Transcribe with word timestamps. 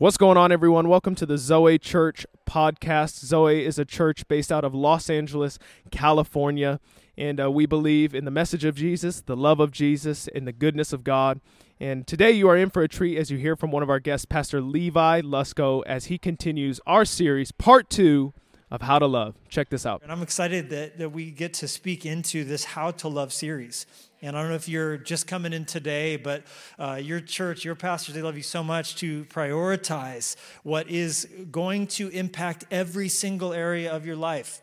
What's 0.00 0.16
going 0.16 0.38
on, 0.38 0.50
everyone? 0.50 0.88
Welcome 0.88 1.14
to 1.16 1.26
the 1.26 1.36
Zoe 1.36 1.78
Church 1.78 2.26
podcast. 2.48 3.22
Zoe 3.22 3.66
is 3.66 3.78
a 3.78 3.84
church 3.84 4.26
based 4.28 4.50
out 4.50 4.64
of 4.64 4.74
Los 4.74 5.10
Angeles, 5.10 5.58
California, 5.90 6.80
and 7.18 7.38
uh, 7.38 7.50
we 7.50 7.66
believe 7.66 8.14
in 8.14 8.24
the 8.24 8.30
message 8.30 8.64
of 8.64 8.74
Jesus, 8.74 9.20
the 9.20 9.36
love 9.36 9.60
of 9.60 9.72
Jesus, 9.72 10.26
and 10.34 10.48
the 10.48 10.54
goodness 10.54 10.94
of 10.94 11.04
God. 11.04 11.42
And 11.78 12.06
today 12.06 12.30
you 12.30 12.48
are 12.48 12.56
in 12.56 12.70
for 12.70 12.80
a 12.80 12.88
treat 12.88 13.18
as 13.18 13.30
you 13.30 13.36
hear 13.36 13.56
from 13.56 13.72
one 13.72 13.82
of 13.82 13.90
our 13.90 14.00
guests, 14.00 14.24
Pastor 14.24 14.62
Levi 14.62 15.20
Lusko, 15.20 15.82
as 15.84 16.06
he 16.06 16.16
continues 16.16 16.80
our 16.86 17.04
series, 17.04 17.52
part 17.52 17.90
two 17.90 18.32
of 18.70 18.80
How 18.80 18.98
to 18.98 19.06
Love. 19.06 19.34
Check 19.50 19.68
this 19.68 19.84
out. 19.84 20.00
And 20.02 20.10
I'm 20.10 20.22
excited 20.22 20.70
that, 20.70 20.96
that 20.96 21.10
we 21.10 21.30
get 21.30 21.52
to 21.54 21.68
speak 21.68 22.06
into 22.06 22.42
this 22.42 22.64
How 22.64 22.90
to 22.92 23.08
Love 23.08 23.34
series. 23.34 23.84
And 24.22 24.36
I 24.36 24.40
don't 24.42 24.50
know 24.50 24.56
if 24.56 24.68
you're 24.68 24.98
just 24.98 25.26
coming 25.26 25.54
in 25.54 25.64
today, 25.64 26.16
but 26.16 26.44
uh, 26.78 27.00
your 27.02 27.20
church, 27.20 27.64
your 27.64 27.74
pastors, 27.74 28.14
they 28.14 28.20
love 28.20 28.36
you 28.36 28.42
so 28.42 28.62
much 28.62 28.96
to 28.96 29.24
prioritize 29.26 30.36
what 30.62 30.90
is 30.90 31.26
going 31.50 31.86
to 31.88 32.08
impact 32.08 32.66
every 32.70 33.08
single 33.08 33.54
area 33.54 33.90
of 33.90 34.04
your 34.04 34.16
life, 34.16 34.60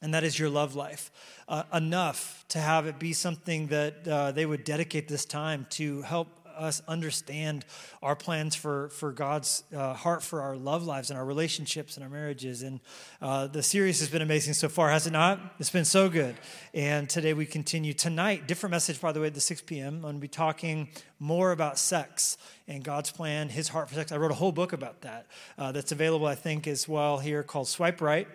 and 0.00 0.14
that 0.14 0.24
is 0.24 0.38
your 0.38 0.48
love 0.48 0.74
life. 0.74 1.10
Uh, 1.48 1.64
enough 1.74 2.46
to 2.48 2.58
have 2.58 2.86
it 2.86 2.98
be 2.98 3.12
something 3.12 3.66
that 3.66 4.08
uh, 4.08 4.32
they 4.32 4.46
would 4.46 4.64
dedicate 4.64 5.06
this 5.06 5.26
time 5.26 5.66
to 5.70 6.00
help 6.02 6.28
us 6.56 6.82
understand 6.88 7.64
our 8.02 8.16
plans 8.16 8.54
for, 8.54 8.88
for 8.90 9.12
God's 9.12 9.64
uh, 9.74 9.94
heart 9.94 10.22
for 10.22 10.40
our 10.40 10.56
love 10.56 10.84
lives 10.84 11.10
and 11.10 11.18
our 11.18 11.24
relationships 11.24 11.96
and 11.96 12.04
our 12.04 12.10
marriages. 12.10 12.62
And 12.62 12.80
uh, 13.20 13.46
the 13.46 13.62
series 13.62 14.00
has 14.00 14.08
been 14.08 14.22
amazing 14.22 14.54
so 14.54 14.68
far, 14.68 14.90
has 14.90 15.06
it 15.06 15.12
not? 15.12 15.40
It's 15.58 15.70
been 15.70 15.84
so 15.84 16.08
good. 16.08 16.36
And 16.74 17.08
today 17.08 17.34
we 17.34 17.46
continue. 17.46 17.92
Tonight, 17.92 18.46
different 18.46 18.72
message, 18.72 19.00
by 19.00 19.12
the 19.12 19.20
way, 19.20 19.28
at 19.28 19.34
the 19.34 19.40
6 19.40 19.62
p.m. 19.62 19.96
I'm 19.96 20.00
going 20.02 20.14
to 20.14 20.20
be 20.20 20.28
talking 20.28 20.88
more 21.18 21.52
about 21.52 21.78
sex 21.78 22.36
and 22.68 22.82
God's 22.82 23.10
plan, 23.10 23.48
His 23.48 23.68
heart 23.68 23.88
for 23.88 23.94
sex. 23.94 24.12
I 24.12 24.16
wrote 24.16 24.30
a 24.30 24.34
whole 24.34 24.52
book 24.52 24.72
about 24.72 25.02
that 25.02 25.26
uh, 25.58 25.72
that's 25.72 25.92
available, 25.92 26.26
I 26.26 26.34
think, 26.34 26.66
as 26.66 26.88
well 26.88 27.18
here 27.18 27.42
called 27.42 27.68
Swipe 27.68 28.00
Right. 28.00 28.28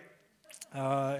Uh, 0.73 1.19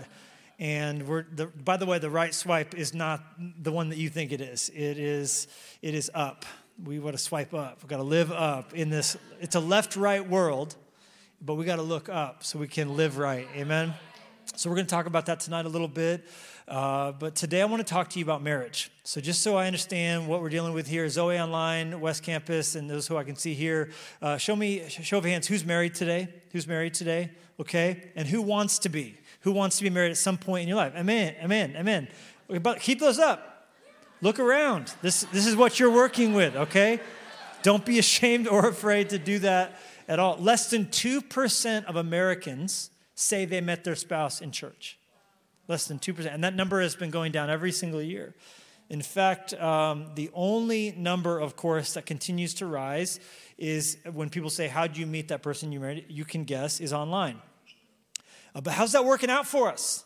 and 0.60 1.08
we're 1.08 1.24
the, 1.32 1.48
by 1.48 1.78
the 1.78 1.86
way 1.86 2.00
the 2.00 2.10
right 2.10 2.34
swipe 2.34 2.76
is 2.76 2.94
not 2.94 3.24
the 3.38 3.72
one 3.72 3.90
that 3.90 3.98
you 3.98 4.10
think 4.10 4.32
it 4.32 4.42
is 4.42 4.70
it 4.70 4.98
is 4.98 5.48
it 5.82 5.94
is 5.94 6.10
up 6.14 6.46
we 6.84 7.00
want 7.00 7.18
to 7.18 7.22
swipe 7.22 7.54
up. 7.54 7.80
We've 7.82 7.90
got 7.90 7.98
to 7.98 8.04
live 8.04 8.32
up 8.32 8.74
in 8.74 8.90
this. 8.90 9.18
It's 9.40 9.56
a 9.56 9.60
left 9.60 9.96
right 9.96 10.28
world, 10.28 10.76
but 11.42 11.56
we 11.56 11.66
got 11.66 11.78
to 11.78 11.82
look 11.82 12.10
up 12.10 12.44
so 12.44 12.60
we 12.60 12.68
can 12.68 12.96
live 12.96 13.18
right. 13.18 13.48
Amen. 13.56 13.94
So 14.56 14.70
we're 14.70 14.76
going 14.76 14.86
to 14.86 14.92
talk 14.92 15.08
about 15.08 15.26
that 15.26 15.40
tonight 15.40 15.66
a 15.66 15.70
little 15.70 15.88
bit. 15.88 16.28
Uh, 16.68 17.14
but 17.14 17.36
today 17.36 17.62
I 17.62 17.66
want 17.66 17.86
to 17.86 17.92
talk 17.92 18.10
to 18.10 18.20
you 18.20 18.26
about 18.26 18.44
marriage. 18.44 18.92
So 19.04 19.22
just 19.22 19.42
so 19.42 19.56
I 19.56 19.68
understand 19.68 20.28
what 20.28 20.42
we're 20.42 20.50
dealing 20.50 20.74
with 20.74 20.88
here, 20.88 21.08
Zoe 21.10 21.40
Online, 21.40 22.00
West 22.00 22.24
Campus, 22.24 22.76
and 22.76 22.90
those 22.90 23.08
who 23.08 23.18
I 23.18 23.24
can 23.24 23.36
see 23.36 23.54
here, 23.54 23.90
uh, 24.22 24.38
show 24.38 24.56
me, 24.56 24.88
show 24.90 25.18
of 25.18 25.26
hands, 25.26 25.48
who's 25.48 25.66
married 25.66 25.96
today? 25.96 26.28
Who's 26.52 26.68
married 26.68 26.94
today? 26.94 27.32
Okay. 27.60 28.12
And 28.16 28.28
who 28.28 28.42
wants 28.42 28.80
to 28.80 28.90
be? 28.90 29.18
Who 29.42 29.52
wants 29.52 29.78
to 29.78 29.84
be 29.84 29.90
married 29.90 30.12
at 30.12 30.18
some 30.18 30.38
point 30.38 30.64
in 30.64 30.68
your 30.68 30.78
life? 30.78 30.94
Amen. 30.96 31.36
Amen. 31.42 31.76
Amen. 31.76 32.08
But 32.62 32.82
keep 32.82 33.00
those 33.00 33.20
up. 33.20 33.57
Look 34.22 34.40
around. 34.40 34.94
This, 35.02 35.22
this 35.32 35.46
is 35.46 35.56
what 35.56 35.80
you're 35.80 35.92
working 35.92 36.34
with, 36.34 36.56
okay? 36.56 37.00
Don't 37.62 37.86
be 37.86 38.00
ashamed 38.06 38.48
or 38.48 38.68
afraid 38.68 39.10
to 39.10 39.20
do 39.20 39.40
that 39.40 39.80
at 40.08 40.20
all. 40.20 40.38
Less 40.38 40.70
than 40.70 40.86
2% 40.86 41.86
of 41.86 41.96
Americans 41.96 42.90
say 43.14 43.46
they 43.46 43.62
met 43.62 43.84
their 43.84 43.96
spouse 43.96 44.42
in 44.42 44.52
church. 44.52 44.98
Less 45.68 45.86
than 45.86 46.00
2%. 46.00 46.34
And 46.34 46.44
that 46.44 46.56
number 46.56 46.82
has 46.82 46.96
been 46.96 47.12
going 47.12 47.32
down 47.32 47.50
every 47.50 47.72
single 47.72 48.02
year. 48.02 48.34
In 48.90 49.02
fact, 49.02 49.54
um, 49.56 50.12
the 50.16 50.30
only 50.34 50.94
number, 50.98 51.40
of 51.40 51.58
course, 51.58 51.94
that 51.94 52.06
continues 52.06 52.54
to 52.56 52.66
rise 52.66 53.20
is 53.58 53.98
when 54.14 54.30
people 54.30 54.50
say, 54.50 54.70
How 54.70 54.88
do 54.88 55.00
you 55.00 55.06
meet 55.06 55.28
that 55.28 55.44
person 55.44 55.74
you 55.74 55.82
married? 55.82 56.06
You 56.08 56.24
can 56.24 56.46
guess, 56.46 56.80
is 56.80 56.94
online. 56.94 57.42
Uh, 58.56 58.62
but 58.62 58.74
how's 58.74 58.94
that 58.94 59.04
working 59.04 59.30
out 59.30 59.46
for 59.46 59.68
us? 59.68 60.06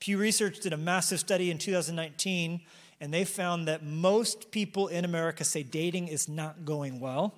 Pew 0.00 0.18
Research 0.18 0.60
did 0.60 0.74
a 0.74 0.76
massive 0.76 1.18
study 1.18 1.50
in 1.50 1.56
2019 1.56 2.60
and 3.02 3.12
they 3.12 3.24
found 3.24 3.66
that 3.66 3.84
most 3.84 4.52
people 4.52 4.86
in 4.86 5.04
America 5.04 5.42
say 5.42 5.64
dating 5.64 6.06
is 6.06 6.28
not 6.28 6.64
going 6.64 7.00
well, 7.00 7.34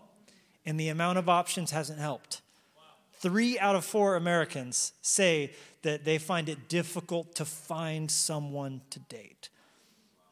and 0.66 0.78
the 0.78 0.90
amount 0.90 1.16
of 1.16 1.26
options 1.26 1.70
hasn't 1.70 1.98
helped. 1.98 2.42
Three 3.14 3.58
out 3.58 3.74
of 3.74 3.82
four 3.82 4.16
Americans 4.16 4.92
say 5.00 5.54
that 5.80 6.04
they 6.04 6.18
find 6.18 6.50
it 6.50 6.68
difficult 6.68 7.34
to 7.36 7.46
find 7.46 8.10
someone 8.10 8.82
to 8.90 9.00
date. 9.00 9.48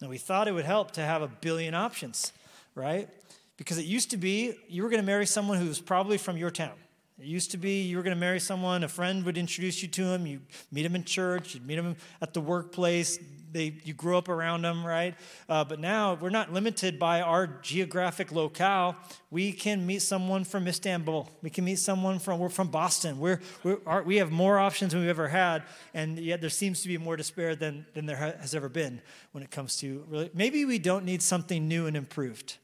Now, 0.02 0.10
we 0.10 0.18
thought 0.18 0.48
it 0.48 0.52
would 0.52 0.66
help 0.66 0.90
to 0.92 1.00
have 1.00 1.22
a 1.22 1.28
billion 1.28 1.74
options, 1.74 2.34
right? 2.74 3.08
Because 3.56 3.78
it 3.78 3.86
used 3.86 4.10
to 4.10 4.18
be 4.18 4.54
you 4.68 4.82
were 4.82 4.90
going 4.90 5.00
to 5.00 5.06
marry 5.06 5.24
someone 5.24 5.56
who 5.56 5.66
was 5.66 5.80
probably 5.80 6.18
from 6.18 6.36
your 6.36 6.50
town. 6.50 6.74
It 7.18 7.24
used 7.24 7.52
to 7.52 7.56
be 7.56 7.80
you 7.80 7.96
were 7.96 8.02
going 8.02 8.14
to 8.14 8.20
marry 8.20 8.40
someone, 8.40 8.84
a 8.84 8.88
friend 8.88 9.24
would 9.24 9.38
introduce 9.38 9.80
you 9.80 9.88
to 9.88 10.02
him, 10.02 10.26
you 10.26 10.42
meet 10.70 10.84
him 10.84 10.94
in 10.94 11.04
church, 11.04 11.54
you'd 11.54 11.66
meet 11.66 11.78
him 11.78 11.96
at 12.20 12.34
the 12.34 12.40
workplace, 12.42 13.18
they, 13.52 13.74
you 13.84 13.92
grew 13.92 14.16
up 14.16 14.28
around 14.28 14.62
them, 14.62 14.84
right? 14.84 15.14
Uh, 15.48 15.64
but 15.64 15.78
now 15.78 16.14
we're 16.14 16.30
not 16.30 16.52
limited 16.52 16.98
by 16.98 17.20
our 17.20 17.46
geographic 17.46 18.32
locale. 18.32 18.96
We 19.30 19.52
can 19.52 19.86
meet 19.86 20.02
someone 20.02 20.44
from 20.44 20.66
Istanbul. 20.66 21.28
We 21.42 21.50
can 21.50 21.64
meet 21.64 21.78
someone 21.78 22.18
from 22.18 22.40
we're 22.40 22.48
from 22.48 22.68
Boston. 22.68 23.18
We're, 23.18 23.40
we're 23.62 24.02
we 24.02 24.16
have 24.16 24.30
more 24.32 24.58
options 24.58 24.92
than 24.92 25.00
we've 25.00 25.10
ever 25.10 25.28
had, 25.28 25.62
and 25.94 26.18
yet 26.18 26.40
there 26.40 26.50
seems 26.50 26.82
to 26.82 26.88
be 26.88 26.98
more 26.98 27.16
despair 27.16 27.54
than 27.54 27.86
than 27.94 28.06
there 28.06 28.16
has 28.16 28.54
ever 28.54 28.68
been 28.68 29.00
when 29.32 29.44
it 29.44 29.50
comes 29.50 29.76
to 29.78 30.04
really. 30.08 30.30
Maybe 30.34 30.64
we 30.64 30.78
don't 30.78 31.04
need 31.04 31.22
something 31.22 31.68
new 31.68 31.86
and 31.86 31.96
improved. 31.96 32.56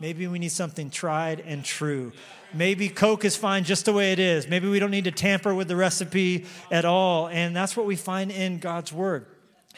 Maybe 0.00 0.26
we 0.26 0.38
need 0.38 0.52
something 0.52 0.88
tried 0.88 1.40
and 1.40 1.62
true. 1.62 2.12
Maybe 2.54 2.88
Coke 2.88 3.26
is 3.26 3.36
fine 3.36 3.64
just 3.64 3.84
the 3.84 3.92
way 3.92 4.12
it 4.12 4.18
is. 4.18 4.48
Maybe 4.48 4.66
we 4.66 4.78
don't 4.78 4.90
need 4.90 5.04
to 5.04 5.10
tamper 5.10 5.54
with 5.54 5.68
the 5.68 5.76
recipe 5.76 6.46
at 6.70 6.86
all. 6.86 7.28
And 7.28 7.54
that's 7.54 7.76
what 7.76 7.84
we 7.84 7.96
find 7.96 8.32
in 8.32 8.58
God's 8.58 8.94
Word 8.94 9.26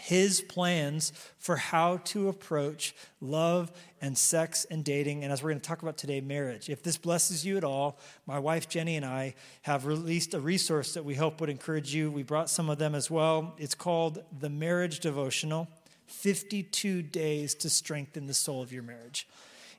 his 0.02 0.40
plans 0.40 1.12
for 1.38 1.54
how 1.54 1.98
to 1.98 2.28
approach 2.28 2.92
love 3.20 3.70
and 4.00 4.18
sex 4.18 4.66
and 4.68 4.84
dating. 4.84 5.22
And 5.22 5.32
as 5.32 5.44
we're 5.44 5.50
going 5.50 5.60
to 5.60 5.68
talk 5.68 5.82
about 5.82 5.96
today, 5.96 6.20
marriage. 6.20 6.68
If 6.68 6.82
this 6.82 6.96
blesses 6.96 7.46
you 7.46 7.56
at 7.56 7.62
all, 7.62 8.00
my 8.26 8.40
wife 8.40 8.68
Jenny 8.68 8.96
and 8.96 9.06
I 9.06 9.36
have 9.62 9.86
released 9.86 10.34
a 10.34 10.40
resource 10.40 10.94
that 10.94 11.04
we 11.04 11.14
hope 11.14 11.40
would 11.40 11.50
encourage 11.50 11.94
you. 11.94 12.10
We 12.10 12.24
brought 12.24 12.50
some 12.50 12.68
of 12.68 12.78
them 12.78 12.96
as 12.96 13.12
well. 13.12 13.54
It's 13.58 13.76
called 13.76 14.24
The 14.40 14.50
Marriage 14.50 14.98
Devotional 14.98 15.68
52 16.08 17.02
Days 17.02 17.54
to 17.54 17.70
Strengthen 17.70 18.26
the 18.26 18.34
Soul 18.34 18.60
of 18.60 18.72
Your 18.72 18.82
Marriage. 18.82 19.28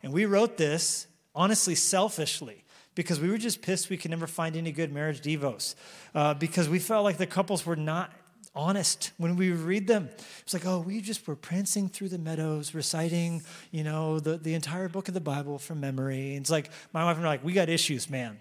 And 0.03 0.13
we 0.13 0.23
wrote 0.23 0.55
this, 0.55 1.05
honestly, 1.35 1.75
selfishly 1.75 2.63
because 2.95 3.19
we 3.19 3.29
were 3.29 3.37
just 3.37 3.61
pissed 3.61 3.89
we 3.89 3.97
could 3.97 4.11
never 4.11 4.27
find 4.27 4.55
any 4.55 4.71
good 4.71 4.93
marriage 4.93 5.19
devos 5.19 5.75
uh, 6.15 6.33
because 6.33 6.69
we 6.69 6.79
felt 6.79 7.03
like 7.03 7.17
the 7.17 7.27
couples 7.27 7.65
were 7.65 7.75
not 7.75 8.13
honest 8.55 9.11
when 9.17 9.35
we 9.35 9.51
read 9.51 9.87
them. 9.87 10.09
It's 10.41 10.53
like, 10.53 10.65
oh, 10.65 10.79
we 10.79 11.01
just 11.01 11.27
were 11.27 11.35
prancing 11.35 11.89
through 11.89 12.09
the 12.09 12.17
meadows, 12.17 12.73
reciting, 12.73 13.43
you 13.71 13.83
know, 13.83 14.19
the, 14.19 14.37
the 14.37 14.53
entire 14.53 14.89
book 14.89 15.07
of 15.07 15.13
the 15.13 15.21
Bible 15.21 15.57
from 15.57 15.79
memory. 15.79 16.31
And 16.35 16.41
it's 16.41 16.51
like, 16.51 16.69
my 16.93 17.03
wife 17.03 17.17
and 17.17 17.25
I 17.25 17.29
are 17.29 17.33
like, 17.33 17.43
we 17.43 17.53
got 17.53 17.69
issues, 17.69 18.09
man. 18.09 18.37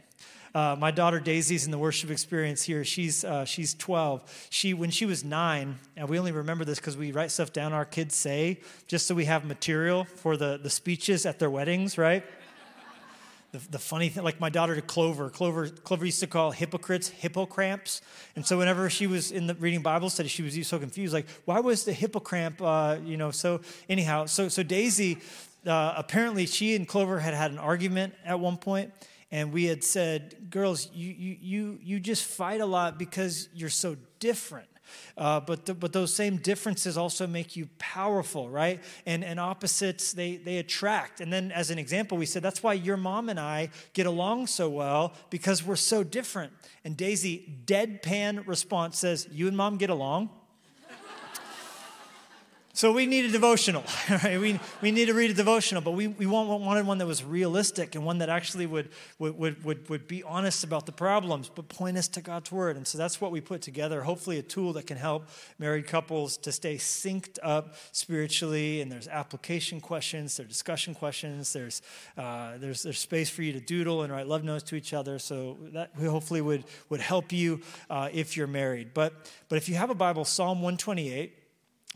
Uh, 0.55 0.77
my 0.79 0.91
daughter 0.91 1.19
Daisy's 1.19 1.65
in 1.65 1.71
the 1.71 1.79
worship 1.79 2.11
experience 2.11 2.63
here. 2.63 2.85
She's 2.85 3.25
uh, 3.25 3.47
she's 3.47 3.73
12. 3.73 4.49
She 4.51 4.75
when 4.75 4.91
she 4.91 5.07
was 5.07 5.25
nine, 5.25 5.79
and 5.97 6.09
we 6.11 6.19
only 6.19 6.33
remember 6.33 6.67
this 6.67 6.79
because 6.79 6.95
we 6.95 7.11
write 7.11 7.31
stuff 7.31 7.55
down 7.55 7.73
our 7.73 7.87
kids 7.87 8.15
say 8.15 8.61
just 8.87 9.07
so 9.07 9.15
we 9.15 9.25
have 9.25 9.47
material 9.47 10.05
for 10.05 10.37
the 10.37 10.61
the 10.63 10.69
speeches 10.69 11.25
at 11.25 11.39
their 11.39 11.49
weddings, 11.49 11.97
right? 11.97 12.23
The, 13.53 13.59
the 13.71 13.79
funny 13.79 14.09
thing, 14.09 14.25
like 14.25 14.41
my 14.41 14.49
daughter 14.49 14.75
to 14.75 14.83
Clover, 14.83 15.29
Clover, 15.29 15.69
Clover 15.69 16.07
used 16.07 16.21
to 16.21 16.27
call 16.27 16.51
hypocrites 16.51 17.11
hippocramps. 17.11 18.01
And 18.35 18.45
so 18.47 18.57
whenever 18.59 18.89
she 18.89 19.07
was 19.07 19.31
in 19.31 19.47
the 19.47 19.55
reading 19.55 19.83
Bible 19.83 20.09
study, 20.09 20.29
she 20.29 20.43
was 20.43 20.67
so 20.67 20.79
confused, 20.79 21.13
like, 21.13 21.29
why 21.45 21.61
was 21.61 21.85
the 21.85 21.93
hippocramp, 21.93 22.61
uh, 22.61 22.99
you 23.05 23.19
know, 23.19 23.31
so 23.31 23.61
anyhow, 23.91 24.25
so, 24.25 24.49
so 24.49 24.63
Daisy, 24.63 25.19
uh, 25.67 25.93
apparently 25.97 26.47
she 26.47 26.75
and 26.75 26.89
Clover 26.89 27.21
had 27.21 27.35
had 27.35 27.51
an 27.51 27.59
argument 27.59 28.15
at 28.25 28.41
one 28.41 28.57
point, 28.57 28.91
and 29.31 29.53
we 29.53 29.67
had 29.67 29.85
said, 29.85 30.51
girls, 30.51 30.89
you, 30.93 31.13
you, 31.13 31.37
you, 31.41 31.79
you 31.83 32.01
just 32.01 32.25
fight 32.25 32.61
a 32.63 32.67
lot 32.67 32.99
because 32.99 33.51
you're 33.55 33.69
so 33.69 33.97
different. 34.19 34.69
Uh, 35.17 35.41
but, 35.41 35.67
the, 35.67 35.75
but 35.75 35.93
those 35.93 36.15
same 36.15 36.37
differences 36.37 36.97
also 36.97 37.27
make 37.27 37.57
you 37.57 37.69
powerful, 37.79 38.49
right? 38.49 38.83
And, 39.07 39.25
and 39.25 39.39
opposites, 39.39 40.13
they, 40.13 40.37
they 40.37 40.59
attract. 40.59 41.21
And 41.21 41.33
then, 41.33 41.53
as 41.53 41.71
an 41.71 41.79
example, 41.79 42.19
we 42.19 42.27
said 42.27 42.43
that's 42.43 42.63
why 42.63 42.75
your 42.75 42.97
mom 42.97 43.29
and 43.29 43.39
I 43.39 43.71
get 43.93 44.07
along 44.07 44.47
so 44.49 44.69
well 44.69 45.15
because 45.31 45.65
we're 45.65 45.77
so 45.77 46.03
different. 46.03 46.53
And 46.85 46.97
Daisy, 46.97 47.59
deadpan 47.65 48.47
response 48.47 48.99
says, 48.99 49.29
You 49.31 49.49
and 49.49 49.57
mom 49.57 49.77
get 49.77 49.91
along? 49.91 50.31
So 52.75 52.91
we 52.91 53.05
need 53.05 53.27
a 53.27 53.29
devotional, 53.29 53.85
right? 54.11 54.41
We, 54.41 54.59
we 54.81 54.93
need 54.93 55.05
to 55.07 55.13
read 55.13 55.31
a 55.31 55.35
devotional, 55.35 55.83
but 55.83 55.91
we, 55.91 56.09
we 56.09 56.25
want, 56.25 56.49
wanted 56.49 56.87
one 56.87 56.97
that 56.99 57.07
was 57.07 57.23
realistic 57.23 57.95
and 57.95 58.03
one 58.03 58.17
that 58.19 58.31
actually 58.31 58.65
would, 58.65 58.89
would, 59.19 59.39
would, 59.39 59.65
would, 59.65 59.89
would 59.91 60.09
be 60.09 60.23
honest 60.23 60.65
about 60.65 60.87
the 60.87 60.93
problems, 60.93 61.51
but 61.55 61.69
point 61.69 61.99
us 61.99 62.09
to 62.09 62.23
God's 62.23 62.51
word. 62.51 62.79
And 62.79 62.87
so 62.87 62.97
that's 62.97 63.21
what 63.21 63.31
we 63.31 63.43
put 63.43 63.61
together. 63.61 64.01
Hopefully, 64.01 64.39
a 64.39 64.43
tool 64.43 64.73
that 64.73 64.87
can 64.87 64.97
help 64.97 65.29
married 65.59 65.87
couples 65.87 66.39
to 66.39 66.51
stay 66.51 66.77
synced 66.77 67.39
up 67.43 67.75
spiritually. 67.93 68.81
And 68.81 68.91
there's 68.91 69.07
application 69.07 69.79
questions, 69.79 70.39
there's 70.39 70.49
discussion 70.49 70.95
questions, 70.95 71.53
there's, 71.53 71.83
uh, 72.17 72.57
there's, 72.57 72.83
there's 72.83 72.99
space 72.99 73.29
for 73.29 73.43
you 73.43 73.53
to 73.53 73.61
doodle 73.61 74.01
and 74.01 74.11
write 74.11 74.27
love 74.27 74.45
notes 74.45 74.63
to 74.65 74.77
each 74.77 74.95
other. 74.95 75.19
So 75.19 75.59
that 75.75 75.91
hopefully 75.95 76.41
would, 76.41 76.65
would 76.89 77.01
help 77.01 77.33
you 77.33 77.61
uh, 77.91 78.09
if 78.15 78.35
you're 78.35 78.47
married. 78.47 78.95
But, 78.95 79.13
but 79.51 79.57
if 79.57 79.69
you 79.69 79.75
have 79.75 79.91
a 79.91 79.95
Bible, 79.95 80.25
Psalm 80.25 80.63
128 80.63 81.41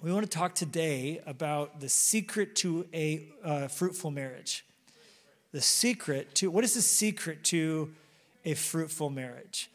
we 0.03 0.13
want 0.13 0.31
to 0.31 0.39
talk 0.39 0.55
today 0.55 1.23
about 1.27 1.81
the 1.81 1.89
secret 1.89 2.55
to 2.57 2.87
a 2.93 3.25
uh, 3.43 3.69
fruitful 3.69 4.11
marriage. 4.11 4.65
The 5.53 5.63
secret 5.63 6.35
to, 6.37 6.51
what 6.51 6.65
is 6.65 6.75
the 6.75 6.83
secret 6.83 7.45
to 7.45 7.91
a 8.45 8.55
fruitful 8.55 9.09
marriage? 9.09 9.71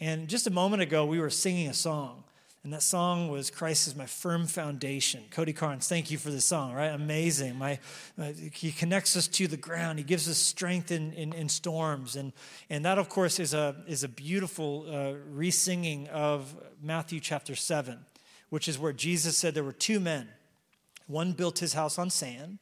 And 0.00 0.26
just 0.26 0.46
a 0.46 0.50
moment 0.50 0.80
ago, 0.80 1.04
we 1.04 1.20
were 1.20 1.28
singing 1.28 1.68
a 1.68 1.74
song, 1.74 2.24
and 2.64 2.72
that 2.72 2.82
song 2.82 3.28
was 3.28 3.50
Christ 3.50 3.86
is 3.88 3.94
my 3.94 4.06
firm 4.06 4.46
foundation. 4.46 5.24
Cody 5.30 5.52
Carnes, 5.52 5.86
thank 5.86 6.10
you 6.10 6.16
for 6.16 6.30
the 6.30 6.40
song, 6.40 6.72
right? 6.72 6.88
Amazing. 6.88 7.56
My, 7.56 7.78
my, 8.16 8.32
he 8.32 8.72
connects 8.72 9.16
us 9.18 9.28
to 9.28 9.46
the 9.48 9.56
ground. 9.58 9.98
He 9.98 10.04
gives 10.04 10.30
us 10.30 10.38
strength 10.38 10.90
in, 10.90 11.12
in, 11.12 11.34
in 11.34 11.48
storms. 11.50 12.16
And, 12.16 12.32
and 12.70 12.86
that, 12.86 12.96
of 12.96 13.10
course, 13.10 13.38
is 13.38 13.52
a, 13.52 13.76
is 13.86 14.02
a 14.02 14.08
beautiful 14.08 14.86
uh, 14.88 15.12
re 15.30 15.50
singing 15.50 16.08
of 16.08 16.54
Matthew 16.82 17.20
chapter 17.20 17.54
7 17.54 17.98
which 18.50 18.68
is 18.68 18.78
where 18.78 18.92
Jesus 18.92 19.36
said 19.36 19.54
there 19.54 19.64
were 19.64 19.72
two 19.72 20.00
men. 20.00 20.28
One 21.06 21.32
built 21.32 21.58
his 21.58 21.72
house 21.72 21.98
on 21.98 22.10
sand, 22.10 22.58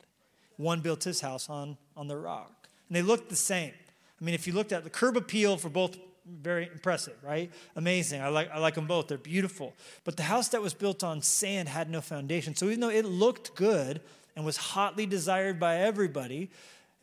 one 0.56 0.80
built 0.80 1.04
his 1.04 1.20
house 1.20 1.50
on, 1.50 1.76
on 1.96 2.08
the 2.08 2.16
rock. 2.16 2.68
And 2.88 2.96
they 2.96 3.02
looked 3.02 3.28
the 3.28 3.36
same. 3.36 3.72
I 4.20 4.24
mean, 4.24 4.34
if 4.34 4.46
you 4.46 4.52
looked 4.52 4.72
at 4.72 4.84
the 4.84 4.90
curb 4.90 5.16
appeal 5.16 5.56
for 5.56 5.68
both, 5.68 5.98
very 6.26 6.68
impressive, 6.72 7.14
right? 7.22 7.52
Amazing. 7.76 8.20
I 8.20 8.28
like, 8.28 8.50
I 8.50 8.58
like 8.58 8.74
them 8.74 8.86
both. 8.86 9.08
They're 9.08 9.18
beautiful. 9.18 9.74
But 10.04 10.16
the 10.16 10.24
house 10.24 10.48
that 10.48 10.62
was 10.62 10.74
built 10.74 11.04
on 11.04 11.22
sand 11.22 11.68
had 11.68 11.90
no 11.90 12.00
foundation. 12.00 12.54
So 12.56 12.66
even 12.66 12.80
though 12.80 12.90
it 12.90 13.04
looked 13.04 13.54
good 13.54 14.00
and 14.34 14.44
was 14.44 14.56
hotly 14.56 15.06
desired 15.06 15.60
by 15.60 15.76
everybody, 15.78 16.50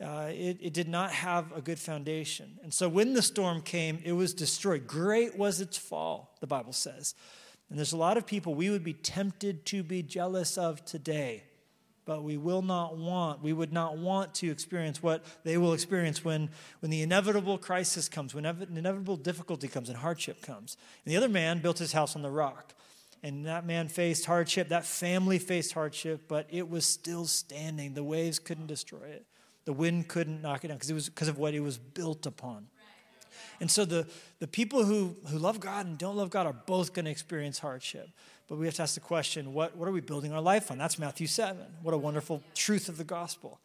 uh, 0.04 0.30
it, 0.30 0.58
it, 0.60 0.74
did 0.74 0.90
not 0.90 1.12
have 1.12 1.52
a 1.56 1.62
good 1.62 1.80
foundation. 1.80 2.60
And 2.64 2.74
so 2.74 2.90
when 2.90 3.14
the 3.14 3.22
storm 3.22 3.62
came, 3.62 4.00
it 4.04 4.12
was 4.12 4.34
destroyed. 4.34 4.88
Great 4.88 5.38
was 5.38 5.62
its 5.62 5.78
fall, 5.78 6.36
the 6.42 6.48
Bible 6.48 6.74
says. 6.74 7.16
And 7.70 7.78
there's 7.78 7.94
a 7.94 7.98
lot 7.98 8.18
of 8.18 8.26
people 8.26 8.54
we 8.54 8.70
would 8.70 8.84
be 8.84 8.94
tempted 8.94 9.66
to 9.68 9.84
be 9.84 10.04
jealous 10.04 10.58
of 10.58 10.86
today, 10.86 11.44
but 12.06 12.24
we 12.24 12.38
will 12.38 12.62
not 12.62 12.98
want, 12.98 13.42
we 13.42 13.54
would 13.54 13.74
not 13.74 13.98
want 13.98 14.36
to 14.36 14.52
experience 14.52 15.02
what 15.02 15.24
they 15.44 15.58
will 15.58 15.74
experience 15.74 16.24
when, 16.24 16.50
when 16.82 16.92
the 16.92 17.02
inevitable 17.02 17.58
crisis 17.58 18.08
comes, 18.10 18.36
when 18.36 18.44
the 18.44 18.68
inevitable 18.78 19.18
difficulty 19.18 19.68
comes 19.68 19.90
and 19.90 19.98
hardship 19.98 20.42
comes. 20.42 20.78
And 21.06 21.12
the 21.12 21.18
other 21.18 21.30
man 21.30 21.60
built 21.60 21.80
his 21.80 21.94
house 21.94 22.16
on 22.16 22.22
the 22.22 22.30
rock. 22.30 22.74
And 23.24 23.46
that 23.46 23.66
man 23.66 23.88
faced 23.88 24.26
hardship, 24.26 24.68
that 24.68 24.86
family 24.86 25.40
faced 25.40 25.72
hardship, 25.72 26.28
but 26.28 26.46
it 26.50 26.70
was 26.70 26.86
still 26.86 27.26
standing. 27.26 27.94
The 27.94 28.04
waves 28.04 28.38
couldn't 28.38 28.68
destroy 28.68 29.06
it. 29.06 29.26
The 29.64 29.72
wind 29.72 30.10
couldn't 30.10 30.42
knock 30.42 30.66
it 30.66 30.68
down 30.68 30.76
because 30.76 30.90
it 30.90 30.94
was 30.94 31.08
because 31.08 31.30
of 31.30 31.38
what 31.38 31.54
it 31.54 31.62
was 31.62 31.78
built 31.78 32.26
upon. 32.26 32.68
And 33.60 33.70
so 33.70 33.86
the, 33.86 34.08
the 34.40 34.48
people 34.48 34.86
who, 34.86 35.16
who 35.28 35.38
love 35.38 35.60
God 35.60 35.86
and 35.86 35.98
don't 35.98 36.16
love 36.16 36.30
God 36.30 36.46
are 36.46 36.54
both 36.54 36.94
going 36.94 37.06
to 37.06 37.12
experience 37.12 37.60
hardship. 37.60 38.10
But 38.48 38.58
we 38.58 38.66
have 38.66 38.76
to 38.76 38.84
ask 38.84 38.96
the 38.96 39.00
question 39.00 39.54
what, 39.54 39.76
what 39.76 39.88
are 39.88 39.92
we 39.92 40.02
building 40.02 40.34
our 40.34 40.42
life 40.42 40.70
on? 40.72 40.78
That's 40.78 41.00
Matthew 41.00 41.28
7. 41.28 41.58
What 41.82 41.94
a 41.94 41.98
wonderful 41.98 42.44
truth 42.54 42.90
of 42.90 42.98
the 42.98 43.04
gospel. 43.04 43.60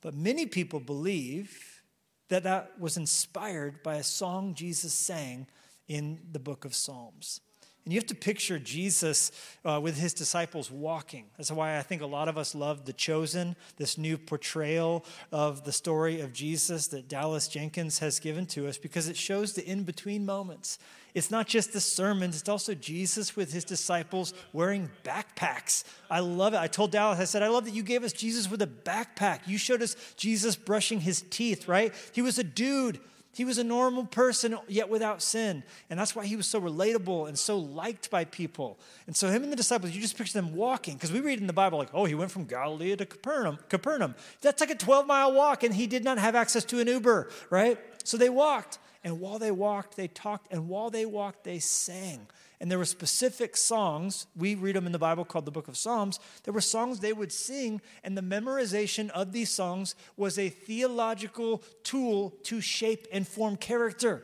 But 0.00 0.14
many 0.14 0.46
people 0.46 0.80
believe 0.80 1.82
that 2.28 2.42
that 2.44 2.80
was 2.80 2.96
inspired 2.96 3.82
by 3.82 3.96
a 3.96 4.02
song 4.02 4.54
Jesus 4.54 4.92
sang 4.92 5.46
in 5.86 6.18
the 6.32 6.38
book 6.38 6.64
of 6.64 6.74
Psalms. 6.74 7.40
And 7.84 7.92
you 7.92 7.98
have 7.98 8.06
to 8.06 8.14
picture 8.14 8.60
Jesus 8.60 9.32
uh, 9.64 9.80
with 9.82 9.98
his 9.98 10.14
disciples 10.14 10.70
walking. 10.70 11.24
That's 11.36 11.50
why 11.50 11.78
I 11.78 11.82
think 11.82 12.00
a 12.00 12.06
lot 12.06 12.28
of 12.28 12.38
us 12.38 12.54
love 12.54 12.84
The 12.84 12.92
Chosen, 12.92 13.56
this 13.76 13.98
new 13.98 14.16
portrayal 14.16 15.04
of 15.32 15.64
the 15.64 15.72
story 15.72 16.20
of 16.20 16.32
Jesus 16.32 16.86
that 16.88 17.08
Dallas 17.08 17.48
Jenkins 17.48 17.98
has 17.98 18.20
given 18.20 18.46
to 18.46 18.68
us, 18.68 18.78
because 18.78 19.08
it 19.08 19.16
shows 19.16 19.54
the 19.54 19.68
in 19.68 19.82
between 19.82 20.24
moments. 20.24 20.78
It's 21.12 21.30
not 21.30 21.48
just 21.48 21.72
the 21.72 21.80
sermons, 21.80 22.38
it's 22.40 22.48
also 22.48 22.72
Jesus 22.72 23.34
with 23.34 23.52
his 23.52 23.64
disciples 23.64 24.32
wearing 24.52 24.88
backpacks. 25.04 25.82
I 26.08 26.20
love 26.20 26.54
it. 26.54 26.60
I 26.60 26.68
told 26.68 26.92
Dallas, 26.92 27.18
I 27.18 27.24
said, 27.24 27.42
I 27.42 27.48
love 27.48 27.64
that 27.64 27.74
you 27.74 27.82
gave 27.82 28.04
us 28.04 28.12
Jesus 28.12 28.48
with 28.48 28.62
a 28.62 28.66
backpack. 28.66 29.40
You 29.46 29.58
showed 29.58 29.82
us 29.82 29.96
Jesus 30.16 30.54
brushing 30.54 31.00
his 31.00 31.22
teeth, 31.22 31.66
right? 31.66 31.92
He 32.12 32.22
was 32.22 32.38
a 32.38 32.44
dude 32.44 33.00
he 33.34 33.44
was 33.44 33.58
a 33.58 33.64
normal 33.64 34.04
person, 34.04 34.58
yet 34.68 34.88
without 34.88 35.22
sin. 35.22 35.62
And 35.88 35.98
that's 35.98 36.14
why 36.14 36.26
he 36.26 36.36
was 36.36 36.46
so 36.46 36.60
relatable 36.60 37.28
and 37.28 37.38
so 37.38 37.58
liked 37.58 38.10
by 38.10 38.24
people. 38.24 38.78
And 39.06 39.16
so, 39.16 39.28
him 39.28 39.42
and 39.42 39.50
the 39.50 39.56
disciples, 39.56 39.92
you 39.92 40.00
just 40.00 40.18
picture 40.18 40.34
them 40.34 40.54
walking, 40.54 40.94
because 40.94 41.10
we 41.10 41.20
read 41.20 41.40
in 41.40 41.46
the 41.46 41.52
Bible, 41.52 41.78
like, 41.78 41.88
oh, 41.94 42.04
he 42.04 42.14
went 42.14 42.30
from 42.30 42.44
Galilee 42.44 42.94
to 42.94 43.06
Capernaum. 43.06 43.58
Capernaum. 43.68 44.14
That's 44.42 44.60
like 44.60 44.70
a 44.70 44.74
12 44.74 45.06
mile 45.06 45.32
walk, 45.32 45.62
and 45.62 45.74
he 45.74 45.86
did 45.86 46.04
not 46.04 46.18
have 46.18 46.34
access 46.34 46.64
to 46.66 46.80
an 46.80 46.88
Uber, 46.88 47.30
right? 47.50 47.78
So 48.04 48.16
they 48.16 48.28
walked. 48.28 48.78
And 49.04 49.18
while 49.18 49.38
they 49.38 49.50
walked, 49.50 49.96
they 49.96 50.08
talked. 50.08 50.52
And 50.52 50.68
while 50.68 50.90
they 50.90 51.06
walked, 51.06 51.44
they 51.44 51.58
sang. 51.58 52.26
And 52.62 52.70
there 52.70 52.78
were 52.78 52.84
specific 52.84 53.56
songs, 53.56 54.28
we 54.36 54.54
read 54.54 54.76
them 54.76 54.86
in 54.86 54.92
the 54.92 54.98
Bible 54.98 55.24
called 55.24 55.46
the 55.46 55.50
Book 55.50 55.66
of 55.66 55.76
Psalms. 55.76 56.20
There 56.44 56.54
were 56.54 56.60
songs 56.60 57.00
they 57.00 57.12
would 57.12 57.32
sing, 57.32 57.80
and 58.04 58.16
the 58.16 58.22
memorization 58.22 59.10
of 59.10 59.32
these 59.32 59.50
songs 59.50 59.96
was 60.16 60.38
a 60.38 60.48
theological 60.48 61.60
tool 61.82 62.30
to 62.44 62.60
shape 62.60 63.08
and 63.12 63.26
form 63.26 63.56
character. 63.56 64.22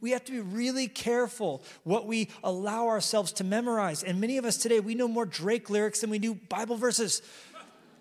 We 0.00 0.12
have 0.12 0.24
to 0.26 0.32
be 0.32 0.38
really 0.38 0.86
careful 0.86 1.64
what 1.82 2.06
we 2.06 2.28
allow 2.44 2.86
ourselves 2.86 3.32
to 3.32 3.44
memorize. 3.44 4.04
And 4.04 4.20
many 4.20 4.38
of 4.38 4.44
us 4.44 4.56
today, 4.56 4.78
we 4.78 4.94
know 4.94 5.08
more 5.08 5.26
Drake 5.26 5.68
lyrics 5.68 6.02
than 6.02 6.10
we 6.10 6.20
do 6.20 6.34
Bible 6.34 6.76
verses. 6.76 7.22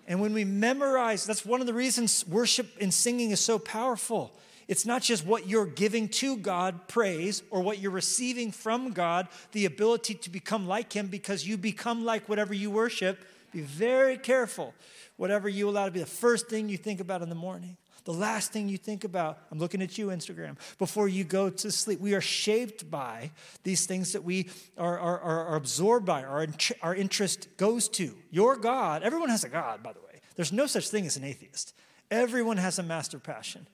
And 0.08 0.22
when 0.22 0.36
we 0.36 0.46
memorize, 0.46 1.26
that's 1.26 1.44
one 1.44 1.62
of 1.62 1.68
the 1.68 1.74
reasons 1.74 2.28
worship 2.28 2.68
and 2.80 2.94
singing 2.94 3.32
is 3.32 3.40
so 3.40 3.58
powerful. 3.58 4.38
It's 4.68 4.86
not 4.86 5.02
just 5.02 5.26
what 5.26 5.48
you're 5.48 5.66
giving 5.66 6.10
to 6.10 6.38
God, 6.38 6.88
praise, 6.88 7.42
or 7.52 7.62
what 7.62 7.80
you're 7.80 7.92
receiving 7.92 8.52
from 8.52 8.92
God, 8.92 9.28
the 9.54 9.66
ability 9.66 10.16
to 10.16 10.30
become 10.30 10.68
like 10.68 10.94
Him 10.94 11.08
because 11.08 11.48
you 11.48 11.58
become 11.58 12.04
like 12.04 12.28
whatever 12.28 12.54
you 12.54 12.70
worship. 12.70 13.24
Be 13.52 13.62
very 13.62 14.18
careful. 14.18 14.74
Whatever 15.16 15.48
you 15.48 15.70
allow 15.70 15.86
to 15.86 15.92
be 15.92 16.00
the 16.00 16.06
first 16.06 16.48
thing 16.48 16.70
you 16.70 16.78
think 16.78 17.00
about 17.00 17.22
in 17.22 17.30
the 17.30 17.36
morning, 17.36 17.78
the 18.04 18.14
last 18.14 18.54
thing 18.54 18.70
you 18.70 18.78
think 18.78 19.04
about. 19.04 19.40
I'm 19.52 19.60
looking 19.60 19.82
at 19.82 19.98
you, 19.98 20.08
Instagram, 20.08 20.58
before 20.78 21.08
you 21.08 21.24
go 21.24 21.50
to 21.50 21.72
sleep. 21.72 22.00
We 22.00 22.14
are 22.14 22.22
shaped 22.22 22.90
by 22.90 23.32
these 23.64 23.86
things 23.86 24.14
that 24.14 24.24
we 24.24 24.50
are, 24.78 24.98
are, 24.98 25.20
are 25.20 25.56
absorbed 25.56 26.06
by, 26.06 26.24
our, 26.24 26.48
our 26.82 26.96
interest 26.96 27.48
goes 27.58 27.90
to. 27.90 28.16
Your 28.32 28.56
God, 28.56 29.04
everyone 29.04 29.30
has 29.30 29.44
a 29.44 29.50
God, 29.50 29.82
by 29.82 29.92
the 29.92 30.00
way. 30.00 30.22
There's 30.36 30.54
no 30.54 30.68
such 30.68 30.90
thing 30.90 31.06
as 31.06 31.18
an 31.18 31.24
atheist. 31.24 31.74
Everyone 32.10 32.58
has 32.58 32.80
a 32.80 32.84
master 32.84 33.20
passion. 33.20 33.68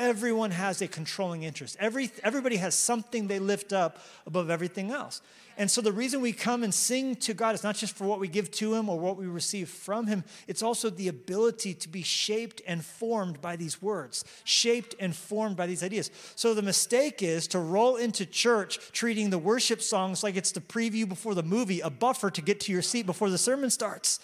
Everyone 0.00 0.50
has 0.50 0.80
a 0.80 0.88
controlling 0.88 1.42
interest. 1.42 1.76
Every, 1.78 2.10
everybody 2.24 2.56
has 2.56 2.74
something 2.74 3.26
they 3.26 3.38
lift 3.38 3.74
up 3.74 3.98
above 4.26 4.48
everything 4.48 4.90
else. 4.90 5.20
And 5.58 5.70
so 5.70 5.82
the 5.82 5.92
reason 5.92 6.22
we 6.22 6.32
come 6.32 6.62
and 6.62 6.72
sing 6.72 7.16
to 7.16 7.34
God 7.34 7.54
is 7.54 7.62
not 7.62 7.76
just 7.76 7.94
for 7.94 8.06
what 8.06 8.18
we 8.18 8.26
give 8.26 8.50
to 8.52 8.72
Him 8.72 8.88
or 8.88 8.98
what 8.98 9.18
we 9.18 9.26
receive 9.26 9.68
from 9.68 10.06
Him, 10.06 10.24
it's 10.48 10.62
also 10.62 10.88
the 10.88 11.08
ability 11.08 11.74
to 11.74 11.88
be 11.90 12.00
shaped 12.00 12.62
and 12.66 12.82
formed 12.82 13.42
by 13.42 13.56
these 13.56 13.82
words, 13.82 14.24
shaped 14.44 14.94
and 14.98 15.14
formed 15.14 15.58
by 15.58 15.66
these 15.66 15.82
ideas. 15.82 16.10
So 16.34 16.54
the 16.54 16.62
mistake 16.62 17.22
is 17.22 17.46
to 17.48 17.58
roll 17.58 17.96
into 17.96 18.24
church 18.24 18.78
treating 18.92 19.28
the 19.28 19.36
worship 19.36 19.82
songs 19.82 20.22
like 20.22 20.34
it's 20.34 20.52
the 20.52 20.62
preview 20.62 21.06
before 21.06 21.34
the 21.34 21.42
movie, 21.42 21.80
a 21.80 21.90
buffer 21.90 22.30
to 22.30 22.40
get 22.40 22.58
to 22.60 22.72
your 22.72 22.80
seat 22.80 23.04
before 23.04 23.28
the 23.28 23.36
sermon 23.36 23.68
starts. 23.68 24.18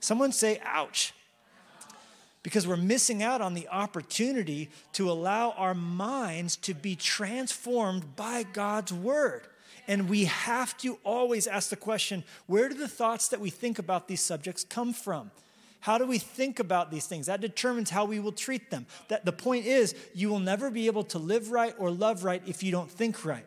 Someone 0.00 0.32
say, 0.32 0.60
ouch 0.64 1.14
because 2.42 2.66
we're 2.66 2.76
missing 2.76 3.22
out 3.22 3.40
on 3.40 3.54
the 3.54 3.68
opportunity 3.68 4.70
to 4.92 5.10
allow 5.10 5.50
our 5.52 5.74
minds 5.74 6.56
to 6.56 6.74
be 6.74 6.94
transformed 6.94 8.16
by 8.16 8.44
God's 8.44 8.92
word. 8.92 9.42
And 9.86 10.08
we 10.08 10.24
have 10.24 10.76
to 10.78 10.98
always 11.02 11.46
ask 11.46 11.70
the 11.70 11.76
question 11.76 12.24
where 12.46 12.68
do 12.68 12.74
the 12.74 12.88
thoughts 12.88 13.28
that 13.28 13.40
we 13.40 13.50
think 13.50 13.78
about 13.78 14.06
these 14.06 14.20
subjects 14.20 14.64
come 14.64 14.92
from? 14.92 15.30
How 15.80 15.96
do 15.96 16.06
we 16.06 16.18
think 16.18 16.58
about 16.58 16.90
these 16.90 17.06
things? 17.06 17.26
That 17.26 17.40
determines 17.40 17.90
how 17.90 18.04
we 18.04 18.20
will 18.20 18.32
treat 18.32 18.70
them. 18.70 18.86
That 19.08 19.24
the 19.24 19.32
point 19.32 19.64
is, 19.64 19.94
you 20.14 20.28
will 20.28 20.40
never 20.40 20.70
be 20.70 20.86
able 20.86 21.04
to 21.04 21.18
live 21.18 21.50
right 21.50 21.74
or 21.78 21.90
love 21.90 22.24
right 22.24 22.42
if 22.46 22.62
you 22.62 22.72
don't 22.72 22.90
think 22.90 23.24
right. 23.24 23.46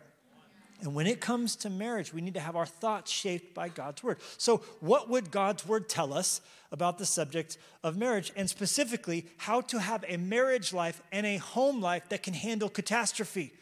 And 0.82 0.96
when 0.96 1.06
it 1.06 1.22
comes 1.22 1.56
to 1.58 1.70
marriage, 1.70 2.12
we 2.12 2.22
need 2.22 2.34
to 2.34 2.40
have 2.40 2.56
our 2.56 2.66
thoughts 2.66 3.12
shaped 3.12 3.54
by 3.54 3.70
God's 3.70 4.04
word. 4.04 4.18
So, 4.38 4.58
what 4.80 5.10
would 5.10 5.30
God's 5.30 5.66
word 5.66 5.88
tell 5.88 6.12
us 6.12 6.42
about 6.72 6.98
the 6.98 7.06
subject 7.06 7.58
of 7.84 7.98
marriage, 7.98 8.32
and 8.36 8.50
specifically, 8.50 9.28
how 9.38 9.62
to 9.62 9.80
have 9.80 10.04
a 10.08 10.18
marriage 10.18 10.74
life 10.74 11.02
and 11.12 11.26
a 11.26 11.38
home 11.38 11.82
life 11.82 12.10
that 12.10 12.24
can 12.24 12.34
handle 12.34 12.68
catastrophe? 12.68 13.54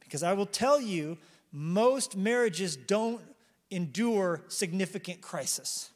Because 0.00 0.22
I 0.22 0.32
will 0.32 0.46
tell 0.46 0.80
you, 0.80 1.18
most 1.52 2.16
marriages 2.16 2.76
don't 2.76 3.20
endure 3.70 4.42
significant 4.48 5.20
crisis. 5.20 5.90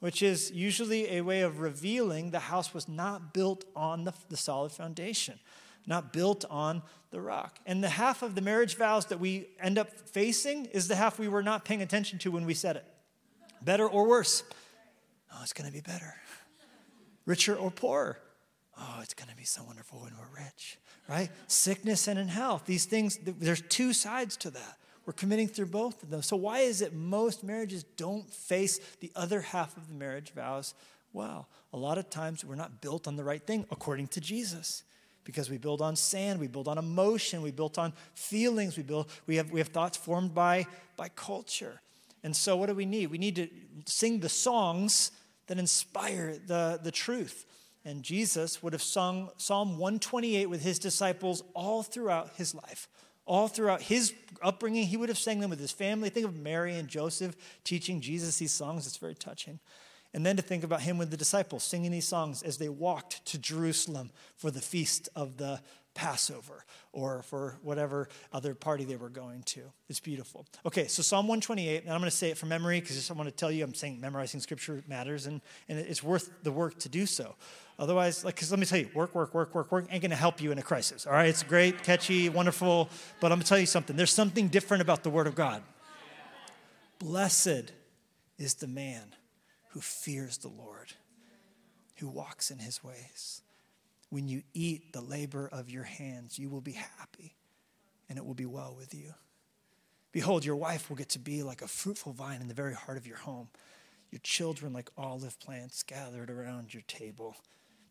which 0.00 0.22
is 0.22 0.50
usually 0.50 1.16
a 1.16 1.22
way 1.22 1.40
of 1.40 1.60
revealing 1.60 2.30
the 2.30 2.38
house 2.38 2.74
was 2.74 2.86
not 2.86 3.32
built 3.32 3.64
on 3.74 4.04
the, 4.04 4.12
the 4.28 4.36
solid 4.36 4.70
foundation, 4.70 5.38
not 5.86 6.12
built 6.12 6.44
on 6.50 6.82
the 7.14 7.20
rock. 7.20 7.58
And 7.64 7.82
the 7.82 7.88
half 7.88 8.22
of 8.22 8.34
the 8.34 8.40
marriage 8.42 8.76
vows 8.76 9.06
that 9.06 9.20
we 9.20 9.46
end 9.60 9.78
up 9.78 9.90
facing 9.90 10.66
is 10.66 10.88
the 10.88 10.96
half 10.96 11.18
we 11.18 11.28
were 11.28 11.42
not 11.42 11.64
paying 11.64 11.80
attention 11.80 12.18
to 12.18 12.30
when 12.30 12.44
we 12.44 12.54
said 12.54 12.76
it. 12.76 12.84
Better 13.62 13.88
or 13.88 14.06
worse? 14.06 14.42
Oh, 15.32 15.38
it's 15.42 15.52
going 15.52 15.68
to 15.68 15.72
be 15.72 15.80
better. 15.80 16.14
Richer 17.24 17.54
or 17.54 17.70
poorer? 17.70 18.18
Oh, 18.76 18.98
it's 19.00 19.14
going 19.14 19.30
to 19.30 19.36
be 19.36 19.44
so 19.44 19.62
wonderful 19.62 20.00
when 20.00 20.12
we're 20.18 20.44
rich, 20.44 20.78
right? 21.08 21.30
Sickness 21.46 22.08
and 22.08 22.18
in 22.18 22.28
health. 22.28 22.66
These 22.66 22.86
things, 22.86 23.18
there's 23.24 23.62
two 23.62 23.92
sides 23.92 24.36
to 24.38 24.50
that. 24.50 24.78
We're 25.06 25.12
committing 25.12 25.48
through 25.48 25.66
both 25.66 26.02
of 26.02 26.10
them. 26.10 26.22
So, 26.22 26.34
why 26.34 26.60
is 26.60 26.80
it 26.80 26.94
most 26.94 27.44
marriages 27.44 27.84
don't 27.96 28.28
face 28.32 28.80
the 29.00 29.12
other 29.14 29.42
half 29.42 29.76
of 29.76 29.86
the 29.86 29.94
marriage 29.94 30.32
vows 30.32 30.74
well? 31.12 31.48
A 31.72 31.76
lot 31.76 31.98
of 31.98 32.10
times 32.10 32.44
we're 32.44 32.54
not 32.54 32.80
built 32.80 33.06
on 33.06 33.16
the 33.16 33.24
right 33.24 33.46
thing 33.46 33.66
according 33.70 34.08
to 34.08 34.20
Jesus 34.20 34.82
because 35.24 35.50
we 35.50 35.58
build 35.58 35.82
on 35.82 35.96
sand, 35.96 36.38
we 36.38 36.46
build 36.46 36.68
on 36.68 36.78
emotion, 36.78 37.42
we 37.42 37.50
build 37.50 37.78
on 37.78 37.92
feelings, 38.14 38.76
we 38.76 38.82
build 38.82 39.08
we 39.26 39.36
have 39.36 39.50
we 39.50 39.60
have 39.60 39.68
thoughts 39.68 39.96
formed 39.96 40.34
by 40.34 40.66
by 40.96 41.08
culture. 41.08 41.80
And 42.22 42.34
so 42.34 42.56
what 42.56 42.66
do 42.66 42.74
we 42.74 42.86
need? 42.86 43.08
We 43.08 43.18
need 43.18 43.36
to 43.36 43.48
sing 43.84 44.20
the 44.20 44.30
songs 44.30 45.10
that 45.46 45.58
inspire 45.58 46.38
the, 46.46 46.80
the 46.82 46.90
truth. 46.90 47.44
And 47.84 48.02
Jesus 48.02 48.62
would 48.62 48.72
have 48.72 48.82
sung 48.82 49.28
Psalm 49.36 49.72
128 49.72 50.46
with 50.46 50.62
his 50.62 50.78
disciples 50.78 51.42
all 51.54 51.82
throughout 51.82 52.30
his 52.36 52.54
life. 52.54 52.88
All 53.26 53.46
throughout 53.48 53.82
his 53.82 54.14
upbringing, 54.42 54.86
he 54.86 54.96
would 54.96 55.10
have 55.10 55.18
sang 55.18 55.40
them 55.40 55.50
with 55.50 55.60
his 55.60 55.72
family. 55.72 56.08
Think 56.08 56.26
of 56.26 56.34
Mary 56.34 56.76
and 56.76 56.88
Joseph 56.88 57.36
teaching 57.62 58.00
Jesus 58.00 58.38
these 58.38 58.52
songs. 58.52 58.86
It's 58.86 58.96
very 58.96 59.14
touching. 59.14 59.60
And 60.14 60.24
then 60.24 60.36
to 60.36 60.42
think 60.42 60.62
about 60.62 60.80
him 60.80 60.96
with 60.96 61.10
the 61.10 61.16
disciples 61.16 61.64
singing 61.64 61.90
these 61.90 62.06
songs 62.06 62.42
as 62.44 62.56
they 62.56 62.68
walked 62.68 63.26
to 63.26 63.38
Jerusalem 63.38 64.10
for 64.36 64.52
the 64.52 64.60
feast 64.60 65.08
of 65.16 65.36
the 65.36 65.60
Passover 65.92 66.64
or 66.92 67.22
for 67.22 67.58
whatever 67.62 68.08
other 68.32 68.54
party 68.54 68.84
they 68.84 68.96
were 68.96 69.08
going 69.08 69.42
to. 69.42 69.62
It's 69.88 70.00
beautiful. 70.00 70.46
Okay, 70.64 70.86
so 70.86 71.02
Psalm 71.02 71.26
128, 71.26 71.84
and 71.84 71.92
I'm 71.92 72.00
going 72.00 72.10
to 72.10 72.16
say 72.16 72.30
it 72.30 72.38
from 72.38 72.48
memory 72.48 72.80
because 72.80 73.10
I 73.10 73.14
want 73.14 73.28
to 73.28 73.34
tell 73.34 73.50
you 73.50 73.64
I'm 73.64 73.74
saying 73.74 74.00
memorizing 74.00 74.40
scripture 74.40 74.82
matters 74.88 75.26
and, 75.26 75.40
and 75.68 75.78
it's 75.78 76.02
worth 76.02 76.30
the 76.42 76.52
work 76.52 76.78
to 76.80 76.88
do 76.88 77.06
so. 77.06 77.34
Otherwise, 77.78 78.24
like, 78.24 78.36
because 78.36 78.52
let 78.52 78.60
me 78.60 78.66
tell 78.66 78.78
you, 78.78 78.88
work, 78.94 79.14
work, 79.16 79.34
work, 79.34 79.52
work, 79.52 79.72
work 79.72 79.86
ain't 79.90 80.02
going 80.02 80.10
to 80.10 80.16
help 80.16 80.40
you 80.40 80.52
in 80.52 80.58
a 80.58 80.62
crisis. 80.62 81.06
All 81.06 81.12
right, 81.12 81.28
it's 81.28 81.42
great, 81.42 81.82
catchy, 81.82 82.28
wonderful, 82.28 82.88
but 83.20 83.32
I'm 83.32 83.38
going 83.38 83.42
to 83.42 83.48
tell 83.48 83.58
you 83.58 83.66
something. 83.66 83.96
There's 83.96 84.12
something 84.12 84.46
different 84.46 84.80
about 84.80 85.02
the 85.02 85.10
Word 85.10 85.26
of 85.26 85.34
God. 85.34 85.62
Blessed 87.00 87.72
is 88.38 88.54
the 88.54 88.68
man 88.68 89.14
who 89.74 89.80
fears 89.80 90.38
the 90.38 90.48
Lord, 90.48 90.92
who 91.96 92.08
walks 92.08 92.52
in 92.52 92.60
his 92.60 92.84
ways. 92.84 93.42
When 94.08 94.28
you 94.28 94.42
eat 94.54 94.92
the 94.92 95.00
labor 95.00 95.48
of 95.50 95.68
your 95.68 95.82
hands, 95.82 96.38
you 96.38 96.48
will 96.48 96.60
be 96.60 96.78
happy 96.98 97.34
and 98.08 98.16
it 98.16 98.24
will 98.24 98.34
be 98.34 98.46
well 98.46 98.76
with 98.78 98.94
you. 98.94 99.14
Behold, 100.12 100.44
your 100.44 100.54
wife 100.54 100.88
will 100.88 100.96
get 100.96 101.08
to 101.08 101.18
be 101.18 101.42
like 101.42 101.60
a 101.60 101.66
fruitful 101.66 102.12
vine 102.12 102.40
in 102.40 102.46
the 102.46 102.54
very 102.54 102.74
heart 102.74 102.96
of 102.96 103.04
your 103.04 103.16
home, 103.16 103.48
your 104.12 104.20
children 104.22 104.72
like 104.72 104.90
olive 104.96 105.40
plants 105.40 105.82
gathered 105.82 106.30
around 106.30 106.72
your 106.72 106.84
table. 106.86 107.34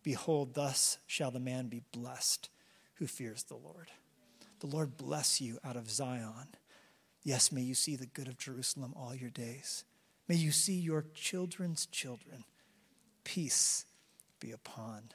Behold, 0.03 0.53
thus 0.53 0.99
shall 1.05 1.31
the 1.31 1.39
man 1.39 1.67
be 1.67 1.81
blessed 1.91 2.47
who 2.93 3.07
fears 3.07 3.43
the 3.43 3.57
Lord. 3.57 3.91
The 4.61 4.67
Lord 4.67 4.95
bless 4.95 5.41
you 5.41 5.59
out 5.65 5.75
of 5.75 5.89
Zion. 5.89 6.55
Yes, 7.23 7.51
may 7.51 7.61
you 7.61 7.75
see 7.75 7.97
the 7.97 8.05
good 8.05 8.29
of 8.29 8.37
Jerusalem 8.37 8.93
all 8.95 9.13
your 9.13 9.29
days. 9.29 9.83
May 10.27 10.35
you 10.35 10.51
see 10.51 10.75
your 10.75 11.05
children's 11.13 11.85
children. 11.87 12.45
Peace 13.23 13.85
be 14.39 14.51
upon 14.51 15.09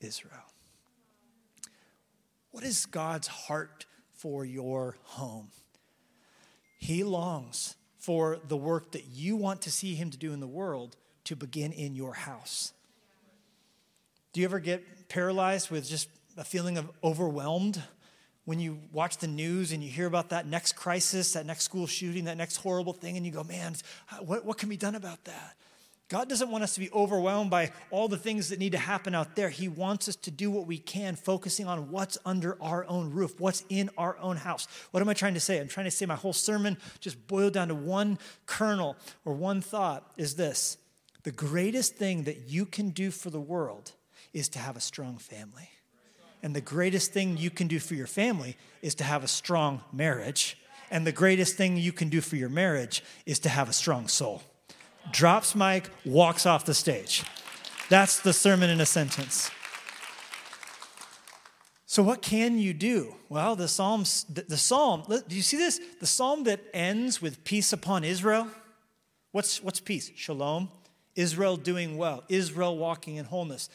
Israel. 0.00 0.52
What 2.50 2.64
is 2.64 2.86
God's 2.86 3.26
heart 3.26 3.86
for 4.12 4.44
your 4.44 4.96
home? 5.02 5.48
He 6.78 7.04
longs 7.04 7.76
for 7.98 8.38
the 8.46 8.56
work 8.56 8.92
that 8.92 9.06
you 9.06 9.36
want 9.36 9.62
to 9.62 9.70
see 9.70 9.94
Him 9.94 10.10
to 10.10 10.18
do 10.18 10.32
in 10.32 10.40
the 10.40 10.46
world 10.46 10.96
to 11.24 11.36
begin 11.36 11.72
in 11.72 11.94
your 11.94 12.14
house. 12.14 12.72
Do 14.32 14.40
you 14.40 14.46
ever 14.46 14.60
get 14.60 15.08
paralyzed 15.08 15.70
with 15.70 15.88
just 15.88 16.08
a 16.36 16.44
feeling 16.44 16.78
of 16.78 16.90
overwhelmed 17.02 17.82
when 18.48 18.58
you 18.58 18.78
watch 18.92 19.18
the 19.18 19.26
news 19.26 19.72
and 19.72 19.84
you 19.84 19.90
hear 19.90 20.06
about 20.06 20.30
that 20.30 20.46
next 20.46 20.72
crisis, 20.72 21.34
that 21.34 21.44
next 21.44 21.64
school 21.64 21.86
shooting, 21.86 22.24
that 22.24 22.38
next 22.38 22.56
horrible 22.56 22.94
thing, 22.94 23.18
and 23.18 23.26
you 23.26 23.30
go, 23.30 23.44
man, 23.44 23.76
what, 24.20 24.42
what 24.46 24.56
can 24.56 24.70
be 24.70 24.76
done 24.78 24.94
about 24.94 25.22
that? 25.24 25.54
God 26.08 26.30
doesn't 26.30 26.50
want 26.50 26.64
us 26.64 26.72
to 26.72 26.80
be 26.80 26.90
overwhelmed 26.90 27.50
by 27.50 27.72
all 27.90 28.08
the 28.08 28.16
things 28.16 28.48
that 28.48 28.58
need 28.58 28.72
to 28.72 28.78
happen 28.78 29.14
out 29.14 29.36
there. 29.36 29.50
He 29.50 29.68
wants 29.68 30.08
us 30.08 30.16
to 30.16 30.30
do 30.30 30.50
what 30.50 30.66
we 30.66 30.78
can, 30.78 31.14
focusing 31.14 31.66
on 31.66 31.90
what's 31.90 32.16
under 32.24 32.56
our 32.62 32.86
own 32.86 33.12
roof, 33.12 33.38
what's 33.38 33.66
in 33.68 33.90
our 33.98 34.16
own 34.16 34.38
house. 34.38 34.66
What 34.92 35.02
am 35.02 35.10
I 35.10 35.12
trying 35.12 35.34
to 35.34 35.40
say? 35.40 35.60
I'm 35.60 35.68
trying 35.68 35.84
to 35.84 35.90
say 35.90 36.06
my 36.06 36.14
whole 36.14 36.32
sermon 36.32 36.78
just 37.00 37.26
boiled 37.26 37.52
down 37.52 37.68
to 37.68 37.74
one 37.74 38.18
kernel 38.46 38.96
or 39.26 39.34
one 39.34 39.60
thought 39.60 40.10
is 40.16 40.36
this 40.36 40.78
the 41.22 41.32
greatest 41.32 41.96
thing 41.96 42.22
that 42.22 42.48
you 42.48 42.64
can 42.64 42.88
do 42.88 43.10
for 43.10 43.28
the 43.28 43.38
world 43.38 43.92
is 44.32 44.48
to 44.48 44.58
have 44.58 44.74
a 44.74 44.80
strong 44.80 45.18
family. 45.18 45.68
And 46.42 46.54
the 46.54 46.60
greatest 46.60 47.12
thing 47.12 47.36
you 47.36 47.50
can 47.50 47.68
do 47.68 47.78
for 47.78 47.94
your 47.94 48.06
family 48.06 48.56
is 48.82 48.94
to 48.96 49.04
have 49.04 49.24
a 49.24 49.28
strong 49.28 49.82
marriage. 49.92 50.58
And 50.90 51.06
the 51.06 51.12
greatest 51.12 51.56
thing 51.56 51.76
you 51.76 51.92
can 51.92 52.08
do 52.08 52.20
for 52.20 52.36
your 52.36 52.48
marriage 52.48 53.02
is 53.26 53.38
to 53.40 53.48
have 53.48 53.68
a 53.68 53.72
strong 53.72 54.08
soul 54.08 54.42
drops 55.12 55.54
mic, 55.54 55.88
walks 56.04 56.46
off 56.46 56.64
the 56.64 56.74
stage. 56.74 57.24
That's 57.88 58.20
the 58.20 58.32
sermon 58.32 58.70
in 58.70 58.80
a 58.80 58.86
sentence. 58.86 59.50
So, 61.86 62.02
what 62.02 62.20
can 62.20 62.58
you 62.58 62.74
do? 62.74 63.14
Well, 63.30 63.56
the 63.56 63.68
Psalms, 63.68 64.24
the, 64.24 64.42
the 64.42 64.58
Psalm, 64.58 65.04
do 65.08 65.34
you 65.34 65.42
see 65.42 65.56
this? 65.56 65.80
The 66.00 66.06
Psalm 66.06 66.44
that 66.44 66.60
ends 66.74 67.22
with 67.22 67.44
peace 67.44 67.72
upon 67.72 68.04
Israel. 68.04 68.46
What's, 69.32 69.62
what's 69.62 69.80
peace? 69.80 70.10
Shalom. 70.14 70.68
Israel 71.16 71.56
doing 71.56 71.96
well. 71.96 72.24
Israel 72.28 72.76
walking 72.76 73.16
in 73.16 73.24
wholeness. 73.24 73.70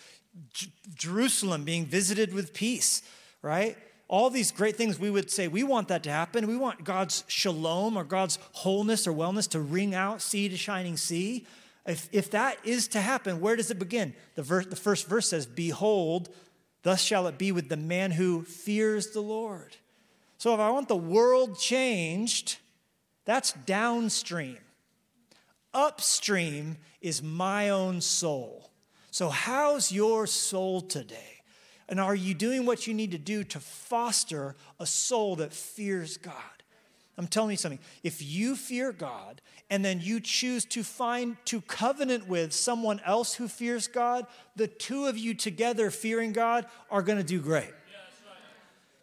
J- 0.54 0.72
Jerusalem 0.96 1.64
being 1.64 1.86
visited 1.86 2.34
with 2.34 2.54
peace, 2.54 3.02
right? 3.42 3.78
all 4.14 4.30
these 4.30 4.52
great 4.52 4.76
things 4.76 5.00
we 5.00 5.10
would 5.10 5.32
say 5.32 5.48
we 5.48 5.64
want 5.64 5.88
that 5.88 6.04
to 6.04 6.12
happen. 6.12 6.46
We 6.46 6.56
want 6.56 6.84
God's 6.84 7.24
shalom 7.28 7.98
or 7.98 8.04
God's 8.04 8.38
wholeness 8.52 9.08
or 9.08 9.12
wellness 9.12 9.50
to 9.50 9.60
ring 9.60 9.96
out 9.96 10.22
sea 10.22 10.50
to 10.50 10.56
shining 10.56 10.98
sea. 10.98 11.48
If, 11.88 12.10
if 12.12 12.30
that 12.30 12.58
is 12.64 12.88
to 12.90 13.02
happen, 13.02 13.42
where 13.42 13.56
does 13.56 13.72
it 13.72 13.80
begin? 13.80 14.14
The, 14.36 14.44
verse, 14.44 14.68
the 14.68 14.76
first 14.76 15.08
verse 15.08 15.30
says, 15.30 15.48
Behold, 15.48 16.30
thus 16.84 17.02
shall 17.02 17.26
it 17.26 17.40
be 17.40 17.52
with 17.52 17.70
the 17.70 17.78
man 17.78 18.12
who 18.12 18.44
fears 18.44 19.08
the 19.08 19.22
Lord. 19.22 19.78
So 20.38 20.54
if 20.54 20.60
I 20.60 20.70
want 20.70 20.90
the 20.90 20.96
world 20.96 21.58
changed, 21.58 22.58
that's 23.26 23.54
downstream. 23.66 24.60
Upstream 25.74 26.78
is 27.02 27.24
my 27.24 27.70
own 27.70 28.00
soul. 28.00 28.70
So, 29.14 29.30
how's 29.30 29.92
your 29.92 30.26
soul 30.26 30.82
today? 30.82 31.44
And 31.88 32.00
are 32.00 32.16
you 32.16 32.34
doing 32.34 32.66
what 32.66 32.88
you 32.88 32.96
need 32.96 33.12
to 33.12 33.20
do 33.20 33.44
to 33.44 33.60
foster 33.60 34.56
a 34.80 34.88
soul 34.88 35.36
that 35.36 35.54
fears 35.54 36.18
God? 36.18 36.34
I'm 37.16 37.28
telling 37.28 37.52
you 37.52 37.58
something. 37.58 37.78
If 38.02 38.24
you 38.24 38.56
fear 38.56 38.92
God 38.92 39.40
and 39.70 39.86
then 39.86 40.02
you 40.02 40.20
choose 40.20 40.66
to 40.66 40.84
find, 40.84 41.38
to 41.46 41.62
covenant 41.62 42.28
with 42.28 42.54
someone 42.54 43.02
else 43.06 43.36
who 43.36 43.48
fears 43.48 43.86
God, 43.88 44.26
the 44.56 44.66
two 44.66 45.06
of 45.06 45.16
you 45.16 45.36
together 45.36 45.92
fearing 45.92 46.34
God 46.34 46.66
are 46.90 47.04
going 47.04 47.20
to 47.20 47.24
do 47.24 47.40
great. 47.40 47.70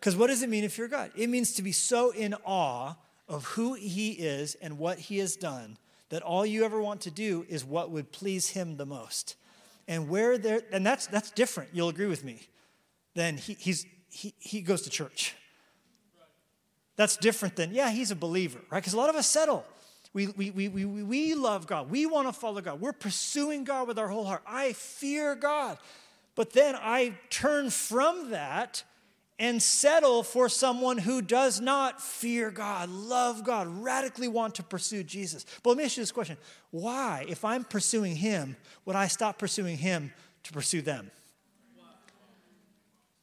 Because 0.01 0.17
what 0.17 0.27
does 0.27 0.43
it 0.43 0.49
mean 0.49 0.65
to 0.65 0.69
fear 0.69 0.89
God? 0.89 1.13
It 1.15 1.29
means 1.29 1.53
to 1.53 1.63
be 1.63 1.71
so 1.71 2.11
in 2.11 2.35
awe 2.45 2.97
of 3.29 3.45
who 3.45 3.75
He 3.75 4.11
is 4.11 4.57
and 4.57 4.77
what 4.77 4.99
He 4.99 5.19
has 5.19 5.37
done 5.37 5.79
that 6.09 6.23
all 6.23 6.45
you 6.45 6.65
ever 6.65 6.83
want 6.83 7.03
to 7.03 7.13
do 7.13 7.47
is 7.49 7.65
what 7.65 7.93
would 7.93 8.11
please 8.11 8.49
Him 8.49 8.77
the 8.77 8.87
most. 8.87 9.37
And 9.89 10.09
where 10.09 10.39
there, 10.39 10.63
and 10.73 10.87
that's 10.87 11.07
that's 11.07 11.31
different. 11.31 11.71
You'll 11.73 11.89
agree 11.89 12.07
with 12.07 12.25
me 12.25 12.49
then 13.15 13.37
he, 13.37 13.55
he's, 13.55 13.87
he, 14.09 14.35
he 14.39 14.61
goes 14.61 14.83
to 14.83 14.91
church. 14.91 15.35
That's 16.97 17.17
different 17.17 17.57
than, 17.57 17.73
yeah, 17.73 17.91
he's 17.91 18.11
a 18.11 18.17
believer, 18.17 18.61
right? 18.71 18.81
Because 18.81 18.93
a 18.93 18.97
lot 18.97 19.09
of 19.09 19.17
us 19.17 19.27
settle. 19.27 19.65
We, 20.13 20.27
we, 20.29 20.51
we, 20.51 20.69
we, 20.69 20.85
we 20.85 21.35
love 21.35 21.67
God. 21.67 21.91
We 21.91 22.05
want 22.07 22.29
to 22.29 22.33
follow 22.33 22.61
God. 22.61 22.81
We're 22.81 22.93
pursuing 22.93 23.65
God 23.65 23.89
with 23.89 23.99
our 23.99 24.09
whole 24.09 24.25
heart. 24.25 24.43
I 24.47 24.73
fear 24.73 25.35
God. 25.35 25.79
But 26.35 26.53
then 26.53 26.75
I 26.77 27.15
turn 27.31 27.71
from 27.71 28.31
that 28.31 28.83
and 29.41 29.61
settle 29.63 30.23
for 30.23 30.51
someone 30.51 30.99
who 30.99 31.23
does 31.23 31.63
not 31.63 32.01
fear 32.01 32.51
God, 32.51 32.91
love 32.91 33.43
God, 33.43 33.67
radically 33.83 34.29
want 34.29 34.57
to 34.57 34.63
pursue 34.63 35.03
Jesus. 35.03 35.47
But 35.63 35.71
let 35.71 35.79
me 35.79 35.85
ask 35.85 35.97
you 35.97 36.03
this 36.03 36.13
question 36.13 36.37
Why, 36.71 37.25
if 37.27 37.45
I'm 37.45 37.65
pursuing 37.65 38.15
Him, 38.15 38.57
would 38.85 38.95
I 38.95 39.09
stop 39.09 39.39
pursuing 39.39 39.79
Him 39.79 40.13
to 40.45 40.53
pursue 40.53 40.83
them? 40.83 41.11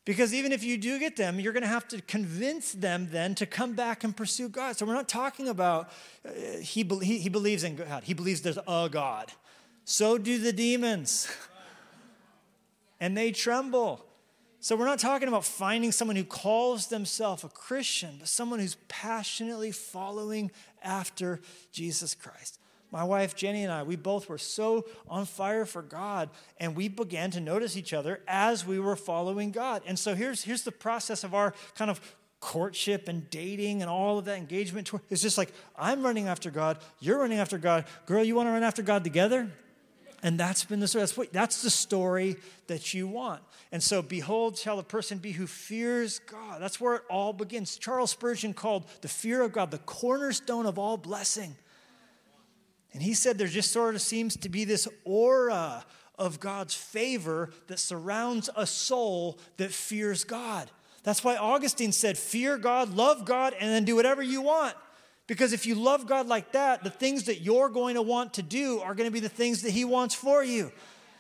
Because 0.05 0.33
even 0.33 0.53
if 0.53 0.63
you 0.63 0.77
do 0.77 0.99
get 0.99 1.17
them, 1.17 1.37
you're 1.37 1.51
going 1.51 1.63
to 1.63 1.69
have 1.69 1.87
to 1.89 2.01
convince 2.01 2.71
them 2.71 3.09
then 3.11 3.35
to 3.35 3.45
come 3.45 3.73
back 3.73 4.05
and 4.05 4.15
pursue 4.15 4.47
God. 4.47 4.77
So 4.77 4.85
we're 4.85 4.93
not 4.93 5.09
talking 5.09 5.49
about 5.49 5.89
uh, 6.25 6.31
he, 6.61 6.83
he, 7.03 7.19
he 7.19 7.29
believes 7.29 7.65
in 7.65 7.75
God, 7.75 8.03
he 8.03 8.13
believes 8.13 8.41
there's 8.41 8.57
a 8.57 8.89
God. 8.89 9.31
so 9.83 10.17
do 10.17 10.39
the 10.39 10.53
demons. 10.53 11.27
and 13.01 13.15
they 13.15 13.31
tremble. 13.31 14.06
So 14.59 14.75
we're 14.75 14.85
not 14.85 14.99
talking 14.99 15.27
about 15.27 15.45
finding 15.45 15.91
someone 15.91 16.15
who 16.15 16.23
calls 16.23 16.87
themselves 16.87 17.43
a 17.43 17.47
Christian, 17.47 18.15
but 18.19 18.27
someone 18.27 18.59
who's 18.59 18.75
passionately 18.87 19.71
following 19.71 20.51
after 20.81 21.39
Jesus 21.71 22.15
Christ. 22.15 22.59
My 22.91 23.03
wife 23.03 23.35
Jenny 23.35 23.63
and 23.63 23.71
I, 23.71 23.83
we 23.83 23.97
both 23.97 24.29
were 24.29 24.37
so 24.37 24.85
on 25.07 25.25
fire 25.25 25.65
for 25.65 25.81
God, 25.81 26.29
and 26.59 26.75
we 26.75 26.87
began 26.87 27.31
to 27.31 27.39
notice 27.39 27.77
each 27.77 27.93
other 27.93 28.21
as 28.27 28.65
we 28.65 28.79
were 28.79 28.95
following 28.95 29.51
God. 29.51 29.83
And 29.85 29.99
so 29.99 30.15
here's, 30.15 30.43
here's 30.43 30.63
the 30.63 30.71
process 30.71 31.23
of 31.23 31.35
our 31.35 31.53
kind 31.75 31.91
of 31.91 31.99
courtship 32.39 33.07
and 33.07 33.29
dating 33.29 33.81
and 33.81 33.89
all 33.91 34.17
of 34.17 34.25
that 34.25 34.37
engagement. 34.37 34.89
It's 35.09 35.21
just 35.21 35.37
like, 35.37 35.51
I'm 35.75 36.01
running 36.01 36.27
after 36.27 36.49
God, 36.49 36.79
you're 36.99 37.19
running 37.19 37.39
after 37.39 37.57
God. 37.57 37.85
Girl, 38.05 38.23
you 38.23 38.35
want 38.35 38.47
to 38.47 38.51
run 38.51 38.63
after 38.63 38.81
God 38.81 39.03
together? 39.03 39.51
And 40.23 40.39
that's 40.39 40.65
been 40.65 40.79
the 40.79 40.87
story. 40.87 41.01
That's, 41.01 41.17
what, 41.17 41.33
that's 41.33 41.61
the 41.61 41.69
story 41.69 42.37
that 42.67 42.93
you 42.93 43.07
want. 43.07 43.41
And 43.71 43.83
so, 43.83 44.01
behold, 44.01 44.57
shall 44.57 44.79
a 44.79 44.83
person 44.83 45.19
be 45.19 45.31
who 45.31 45.45
fears 45.45 46.19
God. 46.19 46.59
That's 46.59 46.81
where 46.81 46.95
it 46.95 47.03
all 47.09 47.33
begins. 47.33 47.77
Charles 47.77 48.11
Spurgeon 48.11 48.53
called 48.53 48.85
the 49.01 49.07
fear 49.07 49.43
of 49.43 49.51
God 49.51 49.69
the 49.69 49.77
cornerstone 49.79 50.65
of 50.65 50.79
all 50.79 50.97
blessing. 50.97 51.55
And 52.93 53.03
he 53.03 53.13
said 53.13 53.37
there 53.37 53.47
just 53.47 53.71
sort 53.71 53.93
of 53.93 54.01
seems 54.01 54.35
to 54.37 54.49
be 54.49 54.63
this 54.63 54.87
aura 55.03 55.85
of 56.17 56.39
God's 56.39 56.73
favor 56.73 57.51
that 57.67 57.77
surrounds 57.77 58.49
a 58.55 58.65
soul 58.65 59.37
that 59.57 59.71
fears 59.71 60.23
God. 60.23 60.71
That's 61.03 61.23
why 61.23 61.37
Augustine 61.37 61.91
said, 61.91 62.17
Fear 62.17 62.57
God, 62.57 62.95
love 62.95 63.23
God, 63.23 63.53
and 63.59 63.69
then 63.69 63.85
do 63.85 63.95
whatever 63.95 64.23
you 64.23 64.41
want. 64.41 64.75
Because 65.27 65.51
if 65.51 65.65
you 65.65 65.75
love 65.75 66.07
God 66.07 66.27
like 66.27 66.53
that, 66.53 66.83
the 66.83 66.89
things 66.89 67.25
that 67.25 67.41
you're 67.41 67.69
going 67.69 67.95
to 67.95 68.01
want 68.01 68.35
to 68.35 68.41
do 68.41 68.79
are 68.79 68.95
going 68.95 69.09
to 69.09 69.13
be 69.13 69.19
the 69.19 69.29
things 69.29 69.61
that 69.61 69.71
He 69.71 69.83
wants 69.83 70.15
for 70.15 70.41
you. 70.43 70.71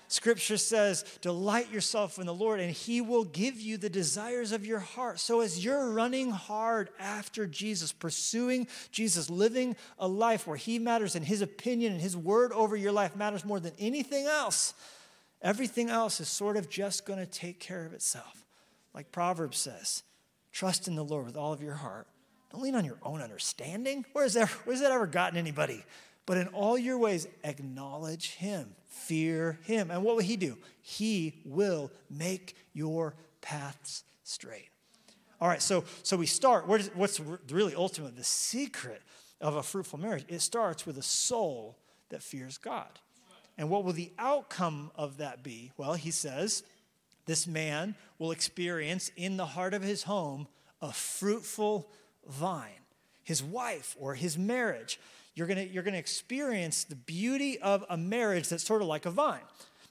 Scripture 0.07 0.55
says, 0.55 1.03
Delight 1.19 1.69
yourself 1.69 2.17
in 2.17 2.25
the 2.25 2.33
Lord, 2.33 2.61
and 2.61 2.71
He 2.71 3.01
will 3.01 3.25
give 3.25 3.59
you 3.59 3.75
the 3.75 3.89
desires 3.89 4.53
of 4.53 4.65
your 4.65 4.79
heart. 4.79 5.19
So, 5.19 5.41
as 5.41 5.63
you're 5.63 5.91
running 5.91 6.31
hard 6.31 6.89
after 6.97 7.45
Jesus, 7.45 7.91
pursuing 7.91 8.67
Jesus, 8.91 9.29
living 9.29 9.75
a 9.99 10.07
life 10.07 10.47
where 10.47 10.55
He 10.55 10.79
matters 10.79 11.17
and 11.17 11.25
His 11.25 11.41
opinion 11.41 11.91
and 11.91 12.01
His 12.01 12.15
word 12.15 12.53
over 12.53 12.77
your 12.77 12.93
life 12.93 13.17
matters 13.17 13.43
more 13.43 13.59
than 13.59 13.73
anything 13.77 14.25
else, 14.25 14.73
everything 15.41 15.89
else 15.89 16.21
is 16.21 16.29
sort 16.29 16.55
of 16.55 16.69
just 16.69 17.05
going 17.05 17.19
to 17.19 17.25
take 17.25 17.59
care 17.59 17.85
of 17.85 17.91
itself. 17.91 18.45
Like 18.93 19.11
Proverbs 19.11 19.57
says, 19.57 20.03
Trust 20.53 20.87
in 20.87 20.95
the 20.95 21.03
Lord 21.03 21.25
with 21.25 21.35
all 21.35 21.51
of 21.51 21.61
your 21.61 21.75
heart 21.75 22.07
don't 22.57 22.63
lean 22.63 22.75
on 22.75 22.85
your 22.85 22.97
own 23.03 23.21
understanding. 23.21 24.03
Where's 24.13 24.33
that, 24.33 24.49
where's 24.65 24.79
that 24.79 24.91
ever 24.91 25.05
gotten 25.05 25.37
anybody? 25.37 25.83
But 26.25 26.37
in 26.37 26.47
all 26.47 26.75
your 26.77 26.97
ways, 26.97 27.27
acknowledge 27.43 28.31
him, 28.31 28.73
fear 28.87 29.59
him. 29.63 29.91
And 29.91 30.03
what 30.03 30.15
will 30.15 30.23
he 30.23 30.37
do? 30.37 30.57
He 30.81 31.41
will 31.45 31.91
make 32.09 32.55
your 32.73 33.15
paths 33.41 34.03
straight. 34.23 34.69
All 35.39 35.47
right, 35.47 35.61
so, 35.61 35.83
so 36.01 36.17
we 36.17 36.25
start. 36.25 36.67
what's 36.67 37.19
really 37.51 37.75
ultimate? 37.75 38.15
The 38.15 38.23
secret 38.23 39.03
of 39.39 39.55
a 39.55 39.61
fruitful 39.61 39.99
marriage? 39.99 40.25
It 40.27 40.41
starts 40.41 40.85
with 40.85 40.97
a 40.97 41.03
soul 41.03 41.77
that 42.09 42.23
fears 42.23 42.57
God. 42.57 42.89
And 43.55 43.69
what 43.69 43.83
will 43.83 43.93
the 43.93 44.11
outcome 44.17 44.89
of 44.95 45.17
that 45.17 45.43
be? 45.43 45.71
Well, 45.77 45.93
he 45.93 46.09
says, 46.09 46.63
this 47.27 47.45
man 47.45 47.93
will 48.17 48.31
experience 48.31 49.11
in 49.15 49.37
the 49.37 49.45
heart 49.45 49.75
of 49.75 49.83
his 49.83 50.03
home 50.03 50.47
a 50.81 50.91
fruitful 50.91 51.89
vine, 52.27 52.83
his 53.23 53.43
wife 53.43 53.95
or 53.99 54.15
his 54.15 54.37
marriage. 54.37 54.99
You're 55.35 55.47
gonna, 55.47 55.63
you're 55.63 55.83
gonna 55.83 55.97
experience 55.97 56.83
the 56.83 56.95
beauty 56.95 57.59
of 57.59 57.85
a 57.89 57.97
marriage 57.97 58.49
that's 58.49 58.63
sort 58.63 58.81
of 58.81 58.87
like 58.87 59.05
a 59.05 59.11
vine. 59.11 59.41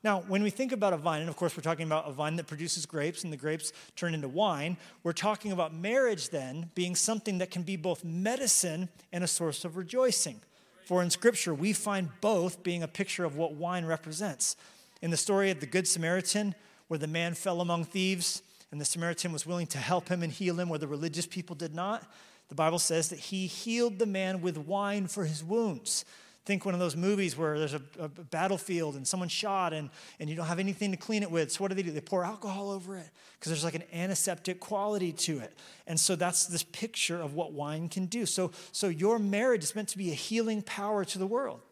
Now, 0.02 0.21
when 0.28 0.43
we 0.43 0.50
think 0.50 0.73
about 0.73 0.93
a 0.93 0.97
vine, 0.97 1.21
and 1.21 1.28
of 1.28 1.37
course 1.37 1.57
we're 1.57 1.62
talking 1.62 1.87
about 1.87 2.09
a 2.09 2.12
vine 2.12 2.37
that 2.37 2.47
produces 2.47 2.87
grapes 2.87 3.25
and 3.25 3.33
the 3.33 3.37
grapes 3.37 3.73
turn 3.97 4.14
into 4.14 4.28
wine, 4.28 4.76
we're 5.02 5.12
talking 5.12 5.52
about 5.52 5.75
marriage 5.75 6.28
then 6.28 6.71
being 6.75 6.95
something 6.95 7.38
that 7.38 7.50
can 7.50 7.62
be 7.62 7.76
both 7.76 8.05
medicine 8.05 8.88
and 9.12 9.25
a 9.25 9.26
source 9.26 9.64
of 9.64 9.76
rejoicing. 9.76 10.40
For 10.85 11.02
in 11.02 11.11
Scripture, 11.11 11.52
we 11.52 11.73
find 11.73 12.09
both 12.21 12.62
being 12.62 12.85
a 12.85 12.88
picture 12.88 13.25
of 13.25 13.37
what 13.37 13.55
wine 13.55 13.85
represents. 13.85 14.55
In 15.02 15.11
the 15.11 15.16
story 15.16 15.50
of 15.50 15.59
the 15.59 15.66
Good 15.66 15.88
Samaritan, 15.88 16.55
where 16.87 16.99
the 16.99 17.09
man 17.09 17.35
fell 17.35 17.61
among 17.61 17.85
thieves, 17.85 18.43
and 18.76 18.80
the 18.83 18.85
Samaritan 18.85 19.33
was 19.33 19.47
willing 19.47 19.66
to 19.68 19.78
help 19.78 20.11
him 20.11 20.23
and 20.23 20.30
heal 20.30 20.61
him 20.61 20.68
where 20.68 20.78
the 20.78 20.87
religious 20.87 21.25
people 21.25 21.56
did 21.56 21.75
not. 21.75 22.06
The 22.50 22.54
Bible 22.54 22.78
says 22.78 23.09
that 23.09 23.18
he 23.18 23.47
healed 23.47 23.98
the 23.98 24.05
man 24.05 24.42
with 24.42 24.59
wine 24.59 25.07
for 25.07 25.24
his 25.24 25.42
wounds. 25.42 26.05
Think 26.44 26.66
one 26.66 26.74
of 26.74 26.81
those 26.81 26.94
movies 26.94 27.38
where 27.38 27.59
there's 27.59 27.72
a, 27.72 27.81
a, 27.98 28.09
battlefield 28.09 28.94
and 28.96 29.09
someone 29.09 29.31
shot 29.31 29.72
and, 29.72 29.88
and 30.20 30.29
you 30.29 30.37
don't 30.37 30.44
have 30.44 30.59
anything 30.59 30.90
to 30.90 30.98
clean 30.98 31.22
it 31.22 31.31
with. 31.31 31.53
So, 31.53 31.62
what 31.62 31.68
do 31.68 31.74
they 31.74 31.85
do? 31.85 31.90
They 31.90 32.03
pour 32.03 32.22
alcohol 32.22 32.70
over 32.70 32.98
it 32.98 33.09
because 33.40 33.48
there's 33.48 33.64
like 33.64 33.74
an 33.74 33.85
antiseptic 33.94 34.61
quality 34.61 35.12
to 35.12 35.38
it. 35.38 35.59
And 35.87 35.98
so, 35.98 36.14
that's 36.14 36.44
this 36.44 36.62
picture 36.62 37.18
of 37.18 37.33
what 37.33 37.53
wine 37.55 37.88
can 37.88 38.05
do. 38.05 38.27
So, 38.27 38.51
so 38.72 38.88
your 38.88 39.18
marriage 39.18 39.64
is 39.64 39.74
meant 39.74 39.88
to 39.88 39.98
be 39.98 40.11
a 40.11 40.14
healing 40.14 40.61
power 40.61 41.03
to 41.07 41.18
the 41.18 41.27
world 41.27 41.62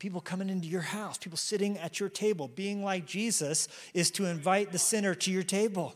people 0.00 0.20
coming 0.20 0.50
into 0.50 0.66
your 0.66 0.80
house, 0.80 1.16
people 1.16 1.38
sitting 1.38 1.78
at 1.78 2.00
your 2.00 2.08
table. 2.08 2.48
Being 2.48 2.82
like 2.82 3.06
Jesus 3.06 3.68
is 3.94 4.10
to 4.12 4.26
invite 4.26 4.72
the 4.72 4.78
sinner 4.78 5.14
to 5.14 5.30
your 5.30 5.44
table 5.44 5.94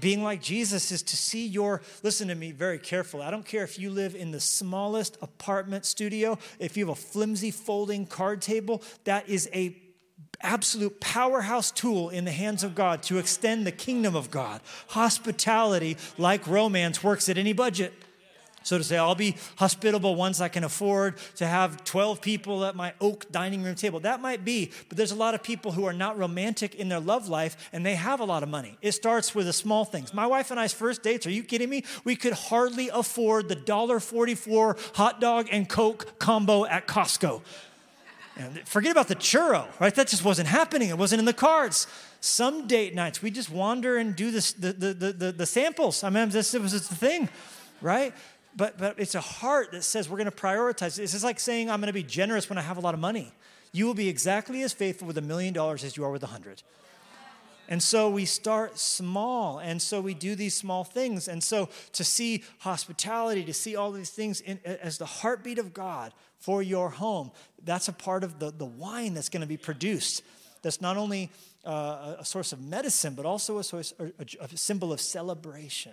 being 0.00 0.22
like 0.22 0.42
Jesus 0.42 0.90
is 0.90 1.02
to 1.04 1.16
see 1.16 1.46
your, 1.46 1.82
listen 2.02 2.28
to 2.28 2.34
me 2.34 2.50
very 2.50 2.78
carefully. 2.78 3.22
I 3.22 3.30
don't 3.30 3.46
care 3.46 3.62
if 3.62 3.78
you 3.78 3.90
live 3.90 4.14
in 4.14 4.32
the 4.32 4.40
smallest 4.40 5.16
apartment 5.22 5.84
studio, 5.84 6.38
if 6.58 6.76
you 6.76 6.86
have 6.86 6.98
a 6.98 7.00
flimsy 7.00 7.50
folding 7.50 8.06
card 8.06 8.42
table, 8.42 8.82
that 9.04 9.28
is 9.28 9.48
a 9.54 9.76
absolute 10.40 11.00
powerhouse 11.00 11.70
tool 11.70 12.10
in 12.10 12.24
the 12.24 12.30
hands 12.30 12.62
of 12.62 12.74
God 12.74 13.02
to 13.04 13.18
extend 13.18 13.66
the 13.66 13.72
kingdom 13.72 14.14
of 14.14 14.30
God. 14.30 14.60
Hospitality, 14.88 15.96
like 16.16 16.46
romance, 16.46 17.02
works 17.02 17.28
at 17.28 17.38
any 17.38 17.52
budget. 17.52 17.92
So 18.68 18.76
to 18.76 18.84
say, 18.84 18.98
I'll 18.98 19.14
be 19.14 19.34
hospitable 19.56 20.14
once 20.14 20.42
I 20.42 20.48
can 20.48 20.62
afford 20.62 21.16
to 21.36 21.46
have 21.46 21.84
12 21.84 22.20
people 22.20 22.66
at 22.66 22.76
my 22.76 22.92
oak 23.00 23.24
dining 23.32 23.62
room 23.62 23.74
table. 23.74 23.98
That 24.00 24.20
might 24.20 24.44
be, 24.44 24.72
but 24.90 24.98
there's 24.98 25.10
a 25.10 25.14
lot 25.16 25.34
of 25.34 25.42
people 25.42 25.72
who 25.72 25.86
are 25.86 25.94
not 25.94 26.18
romantic 26.18 26.74
in 26.74 26.90
their 26.90 27.00
love 27.00 27.30
life 27.30 27.70
and 27.72 27.86
they 27.86 27.94
have 27.94 28.20
a 28.20 28.26
lot 28.26 28.42
of 28.42 28.50
money. 28.50 28.76
It 28.82 28.92
starts 28.92 29.34
with 29.34 29.46
the 29.46 29.54
small 29.54 29.86
things. 29.86 30.12
My 30.12 30.26
wife 30.26 30.50
and 30.50 30.60
I's 30.60 30.74
first 30.74 31.02
dates, 31.02 31.26
are 31.26 31.30
you 31.30 31.44
kidding 31.44 31.70
me? 31.70 31.82
We 32.04 32.14
could 32.14 32.34
hardly 32.34 32.90
afford 32.90 33.48
the 33.48 33.56
$1.44 33.56 34.96
hot 34.96 35.18
dog 35.18 35.48
and 35.50 35.66
Coke 35.66 36.18
combo 36.18 36.66
at 36.66 36.86
Costco. 36.86 37.40
And 38.36 38.68
forget 38.68 38.92
about 38.92 39.08
the 39.08 39.16
churro, 39.16 39.66
right? 39.80 39.94
That 39.94 40.08
just 40.08 40.26
wasn't 40.26 40.48
happening. 40.48 40.90
It 40.90 40.98
wasn't 40.98 41.20
in 41.20 41.24
the 41.24 41.32
cards. 41.32 41.86
Some 42.20 42.66
date 42.66 42.94
nights, 42.94 43.22
we 43.22 43.30
just 43.30 43.48
wander 43.48 43.96
and 43.96 44.14
do 44.14 44.30
this, 44.30 44.52
the, 44.52 44.74
the, 44.74 44.92
the, 44.92 45.32
the, 45.32 45.46
samples. 45.46 46.04
I 46.04 46.10
mean, 46.10 46.28
this 46.28 46.52
was 46.52 46.72
the 46.72 46.94
thing, 46.94 47.30
right? 47.80 48.12
But, 48.58 48.76
but 48.76 48.98
it's 48.98 49.14
a 49.14 49.20
heart 49.20 49.70
that 49.70 49.84
says 49.84 50.08
we're 50.08 50.18
going 50.18 50.30
to 50.30 50.36
prioritize. 50.36 50.96
This 50.96 51.14
is 51.14 51.22
like 51.22 51.38
saying 51.38 51.70
I'm 51.70 51.80
going 51.80 51.86
to 51.86 51.92
be 51.92 52.02
generous 52.02 52.50
when 52.50 52.58
I 52.58 52.62
have 52.62 52.76
a 52.76 52.80
lot 52.80 52.92
of 52.92 52.98
money. 52.98 53.32
You 53.70 53.86
will 53.86 53.94
be 53.94 54.08
exactly 54.08 54.62
as 54.62 54.72
faithful 54.72 55.06
with 55.06 55.16
a 55.16 55.22
million 55.22 55.54
dollars 55.54 55.84
as 55.84 55.96
you 55.96 56.04
are 56.04 56.10
with 56.10 56.24
a 56.24 56.26
hundred. 56.26 56.64
And 57.68 57.80
so 57.80 58.10
we 58.10 58.24
start 58.24 58.76
small. 58.76 59.60
And 59.60 59.80
so 59.80 60.00
we 60.00 60.12
do 60.12 60.34
these 60.34 60.56
small 60.56 60.82
things. 60.82 61.28
And 61.28 61.44
so 61.44 61.68
to 61.92 62.02
see 62.02 62.42
hospitality, 62.58 63.44
to 63.44 63.54
see 63.54 63.76
all 63.76 63.92
these 63.92 64.10
things 64.10 64.40
in, 64.40 64.58
as 64.64 64.98
the 64.98 65.06
heartbeat 65.06 65.58
of 65.60 65.72
God 65.72 66.12
for 66.40 66.60
your 66.60 66.88
home, 66.88 67.30
that's 67.64 67.86
a 67.86 67.92
part 67.92 68.24
of 68.24 68.40
the, 68.40 68.50
the 68.50 68.64
wine 68.64 69.14
that's 69.14 69.28
going 69.28 69.42
to 69.42 69.46
be 69.46 69.56
produced. 69.56 70.24
That's 70.62 70.80
not 70.80 70.96
only 70.96 71.30
uh, 71.64 72.16
a 72.18 72.24
source 72.24 72.52
of 72.52 72.60
medicine, 72.60 73.14
but 73.14 73.24
also 73.24 73.58
a, 73.58 73.62
source, 73.64 73.94
a, 74.00 74.24
a 74.40 74.48
symbol 74.56 74.92
of 74.92 75.00
celebration, 75.00 75.92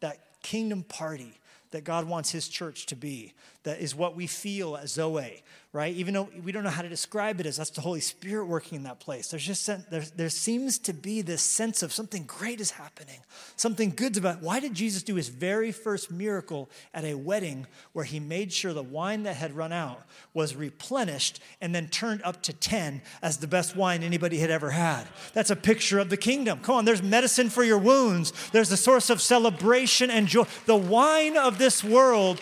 that 0.00 0.18
kingdom 0.42 0.82
party 0.82 1.34
that 1.70 1.84
God 1.84 2.06
wants 2.06 2.30
his 2.30 2.48
church 2.48 2.86
to 2.86 2.96
be. 2.96 3.32
That 3.62 3.80
is 3.80 3.94
what 3.94 4.16
we 4.16 4.26
feel 4.26 4.76
as 4.76 4.92
Zoe, 4.92 5.42
right? 5.76 5.94
Even 5.94 6.14
though 6.14 6.26
we 6.42 6.52
don't 6.52 6.64
know 6.64 6.70
how 6.70 6.80
to 6.80 6.88
describe 6.88 7.38
it 7.38 7.44
as 7.44 7.58
that's 7.58 7.68
the 7.68 7.82
Holy 7.82 8.00
Spirit 8.00 8.46
working 8.46 8.76
in 8.76 8.84
that 8.84 8.98
place. 8.98 9.28
There's 9.28 9.44
just 9.44 9.66
there, 9.66 10.02
there 10.16 10.30
seems 10.30 10.78
to 10.78 10.94
be 10.94 11.20
this 11.20 11.42
sense 11.42 11.82
of 11.82 11.92
something 11.92 12.24
great 12.24 12.62
is 12.62 12.70
happening, 12.70 13.20
something 13.56 13.90
good's 13.90 14.16
about. 14.16 14.40
Why 14.40 14.58
did 14.58 14.72
Jesus 14.72 15.02
do 15.02 15.16
his 15.16 15.28
very 15.28 15.72
first 15.72 16.10
miracle 16.10 16.70
at 16.94 17.04
a 17.04 17.12
wedding 17.12 17.66
where 17.92 18.06
he 18.06 18.18
made 18.18 18.54
sure 18.54 18.72
the 18.72 18.82
wine 18.82 19.24
that 19.24 19.36
had 19.36 19.54
run 19.54 19.70
out 19.70 20.00
was 20.32 20.56
replenished 20.56 21.40
and 21.60 21.74
then 21.74 21.88
turned 21.88 22.22
up 22.22 22.42
to 22.44 22.54
10 22.54 23.02
as 23.20 23.36
the 23.36 23.46
best 23.46 23.76
wine 23.76 24.02
anybody 24.02 24.38
had 24.38 24.50
ever 24.50 24.70
had? 24.70 25.06
That's 25.34 25.50
a 25.50 25.56
picture 25.56 25.98
of 25.98 26.08
the 26.08 26.16
kingdom. 26.16 26.60
Come 26.60 26.76
on, 26.76 26.84
there's 26.86 27.02
medicine 27.02 27.50
for 27.50 27.62
your 27.62 27.76
wounds. 27.76 28.32
There's 28.50 28.72
a 28.72 28.78
source 28.78 29.10
of 29.10 29.20
celebration 29.20 30.10
and 30.10 30.26
joy. 30.26 30.46
The 30.64 30.74
wine 30.74 31.36
of 31.36 31.58
this 31.58 31.84
world 31.84 32.40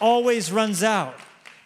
always 0.00 0.52
runs 0.52 0.82
out, 0.82 1.14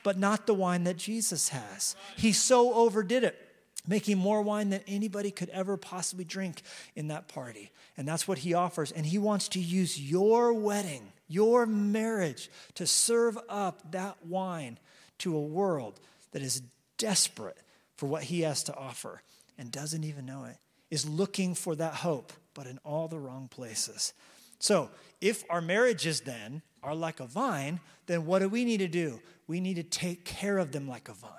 but 0.03 0.19
not 0.19 0.47
the 0.47 0.55
wine 0.55 0.85
that 0.85 0.97
Jesus 0.97 1.51
has. 1.51 1.97
He 2.17 2.33
so 2.33 2.75
overdid 2.75 3.25
it, 3.25 3.39
making 3.87 4.19
more 4.19 4.43
wine 4.43 4.71
than 4.71 4.83
anybody 4.87 5.31
could 5.31 5.49
ever 5.51 5.77
possibly 5.77 6.25
drink 6.25 6.63
in 6.95 7.09
that 7.09 7.29
party. 7.29 7.71
And 7.97 8.07
that's 8.07 8.27
what 8.27 8.39
he 8.39 8.55
offers. 8.55 8.93
And 8.93 9.07
he 9.07 9.19
wants 9.19 9.49
to 9.49 9.61
use 9.61 10.01
your 10.01 10.53
wedding, 10.53 11.13
your 11.29 11.67
marriage, 11.67 12.51
to 12.75 12.87
serve 12.87 13.39
up 13.49 13.93
that 13.93 14.17
wine 14.27 14.79
to 15.19 15.37
a 15.37 15.41
world 15.41 16.01
that 16.33 16.43
is 16.43 16.63
desperate 16.99 17.59
for 17.97 18.07
what 18.07 18.25
he 18.25 18.41
has 18.41 18.65
to 18.65 18.75
offer 18.77 19.23
and 19.59 19.71
doesn't 19.71 20.05
even 20.05 20.27
know 20.27 20.45
it, 20.45 20.57
is 20.91 21.09
looking 21.09 21.55
for 21.55 21.77
that 21.77 21.95
hope, 21.95 22.33
but 22.55 22.67
in 22.67 22.79
all 22.85 23.09
the 23.09 23.19
wrong 23.19 23.49
places. 23.49 24.13
So, 24.59 24.91
if 25.21 25.45
our 25.51 25.61
marriages 25.61 26.23
then 26.23 26.63
are 26.83 26.95
like 26.95 27.21
a 27.21 27.27
vine, 27.27 27.81
then 28.07 28.27
what 28.27 28.41
do 28.41 28.49
we 28.49 28.65
need 28.65 28.79
to 28.79 28.89
do? 28.89 29.21
We 29.47 29.61
need 29.61 29.77
to 29.77 29.83
take 29.83 30.25
care 30.25 30.59
of 30.59 30.73
them 30.73 30.89
like 30.89 31.09
a 31.09 31.15
vine. 31.15 31.31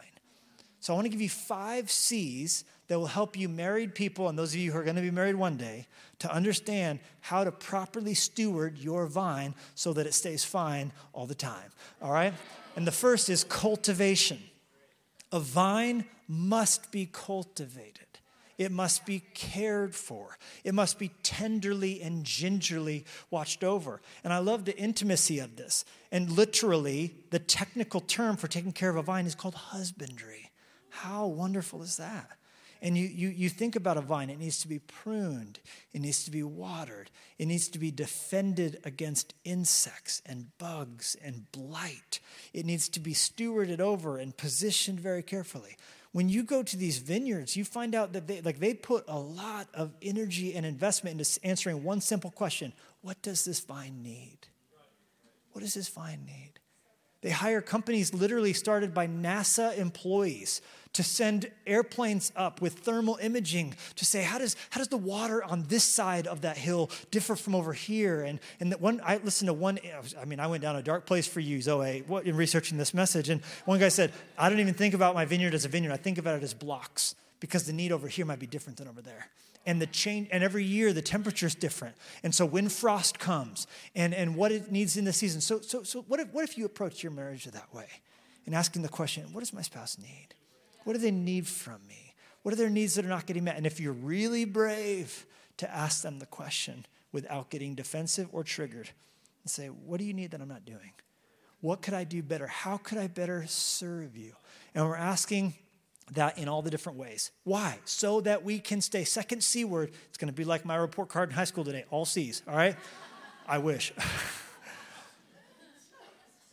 So, 0.79 0.93
I 0.93 0.95
want 0.95 1.05
to 1.05 1.09
give 1.09 1.21
you 1.21 1.29
five 1.29 1.89
C's 1.89 2.65
that 2.87 2.99
will 2.99 3.07
help 3.07 3.37
you, 3.37 3.47
married 3.47 3.95
people, 3.95 4.27
and 4.27 4.37
those 4.37 4.53
of 4.53 4.59
you 4.59 4.71
who 4.71 4.77
are 4.77 4.83
going 4.83 4.97
to 4.97 5.01
be 5.01 5.11
married 5.11 5.35
one 5.35 5.55
day, 5.55 5.87
to 6.19 6.31
understand 6.31 6.99
how 7.21 7.43
to 7.43 7.51
properly 7.51 8.13
steward 8.13 8.77
your 8.77 9.07
vine 9.07 9.55
so 9.75 9.93
that 9.93 10.05
it 10.05 10.13
stays 10.13 10.43
fine 10.43 10.91
all 11.13 11.25
the 11.25 11.35
time. 11.35 11.71
All 12.01 12.11
right? 12.11 12.33
And 12.75 12.85
the 12.85 12.91
first 12.91 13.29
is 13.29 13.43
cultivation. 13.43 14.39
A 15.31 15.39
vine 15.39 16.05
must 16.27 16.91
be 16.91 17.07
cultivated. 17.11 18.12
It 18.57 18.71
must 18.71 19.05
be 19.05 19.23
cared 19.33 19.95
for. 19.95 20.37
It 20.63 20.73
must 20.73 20.99
be 20.99 21.11
tenderly 21.23 22.01
and 22.01 22.23
gingerly 22.23 23.05
watched 23.31 23.63
over. 23.63 24.01
And 24.23 24.31
I 24.31 24.37
love 24.39 24.65
the 24.65 24.77
intimacy 24.77 25.39
of 25.39 25.55
this. 25.55 25.85
And 26.11 26.31
literally, 26.31 27.15
the 27.31 27.39
technical 27.39 28.01
term 28.01 28.37
for 28.37 28.47
taking 28.47 28.71
care 28.71 28.89
of 28.89 28.95
a 28.95 29.01
vine 29.01 29.25
is 29.25 29.35
called 29.35 29.55
husbandry. 29.55 30.51
How 30.89 31.25
wonderful 31.25 31.81
is 31.81 31.97
that? 31.97 32.29
And 32.83 32.97
you, 32.97 33.07
you, 33.07 33.29
you 33.29 33.47
think 33.47 33.77
about 33.77 33.95
a 33.95 34.01
vine, 34.01 34.29
it 34.29 34.39
needs 34.39 34.59
to 34.59 34.67
be 34.67 34.79
pruned, 34.79 35.61
it 35.93 36.01
needs 36.01 36.25
to 36.25 36.31
be 36.31 36.43
watered, 36.43 37.09
it 37.37 37.45
needs 37.45 37.69
to 37.69 37.79
be 37.79 37.91
defended 37.91 38.77
against 38.83 39.33
insects 39.45 40.21
and 40.25 40.47
bugs 40.57 41.15
and 41.23 41.49
blight. 41.53 42.19
It 42.51 42.65
needs 42.65 42.89
to 42.89 42.99
be 42.99 43.13
stewarded 43.13 43.79
over 43.79 44.17
and 44.17 44.35
positioned 44.35 44.99
very 44.99 45.23
carefully. 45.23 45.77
When 46.13 46.29
you 46.29 46.43
go 46.43 46.61
to 46.61 46.77
these 46.77 46.99
vineyards, 46.99 47.57
you 47.57 47.65
find 47.65 47.95
out 47.95 48.13
that 48.13 48.27
they 48.27 48.39
like 48.41 48.59
they 48.59 48.75
put 48.75 49.03
a 49.07 49.17
lot 49.17 49.67
of 49.73 49.93
energy 50.01 50.53
and 50.53 50.65
investment 50.65 51.19
into 51.19 51.39
answering 51.43 51.83
one 51.83 52.01
simple 52.01 52.29
question: 52.29 52.71
What 53.01 53.21
does 53.23 53.43
this 53.43 53.59
vine 53.59 54.01
need? 54.03 54.37
What 55.51 55.61
does 55.61 55.73
this 55.73 55.89
vine 55.89 56.23
need? 56.25 56.52
They 57.23 57.31
hire 57.31 57.61
companies 57.61 58.13
literally 58.13 58.51
started 58.51 58.93
by 58.93 59.07
NASA 59.07 59.77
employees 59.77 60.61
to 60.91 61.03
send 61.03 61.49
airplanes 61.65 62.33
up 62.35 62.61
with 62.61 62.79
thermal 62.79 63.17
imaging 63.21 63.75
to 63.95 64.05
say 64.05 64.23
how 64.23 64.37
does 64.37 64.57
how 64.69 64.79
does 64.79 64.89
the 64.89 64.97
water 64.97 65.41
on 65.41 65.63
this 65.63 65.85
side 65.85 66.27
of 66.27 66.41
that 66.41 66.57
hill 66.57 66.91
differ 67.11 67.37
from 67.37 67.55
over 67.55 67.71
here? 67.71 68.21
And 68.21 68.41
and 68.59 68.73
that 68.73 68.81
one 68.81 69.01
I 69.03 69.17
listened 69.17 69.47
to 69.47 69.53
one 69.53 69.79
I 70.21 70.25
mean 70.25 70.41
I 70.41 70.47
went 70.47 70.61
down 70.61 70.75
a 70.75 70.83
dark 70.83 71.05
place 71.05 71.25
for 71.25 71.39
you 71.39 71.61
Zoe 71.61 72.03
in 72.25 72.35
researching 72.35 72.77
this 72.77 72.93
message. 72.93 73.29
And 73.29 73.41
one 73.63 73.79
guy 73.79 73.89
said 73.89 74.11
I 74.37 74.49
don't 74.49 74.59
even 74.59 74.73
think 74.73 74.93
about 74.93 75.15
my 75.15 75.23
vineyard 75.23 75.53
as 75.53 75.63
a 75.63 75.69
vineyard. 75.69 75.93
I 75.93 75.97
think 75.97 76.17
about 76.17 76.35
it 76.35 76.43
as 76.43 76.53
blocks 76.53 77.15
because 77.39 77.65
the 77.65 77.73
need 77.73 77.93
over 77.93 78.09
here 78.09 78.25
might 78.25 78.39
be 78.39 78.47
different 78.47 78.77
than 78.77 78.89
over 78.89 79.01
there 79.01 79.29
and 79.65 79.81
the 79.81 79.87
change 79.87 80.27
and 80.31 80.43
every 80.43 80.63
year 80.63 80.93
the 80.93 81.01
temperature 81.01 81.47
is 81.47 81.55
different 81.55 81.95
and 82.23 82.33
so 82.33 82.45
when 82.45 82.69
frost 82.69 83.19
comes 83.19 83.67
and 83.95 84.13
and 84.13 84.35
what 84.35 84.51
it 84.51 84.71
needs 84.71 84.97
in 84.97 85.05
the 85.05 85.13
season 85.13 85.41
so 85.41 85.61
so 85.61 85.83
so 85.83 86.01
what 86.07 86.19
if 86.19 86.27
what 86.33 86.43
if 86.43 86.57
you 86.57 86.65
approach 86.65 87.03
your 87.03 87.11
marriage 87.11 87.45
that 87.45 87.73
way 87.73 87.87
and 88.45 88.53
asking 88.53 88.81
the 88.81 88.89
question 88.89 89.31
what 89.31 89.39
does 89.39 89.53
my 89.53 89.61
spouse 89.61 89.97
need 89.97 90.35
what 90.83 90.93
do 90.93 90.99
they 90.99 91.11
need 91.11 91.47
from 91.47 91.79
me? 91.87 92.13
What 92.41 92.53
are 92.53 92.57
their 92.57 92.69
needs 92.69 92.95
that 92.95 93.05
are 93.05 93.09
not 93.09 93.25
getting 93.25 93.45
met? 93.45 93.57
And 93.57 93.65
if 93.65 93.79
you're 93.79 93.93
really 93.93 94.45
brave 94.45 95.25
to 95.57 95.73
ask 95.73 96.01
them 96.01 96.19
the 96.19 96.25
question 96.25 96.85
without 97.11 97.49
getting 97.49 97.75
defensive 97.75 98.27
or 98.31 98.43
triggered, 98.43 98.89
and 99.43 99.51
say, 99.51 99.67
What 99.67 99.99
do 99.99 100.05
you 100.05 100.13
need 100.13 100.31
that 100.31 100.41
I'm 100.41 100.47
not 100.47 100.65
doing? 100.65 100.91
What 101.61 101.81
could 101.81 101.93
I 101.93 102.03
do 102.03 102.21
better? 102.21 102.47
How 102.47 102.77
could 102.77 102.97
I 102.97 103.07
better 103.07 103.45
serve 103.47 104.17
you? 104.17 104.33
And 104.75 104.85
we're 104.85 104.97
asking 104.97 105.53
that 106.11 106.37
in 106.37 106.47
all 106.47 106.61
the 106.61 106.69
different 106.69 106.99
ways. 106.99 107.31
Why? 107.43 107.79
So 107.85 108.21
that 108.21 108.43
we 108.43 108.59
can 108.59 108.81
stay. 108.81 109.03
Second 109.03 109.43
C 109.43 109.65
word, 109.65 109.91
it's 110.09 110.17
going 110.17 110.31
to 110.31 110.35
be 110.35 110.43
like 110.43 110.65
my 110.65 110.75
report 110.75 111.09
card 111.09 111.29
in 111.29 111.35
high 111.35 111.45
school 111.45 111.63
today, 111.63 111.85
all 111.89 112.05
C's, 112.05 112.43
all 112.47 112.55
right? 112.55 112.75
I 113.47 113.57
wish. 113.57 113.93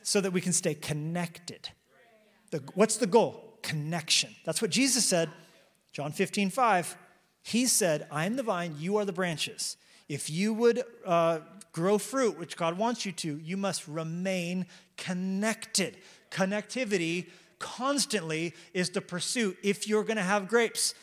so 0.02 0.20
that 0.20 0.32
we 0.32 0.40
can 0.40 0.52
stay 0.52 0.74
connected. 0.74 1.68
The, 2.50 2.62
what's 2.74 2.96
the 2.96 3.06
goal? 3.06 3.50
connection. 3.62 4.34
That's 4.44 4.62
what 4.62 4.70
Jesus 4.70 5.04
said, 5.04 5.30
John 5.92 6.12
15, 6.12 6.50
5. 6.50 6.96
He 7.42 7.66
said, 7.66 8.06
I 8.10 8.26
am 8.26 8.36
the 8.36 8.42
vine, 8.42 8.76
you 8.78 8.96
are 8.96 9.04
the 9.04 9.12
branches. 9.12 9.76
If 10.08 10.28
you 10.28 10.52
would 10.54 10.82
uh, 11.06 11.40
grow 11.72 11.98
fruit, 11.98 12.38
which 12.38 12.56
God 12.56 12.76
wants 12.76 13.06
you 13.06 13.12
to, 13.12 13.38
you 13.38 13.56
must 13.56 13.86
remain 13.86 14.66
connected. 14.96 15.98
Connectivity 16.30 17.28
constantly 17.60 18.54
is 18.74 18.90
the 18.90 19.00
pursuit 19.00 19.56
if 19.62 19.86
you're 19.86 20.02
going 20.02 20.16
to 20.16 20.22
have 20.24 20.48
grapes. 20.48 20.94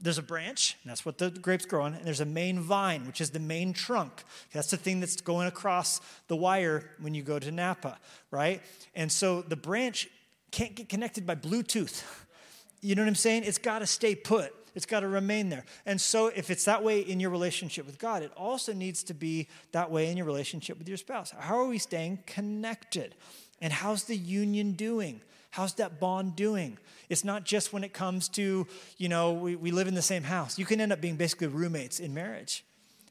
There's 0.00 0.18
a 0.18 0.22
branch, 0.22 0.76
that's 0.84 1.04
what 1.04 1.18
the 1.18 1.30
grapes 1.30 1.64
grow 1.64 1.84
on, 1.84 1.94
and 1.94 2.06
there's 2.06 2.20
a 2.20 2.26
main 2.26 2.60
vine, 2.60 3.06
which 3.06 3.20
is 3.20 3.30
the 3.30 3.40
main 3.40 3.72
trunk. 3.72 4.22
That's 4.52 4.70
the 4.70 4.76
thing 4.76 5.00
that's 5.00 5.20
going 5.20 5.48
across 5.48 6.00
the 6.28 6.36
wire 6.36 6.90
when 7.00 7.14
you 7.14 7.22
go 7.22 7.38
to 7.38 7.50
Napa, 7.50 7.98
right? 8.30 8.60
And 8.94 9.10
so 9.10 9.42
the 9.42 9.56
branch 9.56 10.08
can't 10.50 10.74
get 10.74 10.88
connected 10.88 11.26
by 11.26 11.34
Bluetooth. 11.34 12.04
You 12.80 12.94
know 12.94 13.00
what 13.00 13.08
I'm 13.08 13.14
saying? 13.14 13.44
It's 13.44 13.56
got 13.56 13.78
to 13.78 13.86
stay 13.86 14.14
put. 14.14 14.52
It's 14.74 14.84
got 14.84 15.00
to 15.00 15.08
remain 15.08 15.48
there. 15.48 15.64
And 15.86 15.98
so, 15.98 16.26
if 16.26 16.50
it's 16.50 16.66
that 16.66 16.82
way 16.82 17.00
in 17.00 17.18
your 17.18 17.30
relationship 17.30 17.86
with 17.86 17.98
God, 17.98 18.22
it 18.22 18.30
also 18.36 18.74
needs 18.74 19.02
to 19.04 19.14
be 19.14 19.48
that 19.72 19.90
way 19.90 20.10
in 20.10 20.18
your 20.18 20.26
relationship 20.26 20.78
with 20.78 20.86
your 20.86 20.98
spouse. 20.98 21.32
How 21.38 21.56
are 21.58 21.66
we 21.66 21.78
staying 21.78 22.18
connected? 22.26 23.14
And 23.60 23.72
how's 23.72 24.04
the 24.04 24.16
union 24.16 24.72
doing? 24.72 25.20
How's 25.50 25.74
that 25.74 26.00
bond 26.00 26.34
doing? 26.34 26.78
It's 27.08 27.24
not 27.24 27.44
just 27.44 27.72
when 27.72 27.84
it 27.84 27.92
comes 27.92 28.28
to, 28.30 28.66
you 28.96 29.08
know, 29.08 29.32
we, 29.32 29.54
we 29.54 29.70
live 29.70 29.86
in 29.86 29.94
the 29.94 30.02
same 30.02 30.24
house. 30.24 30.58
You 30.58 30.64
can 30.64 30.80
end 30.80 30.92
up 30.92 31.00
being 31.00 31.16
basically 31.16 31.46
roommates 31.46 32.00
in 32.00 32.12
marriage. 32.12 32.64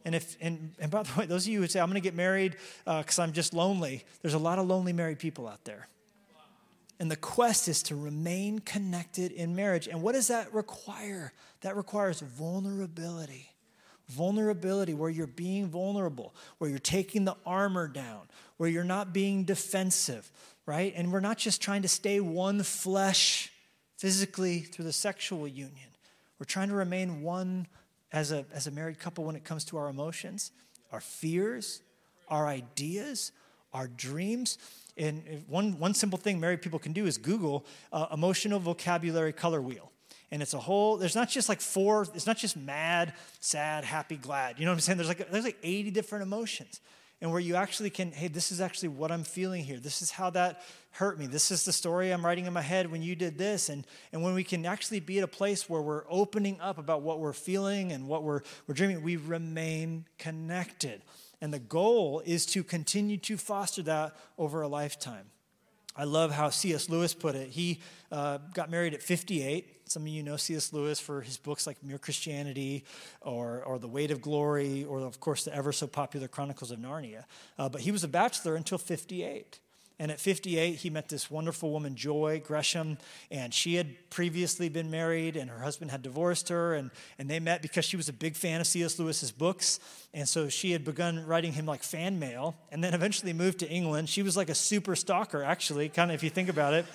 And 0.03 0.13
if 0.13 0.35
and, 0.41 0.73
and 0.79 0.91
by 0.91 1.03
the 1.03 1.19
way, 1.19 1.25
those 1.25 1.45
of 1.45 1.53
you 1.53 1.61
who 1.61 1.67
say, 1.67 1.79
I'm 1.79 1.87
going 1.87 1.95
to 1.95 2.01
get 2.01 2.15
married 2.15 2.57
because 2.85 3.19
uh, 3.19 3.23
I'm 3.23 3.31
just 3.31 3.53
lonely, 3.53 4.03
there's 4.21 4.33
a 4.33 4.39
lot 4.39 4.59
of 4.59 4.67
lonely 4.67 4.91
married 4.91 5.19
people 5.19 5.47
out 5.47 5.63
there. 5.63 5.87
And 6.99 7.09
the 7.09 7.15
quest 7.15 7.67
is 7.67 7.81
to 7.83 7.95
remain 7.95 8.59
connected 8.59 9.31
in 9.31 9.55
marriage. 9.55 9.87
And 9.87 10.01
what 10.01 10.13
does 10.13 10.27
that 10.27 10.53
require? 10.53 11.33
That 11.61 11.77
requires 11.77 12.19
vulnerability. 12.19 13.52
Vulnerability, 14.09 14.93
where 14.93 15.09
you're 15.09 15.27
being 15.27 15.67
vulnerable, 15.67 16.35
where 16.57 16.69
you're 16.69 16.79
taking 16.79 17.25
the 17.25 17.35
armor 17.45 17.87
down, 17.87 18.21
where 18.57 18.69
you're 18.69 18.83
not 18.83 19.13
being 19.13 19.43
defensive, 19.43 20.29
right? 20.65 20.93
And 20.95 21.11
we're 21.11 21.19
not 21.19 21.37
just 21.37 21.61
trying 21.61 21.83
to 21.83 21.87
stay 21.87 22.19
one 22.19 22.63
flesh 22.63 23.51
physically 23.97 24.59
through 24.59 24.85
the 24.85 24.93
sexual 24.93 25.47
union. 25.47 25.87
We're 26.37 26.45
trying 26.45 26.67
to 26.67 26.75
remain 26.75 27.21
one 27.21 27.67
as 28.11 28.33
a, 28.33 28.45
as 28.53 28.67
a 28.67 28.71
married 28.71 28.99
couple 28.99 29.23
when 29.23 29.37
it 29.37 29.45
comes 29.45 29.63
to 29.65 29.77
our 29.77 29.87
emotions, 29.87 30.51
our 30.91 30.99
fears, 30.99 31.81
our 32.27 32.47
ideas, 32.47 33.31
our 33.73 33.87
dreams. 33.87 34.57
And 34.97 35.45
one, 35.47 35.79
one 35.79 35.93
simple 35.93 36.19
thing 36.19 36.39
married 36.39 36.61
people 36.61 36.79
can 36.79 36.91
do 36.91 37.05
is 37.05 37.17
Google 37.17 37.65
uh, 37.93 38.07
emotional 38.11 38.59
vocabulary 38.59 39.31
color 39.31 39.61
wheel. 39.61 39.92
And 40.33 40.41
it's 40.41 40.55
a 40.55 40.59
whole, 40.59 40.97
there's 40.97 41.13
not 41.13 41.29
just 41.29 41.47
like 41.47 41.61
four, 41.61 42.07
it's 42.15 42.25
not 42.25 42.37
just 42.37 42.57
mad, 42.57 43.13
sad, 43.39 43.85
happy, 43.85 44.17
glad. 44.17 44.57
You 44.57 44.65
know 44.65 44.71
what 44.71 44.77
I'm 44.77 44.79
saying? 44.79 44.97
There's 44.97 45.07
like, 45.07 45.29
there's 45.29 45.43
like 45.43 45.59
80 45.61 45.91
different 45.91 46.23
emotions. 46.23 46.81
And 47.21 47.29
where 47.29 47.39
you 47.39 47.53
actually 47.53 47.91
can, 47.91 48.11
hey, 48.11 48.29
this 48.29 48.51
is 48.51 48.59
actually 48.59 48.89
what 48.89 49.11
I'm 49.11 49.23
feeling 49.23 49.63
here. 49.63 49.77
This 49.77 50.01
is 50.01 50.09
how 50.09 50.31
that 50.31 50.63
hurt 50.89 51.19
me. 51.19 51.27
This 51.27 51.51
is 51.51 51.65
the 51.65 51.71
story 51.71 52.09
I'm 52.09 52.25
writing 52.25 52.47
in 52.47 52.53
my 52.53 52.63
head 52.63 52.91
when 52.91 53.03
you 53.03 53.15
did 53.15 53.37
this. 53.37 53.69
And, 53.69 53.85
and 54.11 54.23
when 54.23 54.33
we 54.33 54.43
can 54.43 54.65
actually 54.65 55.01
be 55.01 55.19
at 55.19 55.23
a 55.23 55.27
place 55.27 55.69
where 55.69 55.83
we're 55.83 56.05
opening 56.09 56.59
up 56.59 56.79
about 56.79 57.03
what 57.03 57.19
we're 57.19 57.31
feeling 57.31 57.91
and 57.91 58.07
what 58.07 58.23
we're, 58.23 58.41
we're 58.65 58.73
dreaming, 58.73 59.03
we 59.03 59.17
remain 59.17 60.05
connected. 60.17 61.03
And 61.41 61.53
the 61.53 61.59
goal 61.59 62.23
is 62.25 62.47
to 62.47 62.63
continue 62.63 63.17
to 63.17 63.37
foster 63.37 63.83
that 63.83 64.15
over 64.39 64.63
a 64.63 64.67
lifetime. 64.67 65.29
I 65.95 66.05
love 66.05 66.31
how 66.31 66.49
C.S. 66.49 66.89
Lewis 66.89 67.13
put 67.13 67.35
it. 67.35 67.49
He 67.49 67.79
uh, 68.11 68.39
got 68.53 68.71
married 68.71 68.93
at 68.93 69.01
58. 69.01 69.89
Some 69.89 70.03
of 70.03 70.07
you 70.07 70.23
know 70.23 70.37
C.S. 70.37 70.73
Lewis 70.73 70.99
for 70.99 71.21
his 71.21 71.37
books 71.37 71.67
like 71.67 71.83
Mere 71.83 71.99
Christianity 71.99 72.83
or, 73.21 73.63
or 73.63 73.77
The 73.77 73.87
Weight 73.87 74.09
of 74.09 74.21
Glory, 74.21 74.83
or 74.85 74.99
of 74.99 75.19
course 75.19 75.43
the 75.45 75.53
ever 75.53 75.71
so 75.71 75.85
popular 75.85 76.27
Chronicles 76.27 76.71
of 76.71 76.79
Narnia. 76.79 77.25
Uh, 77.59 77.69
but 77.69 77.81
he 77.81 77.91
was 77.91 78.03
a 78.03 78.07
bachelor 78.07 78.55
until 78.55 78.77
58. 78.77 79.59
And 80.03 80.11
at 80.11 80.19
58, 80.19 80.75
he 80.75 80.89
met 80.89 81.07
this 81.07 81.31
wonderful 81.31 81.71
woman, 81.71 81.95
Joy 81.95 82.41
Gresham, 82.45 82.97
and 83.31 83.53
she 83.53 83.75
had 83.75 84.09
previously 84.09 84.67
been 84.67 84.91
married, 84.91 85.37
and 85.37 85.49
her 85.49 85.59
husband 85.59 85.91
had 85.91 86.01
divorced 86.01 86.49
her, 86.49 86.73
and, 86.73 86.91
and 87.17 87.29
they 87.29 87.39
met 87.39 87.61
because 87.61 87.85
she 87.85 87.95
was 87.95 88.09
a 88.09 88.13
big 88.13 88.35
fan 88.35 88.59
of 88.59 88.67
C.S. 88.67 88.99
Lewis's 88.99 89.31
books. 89.31 89.79
And 90.13 90.27
so 90.27 90.49
she 90.49 90.73
had 90.73 90.83
begun 90.83 91.25
writing 91.25 91.53
him 91.53 91.65
like 91.65 91.83
fan 91.83 92.19
mail, 92.19 92.53
and 92.69 92.83
then 92.83 92.93
eventually 92.93 93.31
moved 93.31 93.59
to 93.59 93.69
England. 93.69 94.09
She 94.09 94.23
was 94.23 94.35
like 94.35 94.49
a 94.49 94.55
super 94.55 94.97
stalker, 94.97 95.41
actually, 95.41 95.87
kind 95.87 96.11
of 96.11 96.15
if 96.15 96.21
you 96.21 96.29
think 96.29 96.49
about 96.49 96.73
it. 96.73 96.85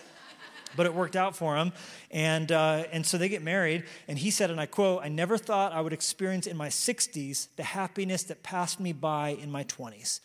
but 0.76 0.84
it 0.84 0.92
worked 0.92 1.16
out 1.16 1.34
for 1.34 1.56
him. 1.56 1.72
And, 2.10 2.52
uh, 2.52 2.84
and 2.92 3.06
so 3.06 3.16
they 3.16 3.30
get 3.30 3.40
married. 3.42 3.84
And 4.06 4.18
he 4.18 4.30
said, 4.30 4.50
and 4.50 4.60
I 4.60 4.66
quote, 4.66 5.00
I 5.02 5.08
never 5.08 5.38
thought 5.38 5.72
I 5.72 5.80
would 5.80 5.94
experience 5.94 6.46
in 6.46 6.58
my 6.58 6.68
60s 6.68 7.48
the 7.56 7.62
happiness 7.62 8.24
that 8.24 8.42
passed 8.42 8.78
me 8.78 8.92
by 8.92 9.30
in 9.30 9.50
my 9.50 9.64
20s 9.64 10.20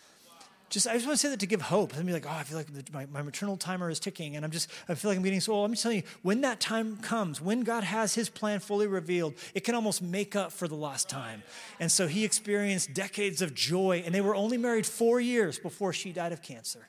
just 0.73 0.87
I 0.87 0.93
just 0.93 1.05
want 1.05 1.19
to 1.19 1.21
say 1.21 1.29
that 1.29 1.39
to 1.39 1.45
give 1.45 1.61
hope. 1.61 1.95
And 1.95 2.05
be 2.05 2.13
like, 2.13 2.25
oh, 2.25 2.31
I 2.31 2.43
feel 2.43 2.57
like 2.57 2.73
the, 2.73 2.83
my, 2.91 3.05
my 3.05 3.21
maternal 3.21 3.55
timer 3.57 3.91
is 3.91 3.99
ticking, 3.99 4.35
and 4.35 4.43
I'm 4.43 4.49
just 4.49 4.69
I 4.89 4.95
feel 4.95 5.11
like 5.11 5.17
I'm 5.17 5.23
getting 5.23 5.39
so 5.39 5.53
old. 5.53 5.65
I'm 5.65 5.73
just 5.73 5.83
telling 5.83 5.99
you, 5.99 6.03
when 6.23 6.41
that 6.41 6.59
time 6.59 6.97
comes, 6.97 7.39
when 7.39 7.61
God 7.61 7.83
has 7.83 8.15
His 8.15 8.27
plan 8.27 8.59
fully 8.59 8.87
revealed, 8.87 9.35
it 9.53 9.63
can 9.63 9.75
almost 9.75 10.01
make 10.01 10.35
up 10.35 10.51
for 10.51 10.67
the 10.67 10.75
lost 10.75 11.09
time. 11.09 11.43
And 11.79 11.91
so 11.91 12.07
he 12.07 12.25
experienced 12.25 12.93
decades 12.93 13.41
of 13.43 13.53
joy, 13.53 14.01
and 14.03 14.15
they 14.15 14.21
were 14.21 14.35
only 14.35 14.57
married 14.57 14.87
four 14.87 15.21
years 15.21 15.59
before 15.59 15.93
she 15.93 16.11
died 16.11 16.31
of 16.31 16.41
cancer. 16.41 16.87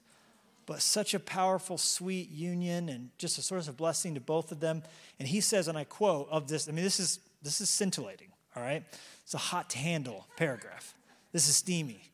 But 0.67 0.81
such 0.81 1.13
a 1.13 1.21
powerful, 1.21 1.77
sweet 1.77 2.31
union, 2.31 2.89
and 2.89 3.11
just 3.19 3.37
a 3.37 3.43
source 3.43 3.69
of 3.69 3.77
blessing 3.77 4.15
to 4.15 4.21
both 4.21 4.51
of 4.51 4.61
them. 4.61 4.83
And 5.19 5.29
he 5.29 5.43
says, 5.43 5.69
and 5.69 5.77
I 5.77 5.85
quote 5.85 6.27
of 6.31 6.49
this. 6.49 6.71
I 6.71 6.73
mean, 6.73 6.85
this 6.85 6.99
is 6.99 7.21
this 7.43 7.61
is 7.61 7.69
scintillating. 7.69 8.29
All 8.57 8.63
right, 8.63 8.83
it's 9.23 9.35
a 9.35 9.39
hot 9.39 9.69
to 9.71 9.79
handle 9.79 10.27
paragraph. 10.39 10.95
This 11.33 11.49
is 11.49 11.57
steamy. 11.57 12.14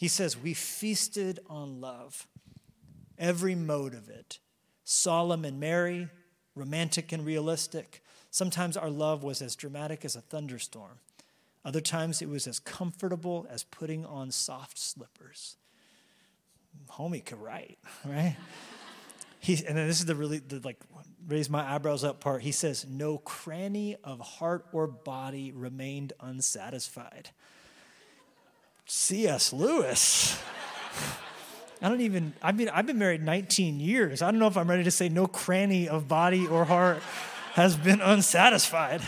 He 0.00 0.08
says, 0.08 0.34
We 0.34 0.54
feasted 0.54 1.40
on 1.50 1.82
love, 1.82 2.26
every 3.18 3.54
mode 3.54 3.92
of 3.92 4.08
it, 4.08 4.38
solemn 4.82 5.44
and 5.44 5.60
merry, 5.60 6.08
romantic 6.54 7.12
and 7.12 7.26
realistic. 7.26 8.02
Sometimes 8.30 8.78
our 8.78 8.88
love 8.88 9.22
was 9.22 9.42
as 9.42 9.54
dramatic 9.54 10.02
as 10.06 10.16
a 10.16 10.22
thunderstorm. 10.22 11.00
Other 11.66 11.82
times 11.82 12.22
it 12.22 12.30
was 12.30 12.46
as 12.46 12.58
comfortable 12.58 13.46
as 13.50 13.62
putting 13.62 14.06
on 14.06 14.30
soft 14.30 14.78
slippers. 14.78 15.58
Homie 16.92 17.22
could 17.22 17.38
write, 17.38 17.76
right? 18.06 18.38
he, 19.38 19.62
and 19.66 19.76
then 19.76 19.86
this 19.86 20.00
is 20.00 20.06
the 20.06 20.14
really 20.14 20.38
the 20.38 20.60
like 20.60 20.80
raise 21.28 21.50
my 21.50 21.74
eyebrows 21.74 22.04
up 22.04 22.20
part. 22.20 22.40
He 22.40 22.52
says, 22.52 22.86
"No 22.88 23.18
cranny 23.18 23.96
of 24.02 24.20
heart 24.20 24.64
or 24.72 24.86
body 24.86 25.52
remained 25.52 26.14
unsatisfied." 26.20 27.32
C.S. 28.92 29.52
Lewis. 29.52 30.36
I 31.80 31.88
don't 31.88 32.00
even, 32.00 32.32
I 32.42 32.50
mean, 32.50 32.68
I've 32.70 32.86
been 32.86 32.98
married 32.98 33.22
19 33.22 33.78
years. 33.78 34.20
I 34.20 34.32
don't 34.32 34.40
know 34.40 34.48
if 34.48 34.56
I'm 34.56 34.68
ready 34.68 34.82
to 34.82 34.90
say 34.90 35.08
no 35.08 35.28
cranny 35.28 35.88
of 35.88 36.08
body 36.08 36.48
or 36.48 36.64
heart 36.64 36.98
has 37.52 37.76
been 37.76 38.00
unsatisfied. 38.00 39.00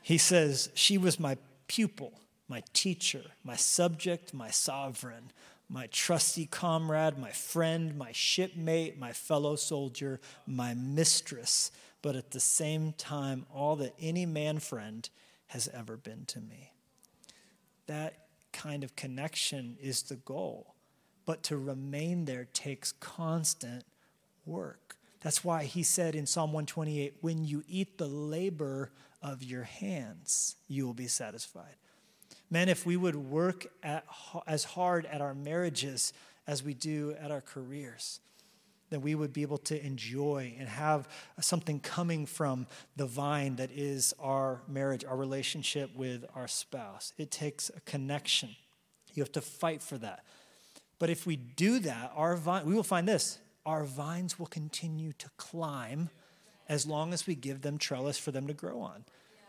he 0.00 0.16
says, 0.16 0.70
She 0.72 0.96
was 0.96 1.20
my 1.20 1.36
pupil, 1.66 2.14
my 2.48 2.62
teacher, 2.72 3.24
my 3.44 3.56
subject, 3.56 4.32
my 4.32 4.48
sovereign, 4.48 5.32
my 5.68 5.86
trusty 5.88 6.46
comrade, 6.46 7.18
my 7.18 7.30
friend, 7.30 7.94
my 7.98 8.12
shipmate, 8.12 8.98
my 8.98 9.12
fellow 9.12 9.56
soldier, 9.56 10.18
my 10.46 10.72
mistress, 10.72 11.70
but 12.00 12.16
at 12.16 12.30
the 12.30 12.40
same 12.40 12.94
time, 12.94 13.44
all 13.52 13.76
that 13.76 13.94
any 14.00 14.24
man 14.24 14.60
friend 14.60 15.10
has 15.48 15.68
ever 15.68 15.96
been 15.96 16.24
to 16.26 16.40
me. 16.40 16.72
That 17.86 18.26
kind 18.52 18.84
of 18.84 18.96
connection 18.96 19.76
is 19.80 20.02
the 20.02 20.16
goal. 20.16 20.74
But 21.26 21.42
to 21.44 21.56
remain 21.56 22.24
there 22.24 22.46
takes 22.52 22.92
constant 22.92 23.84
work. 24.46 24.96
That's 25.20 25.42
why 25.42 25.64
he 25.64 25.82
said 25.82 26.14
in 26.14 26.26
Psalm 26.26 26.52
128 26.52 27.14
when 27.20 27.44
you 27.44 27.64
eat 27.66 27.96
the 27.96 28.06
labor 28.06 28.92
of 29.22 29.42
your 29.42 29.62
hands, 29.62 30.56
you 30.68 30.84
will 30.84 30.94
be 30.94 31.08
satisfied. 31.08 31.76
Men, 32.50 32.68
if 32.68 32.84
we 32.84 32.96
would 32.96 33.16
work 33.16 33.66
at, 33.82 34.04
as 34.46 34.64
hard 34.64 35.06
at 35.06 35.22
our 35.22 35.34
marriages 35.34 36.12
as 36.46 36.62
we 36.62 36.74
do 36.74 37.16
at 37.18 37.30
our 37.30 37.40
careers, 37.40 38.20
that 38.90 39.00
we 39.00 39.14
would 39.14 39.32
be 39.32 39.42
able 39.42 39.58
to 39.58 39.84
enjoy 39.84 40.54
and 40.58 40.68
have 40.68 41.08
something 41.40 41.80
coming 41.80 42.26
from 42.26 42.66
the 42.96 43.06
vine 43.06 43.56
that 43.56 43.70
is 43.72 44.14
our 44.20 44.62
marriage, 44.68 45.04
our 45.04 45.16
relationship 45.16 45.94
with 45.96 46.24
our 46.34 46.48
spouse. 46.48 47.12
It 47.18 47.30
takes 47.30 47.70
a 47.70 47.80
connection. 47.80 48.56
You 49.14 49.22
have 49.22 49.32
to 49.32 49.40
fight 49.40 49.82
for 49.82 49.98
that. 49.98 50.24
But 50.98 51.10
if 51.10 51.26
we 51.26 51.36
do 51.36 51.78
that, 51.80 52.12
our 52.14 52.36
vine, 52.36 52.66
we 52.66 52.74
will 52.74 52.82
find 52.82 53.08
this 53.08 53.38
our 53.66 53.84
vines 53.84 54.38
will 54.38 54.46
continue 54.46 55.12
to 55.14 55.28
climb 55.36 56.10
as 56.68 56.86
long 56.86 57.12
as 57.12 57.26
we 57.26 57.34
give 57.34 57.62
them 57.62 57.78
trellis 57.78 58.18
for 58.18 58.30
them 58.30 58.46
to 58.46 58.52
grow 58.52 58.80
on. 58.80 59.04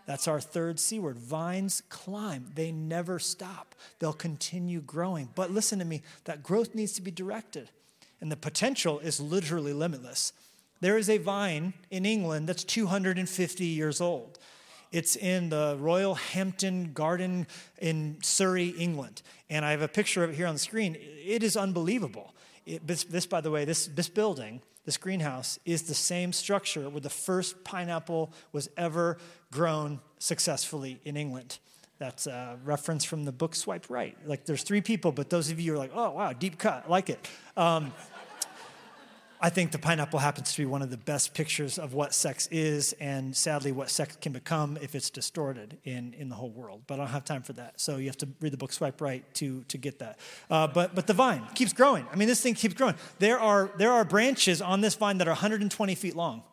That's 0.05 0.27
our 0.27 0.39
third 0.39 0.79
C 0.79 0.99
word. 0.99 1.17
Vines 1.17 1.81
climb, 1.89 2.51
they 2.53 2.71
never 2.71 3.19
stop. 3.19 3.75
They'll 3.99 4.13
continue 4.13 4.81
growing. 4.81 5.29
But 5.35 5.51
listen 5.51 5.79
to 5.79 5.85
me, 5.85 6.03
that 6.25 6.43
growth 6.43 6.75
needs 6.75 6.93
to 6.93 7.01
be 7.01 7.11
directed 7.11 7.69
and 8.21 8.31
the 8.31 8.37
potential 8.37 8.99
is 8.99 9.19
literally 9.19 9.73
limitless. 9.73 10.33
There 10.81 10.97
is 10.97 11.09
a 11.09 11.17
vine 11.17 11.73
in 11.89 12.05
England 12.05 12.47
that's 12.47 12.63
250 12.63 13.65
years 13.65 14.01
old. 14.01 14.39
It's 14.91 15.15
in 15.15 15.49
the 15.49 15.77
Royal 15.79 16.15
Hampton 16.15 16.93
Garden 16.93 17.47
in 17.79 18.17
Surrey, 18.21 18.69
England. 18.69 19.21
And 19.49 19.65
I 19.65 19.71
have 19.71 19.81
a 19.81 19.87
picture 19.87 20.23
of 20.23 20.29
it 20.29 20.35
here 20.35 20.47
on 20.47 20.55
the 20.55 20.59
screen. 20.59 20.95
It 20.99 21.43
is 21.43 21.57
unbelievable. 21.57 22.33
It, 22.65 22.85
this, 22.85 23.03
this, 23.03 23.25
by 23.25 23.41
the 23.41 23.51
way, 23.51 23.65
this, 23.65 23.87
this 23.87 24.09
building, 24.09 24.61
this 24.85 24.97
greenhouse, 24.97 25.59
is 25.65 25.83
the 25.83 25.93
same 25.93 26.31
structure 26.31 26.89
where 26.89 27.01
the 27.01 27.09
first 27.09 27.63
pineapple 27.63 28.31
was 28.51 28.69
ever 28.77 29.17
grown 29.51 29.99
successfully 30.19 30.99
in 31.03 31.17
England. 31.17 31.59
That's 31.97 32.27
a 32.27 32.57
reference 32.65 33.05
from 33.05 33.23
the 33.23 33.31
book 33.31 33.55
Swipe 33.55 33.89
Right. 33.89 34.17
Like 34.25 34.45
there's 34.45 34.63
three 34.63 34.81
people, 34.81 35.11
but 35.11 35.29
those 35.29 35.49
of 35.49 35.59
you 35.59 35.73
are 35.73 35.77
like, 35.77 35.91
oh, 35.93 36.11
wow, 36.11 36.33
deep 36.33 36.57
cut, 36.57 36.89
like 36.89 37.09
it. 37.09 37.27
Um, 37.55 37.93
I 39.41 39.49
think 39.49 39.71
the 39.71 39.77
pineapple 39.77 40.19
happens 40.19 40.53
to 40.53 40.61
be 40.61 40.65
one 40.65 40.81
of 40.81 40.89
the 40.89 40.97
best 40.97 41.33
pictures 41.33 41.77
of 41.77 41.93
what 41.93 42.13
sex 42.13 42.47
is, 42.51 42.93
and 42.93 43.35
sadly, 43.35 43.71
what 43.71 43.89
sex 43.89 44.17
can 44.19 44.31
become 44.31 44.77
if 44.81 44.95
it's 44.95 45.09
distorted 45.09 45.77
in, 45.83 46.13
in 46.17 46.29
the 46.29 46.35
whole 46.35 46.49
world. 46.49 46.83
But 46.87 46.95
I 46.95 46.97
don't 46.97 47.07
have 47.07 47.25
time 47.25 47.43
for 47.43 47.53
that. 47.53 47.79
So 47.79 47.97
you 47.97 48.07
have 48.07 48.17
to 48.19 48.27
read 48.39 48.53
the 48.53 48.57
book 48.57 48.73
Swipe 48.73 49.01
Right 49.01 49.23
to, 49.35 49.63
to 49.67 49.77
get 49.77 49.99
that. 49.99 50.19
Uh, 50.49 50.67
but, 50.67 50.95
but 50.95 51.05
the 51.05 51.13
vine 51.13 51.43
keeps 51.53 51.73
growing. 51.73 52.07
I 52.11 52.15
mean, 52.15 52.27
this 52.27 52.41
thing 52.41 52.55
keeps 52.55 52.73
growing. 52.73 52.95
There 53.19 53.39
are, 53.39 53.69
there 53.77 53.91
are 53.91 54.03
branches 54.03 54.61
on 54.61 54.81
this 54.81 54.95
vine 54.95 55.19
that 55.19 55.27
are 55.27 55.31
120 55.31 55.95
feet 55.95 56.15
long 56.15 56.43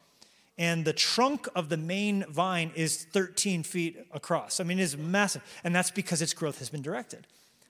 and 0.58 0.84
the 0.84 0.92
trunk 0.92 1.48
of 1.54 1.68
the 1.68 1.76
main 1.76 2.24
vine 2.28 2.72
is 2.74 3.04
13 3.04 3.62
feet 3.62 4.06
across. 4.12 4.60
I 4.60 4.64
mean, 4.64 4.78
it 4.78 4.82
is 4.82 4.96
massive, 4.96 5.42
and 5.64 5.74
that's 5.74 5.90
because 5.90 6.20
its 6.20 6.34
growth 6.34 6.58
has 6.58 6.68
been 6.68 6.82
directed. 6.82 7.26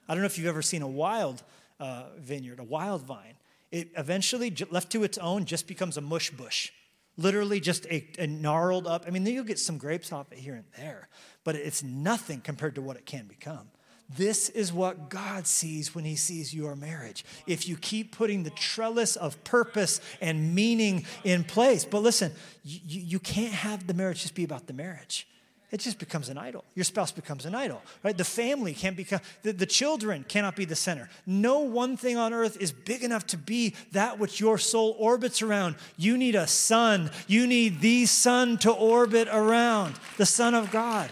I 0.08 0.14
don't 0.14 0.22
know 0.22 0.26
if 0.26 0.36
you've 0.36 0.48
ever 0.48 0.62
seen 0.62 0.82
a 0.82 0.88
wild 0.88 1.42
uh, 1.78 2.04
vineyard, 2.18 2.58
a 2.58 2.64
wild 2.64 3.02
vine. 3.02 3.34
It 3.70 3.90
eventually, 3.96 4.54
left 4.70 4.90
to 4.92 5.04
its 5.04 5.16
own, 5.18 5.44
just 5.44 5.66
becomes 5.66 5.96
a 5.96 6.00
mush 6.00 6.30
bush. 6.30 6.70
Literally, 7.16 7.60
just 7.60 7.86
a, 7.86 8.06
a 8.18 8.26
gnarled 8.26 8.86
up. 8.86 9.04
I 9.06 9.10
mean, 9.10 9.24
you'll 9.24 9.44
get 9.44 9.58
some 9.58 9.78
grapes 9.78 10.12
off 10.12 10.32
it 10.32 10.38
here 10.38 10.54
and 10.54 10.64
there, 10.76 11.08
but 11.44 11.54
it's 11.54 11.82
nothing 11.82 12.40
compared 12.40 12.74
to 12.74 12.82
what 12.82 12.96
it 12.96 13.06
can 13.06 13.26
become. 13.26 13.68
This 14.16 14.48
is 14.48 14.72
what 14.72 15.08
God 15.08 15.46
sees 15.46 15.94
when 15.94 16.04
He 16.04 16.16
sees 16.16 16.54
your 16.54 16.76
marriage. 16.76 17.24
If 17.46 17.68
you 17.68 17.76
keep 17.76 18.16
putting 18.16 18.42
the 18.42 18.50
trellis 18.50 19.16
of 19.16 19.42
purpose 19.44 20.00
and 20.20 20.54
meaning 20.54 21.04
in 21.24 21.44
place. 21.44 21.84
But 21.84 22.02
listen, 22.02 22.32
you, 22.64 23.00
you 23.00 23.18
can't 23.18 23.52
have 23.52 23.86
the 23.86 23.94
marriage 23.94 24.22
just 24.22 24.34
be 24.34 24.44
about 24.44 24.66
the 24.66 24.72
marriage. 24.72 25.26
It 25.72 25.80
just 25.80 25.98
becomes 25.98 26.28
an 26.28 26.36
idol. 26.36 26.64
Your 26.74 26.84
spouse 26.84 27.12
becomes 27.12 27.46
an 27.46 27.54
idol, 27.54 27.80
right? 28.02 28.16
The 28.16 28.24
family 28.24 28.74
can't 28.74 28.94
become, 28.94 29.20
the, 29.40 29.54
the 29.54 29.64
children 29.64 30.22
cannot 30.28 30.54
be 30.54 30.66
the 30.66 30.76
center. 30.76 31.08
No 31.24 31.60
one 31.60 31.96
thing 31.96 32.18
on 32.18 32.34
earth 32.34 32.58
is 32.60 32.70
big 32.70 33.02
enough 33.02 33.26
to 33.28 33.38
be 33.38 33.74
that 33.92 34.18
which 34.18 34.38
your 34.38 34.58
soul 34.58 34.94
orbits 34.98 35.40
around. 35.40 35.76
You 35.96 36.18
need 36.18 36.34
a 36.34 36.46
son. 36.46 37.10
You 37.26 37.46
need 37.46 37.80
the 37.80 38.04
son 38.04 38.58
to 38.58 38.70
orbit 38.70 39.28
around, 39.32 39.94
the 40.18 40.26
Son 40.26 40.54
of 40.54 40.70
God. 40.70 41.10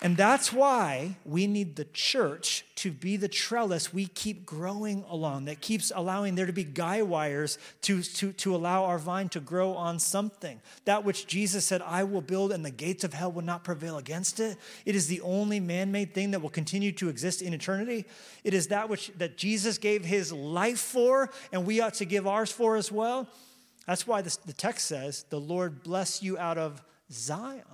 And 0.00 0.16
that's 0.16 0.52
why 0.52 1.16
we 1.24 1.48
need 1.48 1.74
the 1.74 1.86
church 1.86 2.64
to 2.76 2.92
be 2.92 3.16
the 3.16 3.26
trellis 3.26 3.92
we 3.92 4.06
keep 4.06 4.46
growing 4.46 5.04
along, 5.08 5.46
that 5.46 5.60
keeps 5.60 5.90
allowing 5.92 6.36
there 6.36 6.46
to 6.46 6.52
be 6.52 6.62
guy 6.62 7.02
wires 7.02 7.58
to, 7.82 8.02
to, 8.02 8.32
to 8.34 8.54
allow 8.54 8.84
our 8.84 8.98
vine 8.98 9.28
to 9.30 9.40
grow 9.40 9.74
on 9.74 9.98
something. 9.98 10.60
That 10.84 11.04
which 11.04 11.26
Jesus 11.26 11.64
said, 11.64 11.82
I 11.82 12.04
will 12.04 12.20
build, 12.20 12.52
and 12.52 12.64
the 12.64 12.70
gates 12.70 13.02
of 13.02 13.12
hell 13.12 13.32
will 13.32 13.42
not 13.42 13.64
prevail 13.64 13.98
against 13.98 14.38
it. 14.38 14.56
It 14.86 14.94
is 14.94 15.08
the 15.08 15.20
only 15.22 15.58
man 15.58 15.90
made 15.90 16.14
thing 16.14 16.30
that 16.30 16.42
will 16.42 16.48
continue 16.48 16.92
to 16.92 17.08
exist 17.08 17.42
in 17.42 17.52
eternity. 17.52 18.04
It 18.44 18.54
is 18.54 18.68
that 18.68 18.88
which 18.88 19.10
that 19.18 19.36
Jesus 19.36 19.78
gave 19.78 20.04
his 20.04 20.32
life 20.32 20.78
for, 20.78 21.28
and 21.52 21.66
we 21.66 21.80
ought 21.80 21.94
to 21.94 22.04
give 22.04 22.24
ours 22.24 22.52
for 22.52 22.76
as 22.76 22.92
well. 22.92 23.28
That's 23.88 24.06
why 24.06 24.22
this, 24.22 24.36
the 24.36 24.52
text 24.52 24.86
says, 24.86 25.24
The 25.30 25.40
Lord 25.40 25.82
bless 25.82 26.22
you 26.22 26.38
out 26.38 26.56
of 26.56 26.80
Zion. 27.10 27.64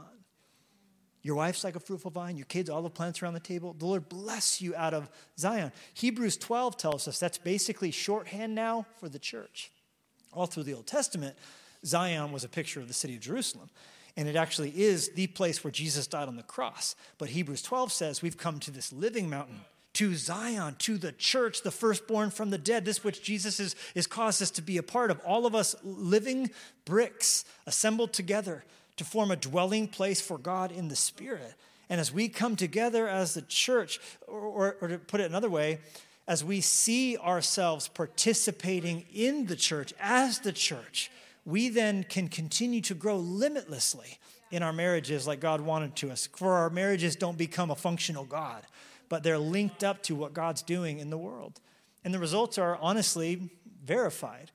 Your 1.24 1.37
wife's 1.37 1.64
like 1.64 1.74
a 1.74 1.80
fruitful 1.80 2.10
vine, 2.10 2.37
your 2.37 2.44
kids, 2.44 2.70
all 2.70 2.82
the 2.82 2.90
plants 2.90 3.22
around 3.22 3.32
the 3.32 3.40
table. 3.40 3.74
The 3.76 3.87
Lord 3.87 4.08
bless 4.10 4.60
you 4.60 4.76
out 4.76 4.92
of 4.92 5.10
Zion. 5.38 5.72
Hebrews 5.94 6.37
12 6.37 6.76
tells 6.76 7.08
us 7.08 7.18
that's 7.18 7.38
basically 7.38 7.90
shorthand 7.90 8.54
now 8.54 8.84
for 9.00 9.08
the 9.08 9.18
church. 9.18 9.72
All 10.34 10.44
through 10.44 10.64
the 10.64 10.74
Old 10.74 10.87
Testament, 10.87 11.34
Zion 11.87 12.30
was 12.30 12.44
a 12.44 12.48
picture 12.48 12.78
of 12.78 12.88
the 12.88 12.94
city 12.94 13.14
of 13.14 13.20
Jerusalem. 13.20 13.70
And 14.18 14.28
it 14.28 14.37
actually 14.37 14.70
is 14.70 15.08
the 15.12 15.26
place 15.28 15.64
where 15.64 15.70
Jesus 15.70 16.06
died 16.06 16.28
on 16.28 16.37
the 16.37 16.42
cross. 16.42 16.94
But 17.16 17.30
Hebrews 17.30 17.62
12 17.62 17.90
says 17.90 18.20
we've 18.20 18.37
come 18.37 18.60
to 18.60 18.70
this 18.70 18.92
living 18.92 19.30
mountain, 19.30 19.60
to 19.94 20.14
Zion, 20.16 20.76
to 20.80 20.98
the 20.98 21.12
church, 21.12 21.62
the 21.62 21.70
firstborn 21.70 22.30
from 22.30 22.50
the 22.50 22.58
dead, 22.58 22.84
this 22.84 23.02
which 23.02 23.22
Jesus 23.22 23.58
is 23.94 24.06
caused 24.06 24.42
us 24.42 24.50
to 24.52 24.62
be 24.62 24.76
a 24.76 24.82
part 24.82 25.10
of. 25.10 25.20
All 25.20 25.46
of 25.46 25.54
us 25.54 25.74
living 25.82 26.50
bricks 26.84 27.46
assembled 27.66 28.12
together 28.12 28.64
to 28.96 29.04
form 29.04 29.30
a 29.30 29.37
dwelling 29.37 29.88
place 29.88 30.20
for 30.20 30.38
God 30.38 30.70
in 30.72 30.88
the 30.88 30.96
Spirit. 30.96 31.54
And 31.88 32.00
as 32.00 32.12
we 32.12 32.28
come 32.28 32.57
together 32.57 33.09
as 33.09 33.35
the 33.35 33.42
church, 33.42 34.00
or, 34.26 34.40
or, 34.40 34.76
or 34.80 34.88
to 34.88 34.98
put 34.98 35.20
it 35.20 35.30
another 35.30 35.50
way, 35.50 35.78
as 36.26 36.42
we 36.42 36.61
see 36.61 37.18
ourselves 37.18 37.88
participating 37.88 39.04
in 39.12 39.46
the 39.46 39.57
church 39.57 39.92
as 40.00 40.38
the 40.38 40.52
church, 40.52 41.11
we 41.44 41.68
then 41.68 42.04
can 42.04 42.28
continue 42.28 42.80
to 42.80 42.94
grow 42.94 43.16
limitlessly 43.16 44.18
in 44.50 44.62
our 44.62 44.72
marriages 44.72 45.26
like 45.26 45.40
God 45.40 45.61
wanted 45.61 45.94
to 45.96 46.11
us. 46.11 46.28
For 46.28 46.54
our 46.54 46.70
marriages 46.70 47.16
don't 47.16 47.37
become 47.37 47.70
a 47.70 47.76
functional 47.76 48.24
God, 48.24 48.62
but 49.09 49.22
they're 49.22 49.38
linked 49.38 49.85
up 49.85 50.02
to 50.04 50.14
what 50.14 50.33
God's 50.33 50.62
doing 50.62 50.98
in 50.98 51.11
the 51.11 51.18
world. 51.18 51.61
And 52.04 52.14
the 52.14 52.18
results 52.18 52.57
are 52.57 52.78
honestly 52.80 53.50
verified 53.85 54.50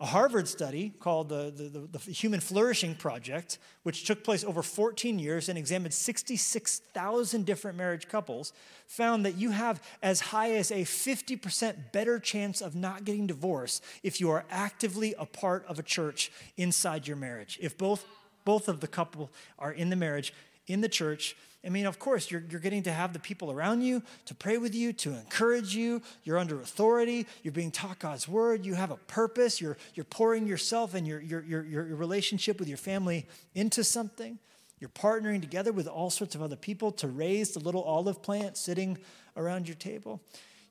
a 0.00 0.06
Harvard 0.06 0.46
study 0.46 0.92
called 1.00 1.28
the, 1.28 1.50
the, 1.50 1.98
the, 1.98 2.12
Human 2.12 2.38
Flourishing 2.38 2.94
Project, 2.94 3.58
which 3.82 4.04
took 4.04 4.22
place 4.22 4.44
over 4.44 4.62
14 4.62 5.18
years 5.18 5.48
and 5.48 5.58
examined 5.58 5.92
66,000 5.92 7.44
different 7.44 7.76
marriage 7.76 8.06
couples, 8.06 8.52
found 8.86 9.26
that 9.26 9.36
you 9.36 9.50
have 9.50 9.82
as 10.00 10.20
high 10.20 10.52
as 10.52 10.70
a 10.70 10.82
50% 10.82 11.90
better 11.90 12.20
chance 12.20 12.60
of 12.60 12.76
not 12.76 13.04
getting 13.04 13.26
divorced 13.26 13.82
if 14.04 14.20
you 14.20 14.30
are 14.30 14.44
actively 14.50 15.14
a 15.18 15.26
part 15.26 15.66
of 15.66 15.80
a 15.80 15.82
church 15.82 16.30
inside 16.56 17.08
your 17.08 17.16
marriage. 17.16 17.58
If 17.60 17.76
both, 17.76 18.04
both 18.44 18.68
of 18.68 18.78
the 18.78 18.88
couple 18.88 19.30
are 19.58 19.72
in 19.72 19.90
the 19.90 19.96
marriage, 19.96 20.32
in 20.68 20.80
the 20.80 20.88
church, 20.88 21.34
I 21.68 21.70
mean, 21.70 21.84
of 21.84 21.98
course, 21.98 22.30
you're, 22.30 22.42
you're 22.48 22.62
getting 22.62 22.84
to 22.84 22.92
have 22.92 23.12
the 23.12 23.18
people 23.18 23.52
around 23.52 23.82
you 23.82 24.02
to 24.24 24.34
pray 24.34 24.56
with 24.56 24.74
you, 24.74 24.94
to 24.94 25.10
encourage 25.10 25.76
you. 25.76 26.00
You're 26.24 26.38
under 26.38 26.58
authority. 26.62 27.26
You're 27.42 27.52
being 27.52 27.70
taught 27.70 27.98
God's 27.98 28.26
word. 28.26 28.64
You 28.64 28.72
have 28.72 28.90
a 28.90 28.96
purpose. 28.96 29.60
You're, 29.60 29.76
you're 29.92 30.04
pouring 30.04 30.46
yourself 30.46 30.94
and 30.94 31.06
your, 31.06 31.20
your, 31.20 31.42
your, 31.44 31.62
your 31.66 31.84
relationship 31.94 32.58
with 32.58 32.68
your 32.68 32.78
family 32.78 33.26
into 33.54 33.84
something. 33.84 34.38
You're 34.80 34.88
partnering 34.88 35.42
together 35.42 35.70
with 35.70 35.86
all 35.86 36.08
sorts 36.08 36.34
of 36.34 36.40
other 36.40 36.56
people 36.56 36.90
to 36.92 37.06
raise 37.06 37.50
the 37.50 37.60
little 37.60 37.82
olive 37.82 38.22
plant 38.22 38.56
sitting 38.56 38.96
around 39.36 39.68
your 39.68 39.76
table. 39.76 40.22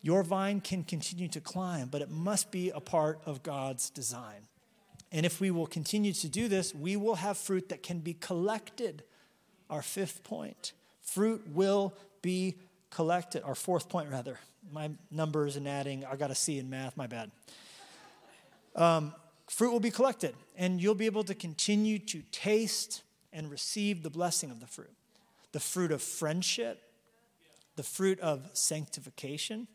Your 0.02 0.24
vine 0.24 0.62
can 0.62 0.84
continue 0.84 1.28
to 1.28 1.40
climb, 1.40 1.90
but 1.90 2.02
it 2.02 2.10
must 2.10 2.50
be 2.50 2.72
a 2.72 2.80
part 2.80 3.22
of 3.28 3.44
God's 3.44 3.92
design. 3.92 4.48
And 5.12 5.28
if 5.28 5.40
we 5.40 5.52
will 5.52 5.68
continue 5.68 6.14
to 6.14 6.28
do 6.28 6.48
this, 6.48 6.74
we 6.74 6.96
will 6.96 7.16
have 7.16 7.38
fruit 7.38 7.70
that 7.70 7.84
can 7.84 8.00
be 8.00 8.16
collected. 8.16 9.04
Our 9.70 9.82
fifth 9.82 10.24
point 10.24 10.72
fruit 11.08 11.42
will 11.54 11.94
be 12.22 12.56
collected. 12.92 13.44
Our 13.44 13.56
fourth 13.56 13.90
point, 13.90 14.10
rather. 14.10 14.40
My 14.72 14.92
numbers 15.10 15.56
and 15.56 15.68
adding, 15.68 16.06
I 16.06 16.16
got 16.18 16.30
a 16.30 16.36
C 16.36 16.60
in 16.60 16.70
math, 16.70 16.98
my 16.98 17.08
bad. 17.08 17.32
Um, 18.76 19.14
fruit 19.48 19.72
will 19.72 19.80
be 19.80 19.92
collected, 19.92 20.36
and 20.58 20.82
you'll 20.82 20.94
be 20.94 21.06
able 21.06 21.24
to 21.24 21.34
continue 21.34 22.00
to 22.00 22.22
taste 22.32 23.02
and 23.32 23.50
receive 23.50 24.04
the 24.04 24.10
blessing 24.10 24.52
of 24.52 24.60
the 24.60 24.68
fruit 24.68 24.92
the 25.54 25.60
fruit 25.62 25.92
of 25.92 26.04
friendship, 26.04 26.84
the 27.78 27.84
fruit 27.84 28.20
of 28.20 28.48
sanctification. 28.54 29.66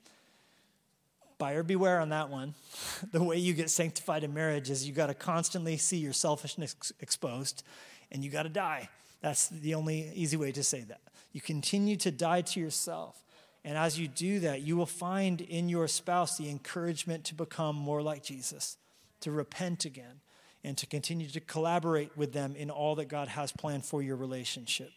Buyer 1.39 1.65
beware 1.65 1.99
on 1.99 2.11
that 2.11 2.29
one. 2.29 2.55
the 3.13 3.23
way 3.23 3.39
you 3.39 3.53
get 3.53 3.71
sanctified 3.71 4.23
in 4.23 4.33
marriage 4.33 4.71
is 4.71 4.87
you 4.87 4.93
got 4.93 5.07
to 5.07 5.15
constantly 5.15 5.77
see 5.79 5.97
your 5.97 6.13
selfishness 6.13 6.93
exposed 7.01 7.65
and 8.13 8.23
you 8.23 8.31
got 8.31 8.45
to 8.45 8.49
die. 8.49 8.91
That's 9.23 9.49
the 9.49 9.75
only 9.75 10.13
easy 10.15 10.37
way 10.37 10.53
to 10.53 10.63
say 10.63 10.83
that. 10.83 11.01
You 11.33 11.41
continue 11.41 11.97
to 11.97 12.11
die 12.11 12.43
to 12.43 12.61
yourself. 12.61 13.23
And 13.65 13.79
as 13.79 13.99
you 13.99 14.09
do 14.09 14.41
that, 14.41 14.63
you 14.63 14.77
will 14.77 14.87
find 14.87 15.41
in 15.41 15.69
your 15.69 15.89
spouse 15.89 16.37
the 16.37 16.51
encouragement 16.51 17.25
to 17.27 17.35
become 17.35 17.77
more 17.77 18.03
like 18.03 18.25
Jesus, 18.25 18.77
to 19.21 19.31
repent 19.31 19.85
again, 19.85 20.21
and 20.65 20.77
to 20.79 20.87
continue 20.87 21.29
to 21.29 21.41
collaborate 21.41 22.17
with 22.17 22.33
them 22.33 22.55
in 22.57 22.71
all 22.71 22.97
that 22.97 23.09
God 23.09 23.29
has 23.29 23.53
planned 23.53 23.85
for 23.85 24.03
your 24.03 24.17
relationship. 24.17 24.91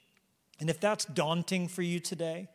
And 0.60 0.69
if 0.69 0.80
that's 0.80 1.06
daunting 1.06 1.67
for 1.67 1.82
you 1.82 2.00
today, 2.00 2.48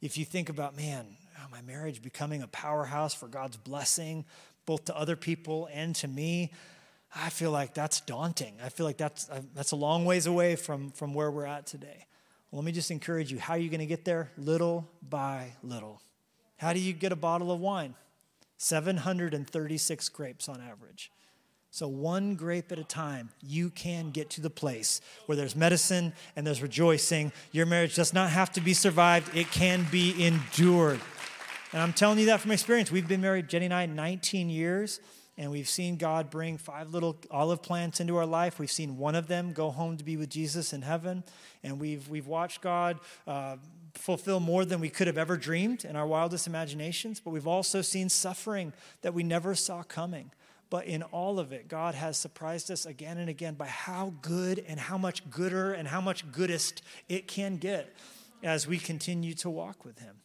if 0.00 0.18
you 0.18 0.24
think 0.24 0.48
about, 0.48 0.76
man, 0.76 1.06
oh, 1.38 1.46
my 1.50 1.62
marriage 1.62 2.02
becoming 2.02 2.42
a 2.42 2.48
powerhouse 2.48 3.14
for 3.14 3.28
God's 3.28 3.56
blessing, 3.56 4.24
both 4.66 4.86
to 4.86 4.96
other 4.96 5.16
people 5.16 5.68
and 5.72 5.94
to 5.96 6.08
me, 6.08 6.52
I 7.14 7.28
feel 7.28 7.50
like 7.50 7.74
that's 7.74 8.00
daunting. 8.00 8.54
I 8.64 8.68
feel 8.68 8.86
like 8.86 8.96
that's, 8.96 9.28
uh, 9.28 9.42
that's 9.54 9.72
a 9.72 9.76
long 9.76 10.04
ways 10.04 10.26
away 10.26 10.56
from, 10.56 10.90
from 10.90 11.14
where 11.14 11.30
we're 11.30 11.46
at 11.46 11.66
today. 11.66 12.06
Well, 12.52 12.60
let 12.60 12.66
me 12.66 12.72
just 12.72 12.90
encourage 12.90 13.32
you. 13.32 13.38
How 13.38 13.54
are 13.54 13.58
you 13.58 13.70
going 13.70 13.80
to 13.80 13.86
get 13.86 14.04
there? 14.04 14.30
Little 14.36 14.86
by 15.08 15.52
little. 15.62 16.02
How 16.58 16.74
do 16.74 16.80
you 16.80 16.92
get 16.92 17.10
a 17.10 17.16
bottle 17.16 17.50
of 17.50 17.60
wine? 17.60 17.94
736 18.58 20.08
grapes 20.10 20.50
on 20.50 20.60
average. 20.60 21.10
So, 21.70 21.88
one 21.88 22.34
grape 22.34 22.70
at 22.70 22.78
a 22.78 22.84
time, 22.84 23.30
you 23.40 23.70
can 23.70 24.10
get 24.10 24.28
to 24.30 24.42
the 24.42 24.50
place 24.50 25.00
where 25.24 25.34
there's 25.34 25.56
medicine 25.56 26.12
and 26.36 26.46
there's 26.46 26.60
rejoicing. 26.60 27.32
Your 27.52 27.64
marriage 27.64 27.94
does 27.94 28.12
not 28.12 28.28
have 28.28 28.52
to 28.52 28.60
be 28.60 28.74
survived, 28.74 29.34
it 29.34 29.50
can 29.50 29.86
be 29.90 30.22
endured. 30.22 31.00
And 31.72 31.80
I'm 31.80 31.94
telling 31.94 32.18
you 32.18 32.26
that 32.26 32.40
from 32.40 32.50
experience. 32.50 32.92
We've 32.92 33.08
been 33.08 33.22
married, 33.22 33.48
Jennie 33.48 33.64
and 33.64 33.74
I, 33.74 33.86
19 33.86 34.50
years 34.50 35.00
and 35.38 35.50
we've 35.50 35.68
seen 35.68 35.96
God 35.96 36.30
bring 36.30 36.58
five 36.58 36.90
little 36.90 37.16
olive 37.30 37.62
plants 37.62 38.00
into 38.00 38.16
our 38.16 38.26
life. 38.26 38.58
We've 38.58 38.70
seen 38.70 38.98
one 38.98 39.14
of 39.14 39.28
them 39.28 39.52
go 39.52 39.70
home 39.70 39.96
to 39.96 40.04
be 40.04 40.16
with 40.16 40.28
Jesus 40.28 40.72
in 40.72 40.82
heaven, 40.82 41.24
and 41.62 41.80
we've 41.80 42.08
we've 42.08 42.26
watched 42.26 42.60
God 42.60 43.00
uh, 43.26 43.56
fulfill 43.94 44.40
more 44.40 44.64
than 44.64 44.80
we 44.80 44.90
could 44.90 45.06
have 45.06 45.18
ever 45.18 45.36
dreamed 45.36 45.84
in 45.84 45.96
our 45.96 46.06
wildest 46.06 46.46
imaginations. 46.46 47.18
But 47.20 47.30
we've 47.30 47.46
also 47.46 47.80
seen 47.80 48.08
suffering 48.08 48.72
that 49.00 49.14
we 49.14 49.22
never 49.22 49.54
saw 49.54 49.82
coming. 49.82 50.30
But 50.68 50.86
in 50.86 51.02
all 51.02 51.38
of 51.38 51.52
it, 51.52 51.68
God 51.68 51.94
has 51.94 52.16
surprised 52.16 52.70
us 52.70 52.86
again 52.86 53.18
and 53.18 53.28
again 53.28 53.54
by 53.54 53.66
how 53.66 54.14
good 54.22 54.64
and 54.66 54.80
how 54.80 54.96
much 54.96 55.28
gooder 55.30 55.72
and 55.74 55.86
how 55.86 56.00
much 56.00 56.30
goodest 56.32 56.82
it 57.10 57.28
can 57.28 57.56
get 57.56 57.94
as 58.42 58.66
we 58.66 58.78
continue 58.78 59.34
to 59.34 59.50
walk 59.50 59.84
with 59.84 59.98
Him. 59.98 60.16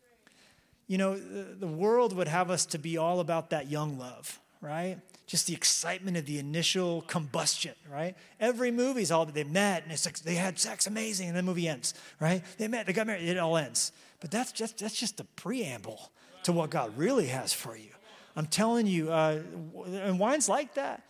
You 0.88 0.98
know, 0.98 1.18
the 1.18 1.68
world 1.68 2.16
would 2.16 2.30
have 2.30 2.50
us 2.50 2.66
to 2.68 2.78
be 2.78 2.98
all 2.98 3.20
about 3.20 3.50
that 3.50 3.70
young 3.70 3.98
love 3.98 4.40
right? 4.62 4.98
Just 5.26 5.48
the 5.48 5.54
excitement 5.54 6.18
of 6.18 6.26
the 6.26 6.40
initial 6.40 7.02
combustion, 7.04 7.74
right? 7.92 8.16
Every 8.40 8.72
movie's 8.72 9.12
all 9.12 9.26
they 9.26 9.44
met 9.44 9.84
and 9.84 9.92
it's 9.92 10.06
like 10.06 10.20
they 10.20 10.36
had 10.36 10.58
sex, 10.60 10.88
amazing, 10.88 11.30
and 11.30 11.38
the 11.38 11.44
movie 11.44 11.68
ends, 11.68 11.94
right? 12.20 12.44
They 12.58 12.68
met, 12.68 12.88
they 12.88 12.94
got 12.94 13.08
married, 13.08 13.28
it 13.28 13.38
all 13.38 13.58
ends. 13.58 13.92
But 14.20 14.32
that's 14.32 14.52
just 14.52 14.78
that's 14.80 14.98
just 14.98 15.18
the 15.18 15.24
preamble 15.24 16.12
to 16.44 16.52
what 16.52 16.70
God 16.70 16.98
really 16.98 17.28
has 17.28 17.54
for 17.54 17.76
you. 17.76 17.90
I'm 18.36 18.48
telling 18.48 18.88
you, 18.88 19.12
uh, 19.12 19.42
and 19.86 20.20
wine's 20.20 20.48
like 20.48 20.76
that. 20.76 21.04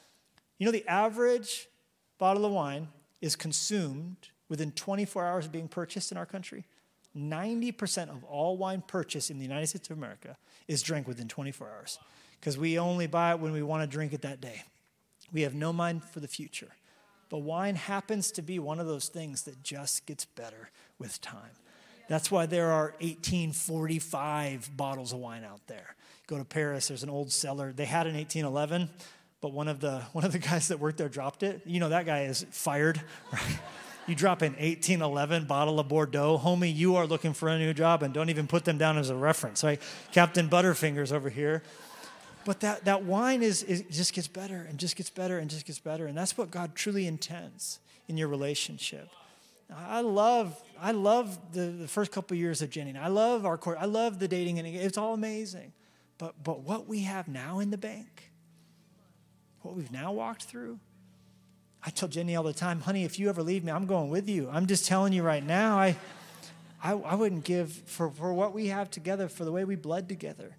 You 0.57 0.65
know, 0.65 0.71
the 0.71 0.88
average 0.88 1.67
bottle 2.17 2.45
of 2.45 2.51
wine 2.51 2.88
is 3.21 3.36
consumed 3.36 4.15
within 4.49 4.71
24 4.71 5.25
hours 5.25 5.45
of 5.45 5.51
being 5.51 5.67
purchased 5.67 6.12
in 6.12 6.17
our 6.17 6.25
country. 6.25 6.65
90% 7.15 8.10
of 8.10 8.23
all 8.23 8.57
wine 8.57 8.83
purchased 8.86 9.29
in 9.29 9.38
the 9.38 9.43
United 9.43 9.67
States 9.67 9.89
of 9.89 9.97
America 9.97 10.38
is 10.67 10.81
drank 10.81 11.07
within 11.07 11.27
24 11.27 11.67
hours 11.67 11.99
because 12.39 12.58
we 12.58 12.80
only 12.80 13.08
buy 13.08 13.32
it 13.32 13.39
when 13.39 13.52
we 13.52 13.63
want 13.63 13.84
to 13.84 13.88
drink 13.88 14.13
it 14.13 14.21
that 14.21 14.41
day. 14.41 14.63
We 15.32 15.41
have 15.41 15.54
no 15.54 15.73
mind 15.73 16.04
for 16.04 16.19
the 16.19 16.28
future. 16.28 16.69
But 17.30 17.39
wine 17.39 17.76
happens 17.76 18.32
to 18.34 18.41
be 18.41 18.60
one 18.60 18.80
of 18.80 18.88
those 18.88 19.10
things 19.10 19.43
that 19.43 19.62
just 19.62 20.06
gets 20.06 20.26
better 20.26 20.69
with 20.97 21.19
time. 21.21 21.52
That's 22.08 22.32
why 22.32 22.45
there 22.45 22.71
are 22.71 22.93
1845 23.02 24.71
bottles 24.78 25.12
of 25.12 25.19
wine 25.19 25.43
out 25.43 25.60
there. 25.67 25.95
Go 26.28 26.38
to 26.38 26.45
Paris, 26.45 26.88
there's 26.88 27.04
an 27.04 27.10
old 27.10 27.32
cellar. 27.32 27.73
They 27.73 27.86
had 27.86 28.08
an 28.08 28.15
1811, 28.15 28.89
but 29.41 29.52
one 29.52 29.67
of 29.67 29.82
the 29.82 30.00
one 30.13 30.23
of 30.23 30.32
the 30.32 30.39
guys 30.39 30.69
that 30.69 30.80
worked 30.80 30.97
there 30.97 31.10
dropped 31.10 31.43
it. 31.43 31.62
You 31.65 31.80
know 31.80 31.89
that 31.89 32.06
guy 32.06 32.23
is 32.23 32.45
fired, 32.52 33.02
right? 33.34 33.60
You 34.08 34.15
drop 34.15 34.41
an 34.41 34.54
1811 34.54 35.45
bottle 35.45 35.82
of 35.82 35.89
Bordeaux, 35.89 36.39
homie, 36.41 36.73
you 36.73 36.95
are 36.95 37.06
looking 37.06 37.34
for 37.34 37.50
a 37.50 37.60
new 37.60 37.73
job 37.73 38.04
and 38.04 38.13
don't 38.13 38.30
even 38.30 38.47
put 38.47 38.63
them 38.63 38.78
down 38.78 38.97
as 38.97 39.10
a 39.10 39.15
reference, 39.15 39.65
right? 39.65 39.82
Captain 40.13 40.47
Butterfingers 40.47 41.12
over 41.12 41.30
here. 41.30 41.62
But 42.47 42.62
that, 42.62 42.86
that 42.86 43.03
wine 43.03 43.43
is, 43.43 43.62
is 43.63 43.83
just 43.91 44.13
gets 44.13 44.29
better 44.29 44.65
and 44.69 44.79
just 44.79 44.95
gets 44.95 45.10
better 45.10 45.38
and 45.38 45.49
just 45.49 45.65
gets 45.65 45.79
better. 45.79 46.07
And 46.07 46.17
that's 46.17 46.38
what 46.38 46.49
God 46.49 46.75
truly 46.75 47.05
intends 47.05 47.79
in 48.07 48.15
your 48.15 48.29
relationship. 48.29 49.10
I 49.75 49.99
love, 49.99 50.57
I 50.79 50.93
love 50.93 51.38
the, 51.51 51.65
the 51.65 51.89
first 51.89 52.13
couple 52.13 52.36
of 52.36 52.39
years 52.39 52.62
of 52.62 52.69
Jennie. 52.69 52.97
I 52.97 53.10
love 53.10 53.45
our 53.45 53.57
court. 53.57 53.79
I 53.81 53.86
love 53.86 54.19
the 54.19 54.29
dating, 54.29 54.60
and 54.60 54.65
it's 54.65 54.97
all 54.97 55.13
amazing. 55.13 55.73
But, 56.17 56.41
but 56.41 56.62
what 56.62 56.88
we 56.88 57.01
have 57.01 57.27
now 57.27 57.60
in 57.60 57.69
the 57.69 57.77
bank, 57.77 58.31
what 59.62 59.75
we've 59.75 59.91
now 59.91 60.13
walked 60.13 60.43
through, 60.43 60.79
I 61.83 61.89
tell 61.89 62.07
Jennie 62.07 62.38
all 62.38 62.43
the 62.43 62.53
time, 62.53 62.79
honey, 62.79 63.03
if 63.03 63.19
you 63.19 63.27
ever 63.27 63.43
leave 63.43 63.65
me, 63.65 63.73
I'm 63.73 63.88
going 63.88 64.10
with 64.10 64.29
you. 64.29 64.49
I'm 64.49 64.67
just 64.67 64.86
telling 64.86 65.12
you 65.12 65.21
right 65.21 65.45
now, 65.45 65.77
I, 65.77 65.97
I, 66.81 66.93
I 66.93 67.15
wouldn't 67.15 67.43
give 67.43 67.73
for, 67.73 68.10
for 68.10 68.33
what 68.33 68.53
we 68.53 68.67
have 68.67 68.89
together, 68.89 69.27
for 69.27 69.43
the 69.43 69.51
way 69.51 69.65
we 69.65 69.75
bled 69.75 70.07
together 70.07 70.55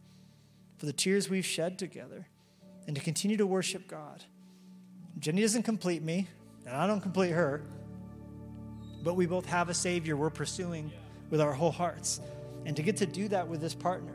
for 0.79 0.87
the 0.87 0.93
tears 0.93 1.29
we've 1.29 1.45
shed 1.45 1.79
together, 1.79 2.27
and 2.87 2.97
to 2.97 3.03
continue 3.03 3.37
to 3.37 3.47
worship 3.47 3.87
God. 3.87 4.25
Jennie 5.19 5.43
doesn't 5.43 5.64
complete 5.64 6.03
me, 6.03 6.29
and 6.67 6.75
I 6.77 6.87
don't 6.87 7.01
complete 7.01 7.33
her, 7.33 7.62
but 9.03 9.14
we 9.14 9.26
both 9.26 9.47
have 9.47 9.68
a 9.68 9.74
Savior 9.74 10.16
we're 10.16 10.31
pursuing 10.31 10.91
with 11.31 11.41
our 11.41 11.53
whole 11.53 11.72
hearts. 11.72 12.20
And 12.64 12.76
to 12.76 12.83
get 12.83 12.97
to 12.99 13.07
do 13.07 13.29
that 13.29 13.47
with 13.47 13.61
this 13.61 13.74
partner. 13.74 14.14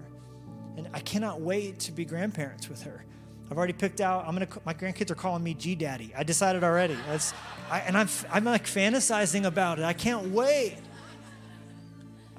And 0.78 0.90
I 0.94 1.00
cannot 1.00 1.42
wait 1.42 1.80
to 1.82 1.92
be 1.92 2.06
grandparents 2.06 2.68
with 2.70 2.82
her. 2.84 3.06
I've 3.50 3.58
already 3.58 3.74
picked 3.74 4.02
out. 4.02 4.26
I'm 4.26 4.34
gonna. 4.34 4.48
My 4.66 4.74
grandkids 4.74 5.12
are 5.12 5.16
calling 5.16 5.44
me 5.44 5.54
G 5.54 5.76
Daddy. 5.76 6.14
I 6.18 6.24
decided 6.24 6.64
already. 6.64 6.98
That's, 7.08 7.34
I, 7.70 7.82
and 7.82 7.98
I'm 7.98 8.10
I'm 8.32 8.46
like 8.46 8.66
fantasizing 8.66 9.46
about 9.46 9.80
it. 9.80 9.86
I 9.86 9.94
can't 9.94 10.30
wait. 10.30 10.78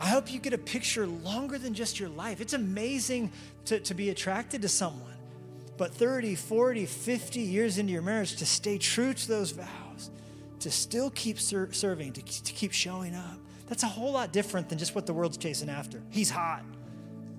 I 0.05 0.09
hope 0.09 0.31
you 0.31 0.39
get 0.39 0.53
a 0.53 0.59
picture 0.59 1.07
longer 1.07 1.57
than 1.57 1.73
just 1.73 1.99
your 1.99 2.11
life. 2.11 2.43
It's 2.43 2.53
amazing 2.53 3.33
to, 3.65 3.81
to 3.81 3.95
be 3.95 4.11
attracted 4.11 4.61
to 4.61 4.69
someone. 4.69 5.15
But 5.79 5.95
30, 5.95 6.35
40, 6.35 6.85
50 6.85 7.41
years 7.41 7.79
into 7.79 7.91
your 7.91 8.03
marriage, 8.03 8.37
to 8.37 8.45
stay 8.45 8.77
true 8.77 9.15
to 9.15 9.29
those 9.29 9.53
vows, 9.53 10.11
to 10.61 10.71
still 10.71 11.09
keep 11.09 11.41
ser- 11.41 11.73
serving, 11.73 12.13
to, 12.13 12.23
to 12.23 12.53
keep 12.53 12.73
showing 12.73 13.15
up, 13.15 13.39
that's 13.67 13.83
a 13.83 13.87
whole 13.87 14.13
lot 14.13 14.31
different 14.31 14.69
than 14.69 14.77
just 14.77 14.95
what 14.95 15.07
the 15.07 15.15
world's 15.15 15.39
chasing 15.39 15.71
after. 15.71 16.03
He's 16.11 16.29
hot. 16.29 16.63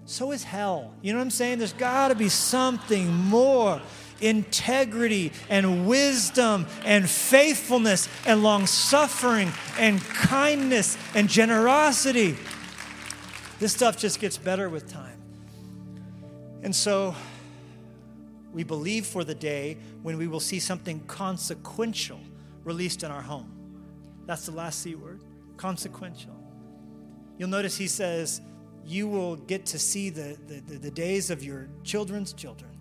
So 0.06 0.32
is 0.32 0.44
hell. 0.44 0.92
You 1.04 1.14
know 1.14 1.20
what 1.20 1.26
I'm 1.26 1.30
saying? 1.30 1.60
There's 1.60 1.74
got 1.74 2.08
to 2.08 2.16
be 2.16 2.30
something 2.30 3.14
more 3.14 3.80
integrity 4.22 5.32
and 5.50 5.88
wisdom 5.88 6.66
and 6.84 7.08
faithfulness 7.08 8.10
and 8.26 8.42
long 8.42 8.66
suffering 8.66 9.52
and 9.78 10.02
kindness 10.02 10.98
and 11.14 11.30
generosity. 11.30 12.36
This 13.60 13.74
stuff 13.74 13.98
just 13.98 14.20
gets 14.20 14.38
better 14.38 14.70
with 14.70 14.92
time. 14.92 15.22
And 16.62 16.76
so 16.76 17.16
we 18.52 18.64
believe 18.64 19.06
for 19.06 19.24
the 19.24 19.36
day 19.36 19.78
when 20.02 20.18
we 20.18 20.28
will 20.28 20.40
see 20.40 20.60
something 20.60 21.00
consequential 21.08 22.20
released 22.64 23.04
in 23.04 23.12
our 23.12 23.22
home. 23.22 23.52
That's 24.26 24.46
the 24.46 24.52
last 24.52 24.82
C 24.82 24.96
word 24.96 25.22
consequential. 25.58 26.36
You'll 27.38 27.50
notice 27.50 27.78
he 27.78 27.88
says, 27.88 28.42
You 28.86 29.08
will 29.08 29.36
get 29.36 29.66
to 29.68 29.80
see 29.80 30.10
the, 30.10 30.38
the, 30.48 30.60
the, 30.62 30.78
the 30.80 30.92
days 30.92 31.30
of 31.30 31.44
your 31.44 31.70
children's 31.84 32.34
children 32.34 32.72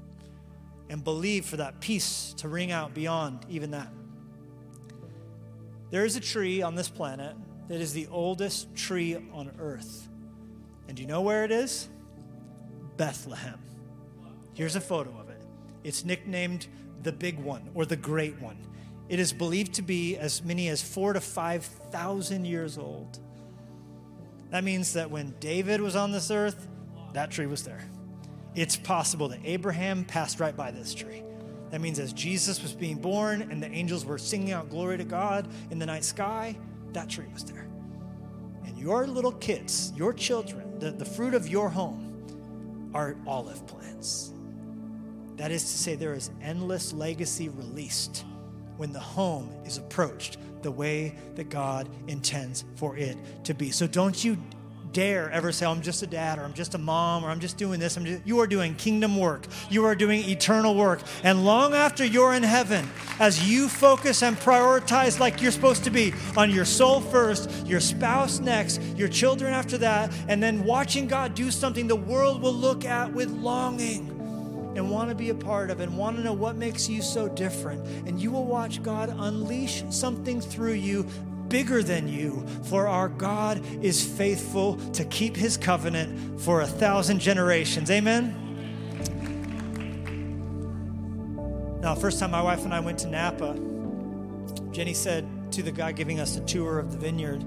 and 0.91 1.03
believe 1.03 1.45
for 1.47 1.57
that 1.57 1.81
peace 1.81 2.35
to 2.39 2.49
ring 2.49 2.73
out 2.73 2.95
beyond 2.95 3.47
even 3.49 3.71
that. 3.73 3.89
There 5.91 6.05
is 6.05 6.17
a 6.17 6.21
tree 6.21 6.63
on 6.63 6.75
this 6.75 6.89
planet 6.89 7.37
that 7.69 7.81
is 7.81 7.93
the 7.93 8.07
oldest 8.09 8.75
tree 8.75 9.17
on 9.33 9.53
earth. 9.59 10.09
And 10.89 10.97
do 10.97 11.03
you 11.03 11.09
know 11.09 11.23
where 11.23 11.45
it 11.45 11.51
is? 11.51 11.89
Bethlehem. 12.97 13.59
Here's 14.55 14.77
a 14.77 14.81
photo 14.81 15.11
of 15.19 15.31
it. 15.31 15.43
It's 15.83 16.05
nicknamed 16.05 16.67
the 17.03 17.13
big 17.13 17.39
one 17.39 17.71
or 17.75 17.85
the 17.85 17.97
great 17.97 18.41
one. 18.41 18.57
It 19.09 19.19
is 19.19 19.33
believed 19.33 19.75
to 19.75 19.83
be 19.83 20.17
as 20.17 20.43
many 20.43 20.69
as 20.69 20.81
four 20.83 21.13
to 21.13 21.21
5,000 21.21 22.45
years 22.45 22.79
old. 22.79 23.19
That 24.51 24.65
means 24.65 24.93
that 24.93 25.11
when 25.11 25.35
David 25.41 25.81
was 25.81 25.97
on 25.97 26.13
this 26.13 26.31
earth, 26.31 26.69
that 27.13 27.31
tree 27.31 27.47
was 27.47 27.65
there 27.65 27.85
it's 28.55 28.77
possible 28.77 29.29
that 29.29 29.41
Abraham 29.45 30.05
passed 30.05 30.41
right 30.41 30.57
by 30.57 30.71
this 30.71 30.95
tree. 30.95 31.23
That 31.71 31.81
means 31.81 31.99
as 31.99 32.13
Jesus 32.13 32.63
was 32.63 32.73
being 32.73 32.99
born 32.99 33.43
and 33.43 33.63
the 33.63 33.71
angels 33.71 34.05
were 34.05 34.19
singing 34.19 34.53
out 34.53 34.71
glory 34.71 34.97
to 34.99 35.05
God 35.05 35.49
in 35.71 35.79
the 35.79 35.87
night 35.87 36.05
sky, 36.05 36.57
that 36.93 37.09
tree 37.09 37.27
was 37.33 37.45
there. 37.45 37.67
And 38.65 38.79
your 38.79 39.07
little 39.07 39.33
kids, 39.33 39.93
your 39.97 40.13
children, 40.13 40.64
the, 40.85 40.91
the 40.91 41.05
fruit 41.05 41.33
of 41.33 41.49
your 41.49 41.71
home 41.71 42.91
are 42.93 43.17
olive 43.27 43.67
plants. 43.67 44.33
That 45.37 45.51
is 45.51 45.63
to 45.63 45.79
say, 45.79 45.95
there 45.95 46.13
is 46.13 46.31
endless 46.43 46.93
legacy 46.93 47.49
released 47.49 48.27
when 48.77 48.93
the 48.93 49.01
home 49.01 49.51
is 49.65 49.79
approached 49.79 50.37
the 50.61 50.71
way 50.71 51.15
that 51.37 51.49
God 51.49 51.89
intends 52.07 52.65
for 52.77 52.99
it 52.99 53.17
to 53.45 53.55
be. 53.55 53.71
So 53.71 53.87
don't 53.87 54.23
you 54.23 54.37
dare 54.95 55.31
ever 55.31 55.53
say, 55.53 55.67
I'm 55.67 55.83
just 55.83 56.03
a 56.03 56.07
dad, 56.07 56.39
or 56.39 56.43
I'm 56.45 56.55
just 56.55 56.75
a 56.75 56.79
mom, 56.79 57.25
or 57.25 57.29
I'm 57.29 57.41
just 57.41 57.59
doing 57.59 57.79
this. 57.79 57.99
I'm 57.99 58.07
just, 58.07 58.27
you 58.27 58.39
are 58.39 58.47
doing 58.47 58.75
kingdom 58.77 59.19
work. 59.19 59.47
You 59.69 59.85
are 59.85 59.95
doing 59.95 60.27
eternal 60.31 60.75
work. 60.75 61.01
And 61.23 61.45
long 61.45 61.75
after 61.75 62.05
you're 62.05 62.33
in 62.33 62.43
heaven, 62.43 62.89
as 63.19 63.51
you 63.51 63.69
focus 63.69 64.23
and 64.23 64.37
prioritize 64.39 65.19
like 65.19 65.43
you're 65.43 65.53
supposed 65.53 65.85
to 65.85 65.91
be 65.91 66.15
on 66.37 66.51
your 66.51 66.65
soul 66.65 67.01
first, 67.01 67.67
your 67.67 67.81
spouse 67.81 68.39
next, 68.39 68.81
your 68.97 69.09
children 69.09 69.53
after 69.53 69.77
that, 69.79 70.15
and 70.29 70.43
then 70.43 70.65
watching 70.65 71.09
God 71.09 71.35
do 71.35 71.51
something 71.51 71.87
the 71.87 71.97
world 71.97 72.41
will 72.41 72.55
look 72.55 72.85
at 72.87 73.13
with 73.13 73.29
longing 73.29 74.11
and 74.77 74.91
want 74.91 75.09
to 75.09 75.15
be 75.15 75.31
a 75.31 75.35
part 75.35 75.71
of 75.71 75.81
and 75.81 75.97
want 75.97 76.17
to 76.17 76.23
know 76.23 76.33
what 76.33 76.57
makes 76.57 76.89
you 76.89 77.03
so 77.03 77.29
different. 77.29 77.85
And 78.09 78.21
you 78.21 78.31
will 78.31 78.47
watch 78.47 78.83
God 78.83 79.09
unleash 79.09 79.85
something 79.91 80.41
through 80.41 80.75
you 80.75 81.07
bigger 81.55 81.85
than 81.85 82.09
you, 82.09 82.45
for 82.65 82.89
our 82.89 83.09
God 83.09 83.65
is 83.81 84.05
faithful 84.05 84.75
to 84.91 85.05
keep 85.05 85.37
his 85.37 85.57
covenant 85.57 86.41
for 86.41 86.63
a 86.63 86.67
thousand 86.67 87.21
generations. 87.21 87.93
Amen? 87.93 88.35
Now, 91.81 91.95
first 91.95 92.19
time 92.19 92.33
my 92.33 92.43
wife 92.43 92.65
and 92.65 92.75
I 92.75 92.81
went 92.81 92.99
to 92.99 93.07
Napa, 93.07 93.53
Jennie 94.73 94.95
said 94.95 95.29
to 95.53 95.63
the 95.63 95.71
guy 95.71 95.93
giving 95.93 96.19
us 96.19 96.37
a 96.37 96.41
tour 96.41 96.81
of 96.81 96.91
the 96.91 96.99
vineyard, 96.99 97.45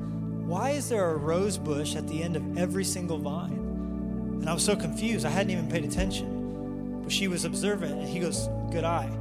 Why 0.47 0.69
is 0.69 0.87
there 0.87 1.11
a 1.11 1.17
rose 1.17 1.57
bush 1.57 1.97
at 1.97 2.07
the 2.07 2.23
end 2.23 2.37
of 2.37 2.57
every 2.57 2.85
single 2.85 3.17
vine? 3.17 4.39
And 4.39 4.49
I 4.49 4.53
was 4.53 4.63
so 4.63 4.77
confused, 4.77 5.25
I 5.25 5.31
hadn't 5.31 5.51
even 5.51 5.69
paid 5.69 5.83
attention. 5.83 7.01
But 7.03 7.11
she 7.11 7.27
was 7.27 7.43
observant, 7.43 7.99
and 7.99 8.07
he 8.07 8.21
goes, 8.21 8.47
Good 8.71 8.85
eye. 8.85 9.11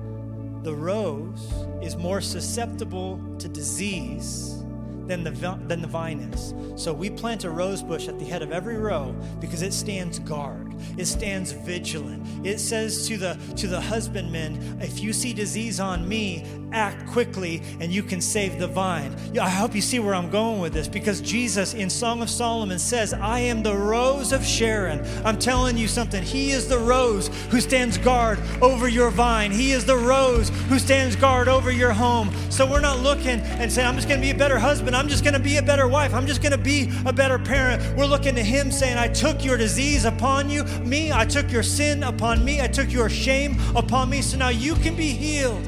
The 0.63 0.77
rose 0.77 1.53
is 1.83 1.97
more 1.97 2.21
susceptible 2.21 3.21
to 3.41 3.49
disease 3.49 4.63
than 5.07 5.25
the, 5.25 5.31
than 5.67 5.81
the 5.81 5.89
vine 5.89 6.21
is. 6.21 6.55
So 6.75 6.93
we 6.93 7.11
plant 7.11 7.45
a 7.45 7.51
rose 7.51 7.83
bush 7.83 8.09
at 8.09 8.19
the 8.19 8.25
head 8.25 8.43
of 8.43 8.53
every 8.53 8.77
row 8.77 9.15
because 9.41 9.63
it 9.63 9.73
stands 9.73 10.19
guard. 10.19 10.66
It 10.97 11.07
stands 11.07 11.53
vigilant. 11.53 12.47
It 12.47 12.59
says 12.59 13.07
to 13.09 13.17
the 13.17 13.39
to 13.57 13.67
the 13.67 13.81
husbandmen, 13.81 14.79
if 14.81 15.01
you 15.01 15.13
see 15.13 15.33
disease 15.33 15.81
on 15.81 16.09
me, 16.09 16.45
act 16.73 17.07
quickly 17.07 17.63
and 17.81 17.93
you 17.93 18.03
can 18.03 18.21
save 18.21 18.59
the 18.59 18.67
vine. 18.67 19.15
I 19.41 19.49
hope 19.49 19.75
you 19.75 19.81
see 19.81 19.99
where 19.99 20.15
I'm 20.15 20.31
going 20.31 20.61
with 20.61 20.73
this 20.73 20.89
because 20.89 21.21
Jesus 21.21 21.75
in 21.75 21.89
Song 21.89 22.23
of 22.23 22.31
Solomon 22.31 22.79
says, 22.79 23.15
I 23.15 23.41
am 23.41 23.63
the 23.63 23.75
rose 23.75 24.33
of 24.33 24.45
Sharon. 24.45 25.05
I'm 25.25 25.39
telling 25.39 25.77
you 25.77 25.89
something. 25.89 26.23
He 26.23 26.51
is 26.51 26.69
the 26.69 26.79
rose 26.79 27.29
who 27.51 27.61
stands 27.61 27.99
guard 27.99 28.39
over 28.61 28.89
your 28.89 29.11
vine. 29.11 29.51
He 29.51 29.73
is 29.73 29.85
the 29.85 29.97
rose 29.97 30.51
who 30.69 30.79
stands 30.79 31.17
guard 31.17 31.49
over 31.49 31.71
your 31.71 31.93
home. 31.93 32.31
So 32.51 32.71
we're 32.71 32.81
not 32.81 33.01
looking 33.01 33.41
and 33.41 33.73
saying, 33.73 33.87
I'm 33.87 33.97
just 33.97 34.09
going 34.09 34.21
to 34.21 34.27
be 34.27 34.31
a 34.31 34.39
better 34.39 34.59
husband. 34.59 34.95
I'm 34.95 35.09
just 35.09 35.25
going 35.25 35.35
to 35.35 35.41
be 35.41 35.57
a 35.57 35.63
better 35.63 35.89
wife. 35.89 36.15
I'm 36.15 36.27
just 36.27 36.43
going 36.43 36.53
to 36.53 36.59
be 36.59 36.91
a 37.05 37.13
better 37.13 37.39
parent. 37.39 37.83
We're 37.97 38.07
looking 38.07 38.35
to 38.35 38.43
Him 38.43 38.71
saying, 38.71 38.99
I 38.99 39.09
took 39.09 39.45
your 39.45 39.57
disease 39.57 40.05
upon 40.05 40.51
you, 40.51 40.65
me. 40.81 41.13
I 41.13 41.25
took 41.25 41.51
your 41.51 41.63
sin 41.63 42.03
upon 42.03 42.45
me. 42.45 42.61
I 42.61 42.67
took 42.67 42.93
your 42.93 43.09
shame 43.09 43.61
upon 43.75 44.11
me. 44.11 44.23
So 44.23 44.37
now 44.37 44.49
you 44.49 44.75
can 44.77 44.95
be 44.95 45.09
healed 45.09 45.67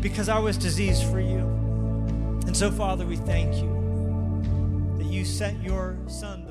because 0.00 0.28
I 0.28 0.38
was 0.38 0.56
diseased 0.56 1.04
for 1.04 1.20
you. 1.20 1.38
And 2.46 2.56
so, 2.56 2.70
Father, 2.70 3.06
we 3.06 3.16
thank 3.16 3.54
you 3.56 4.96
that 4.98 5.06
you 5.06 5.24
sent 5.24 5.62
your 5.62 5.96
Son. 6.06 6.49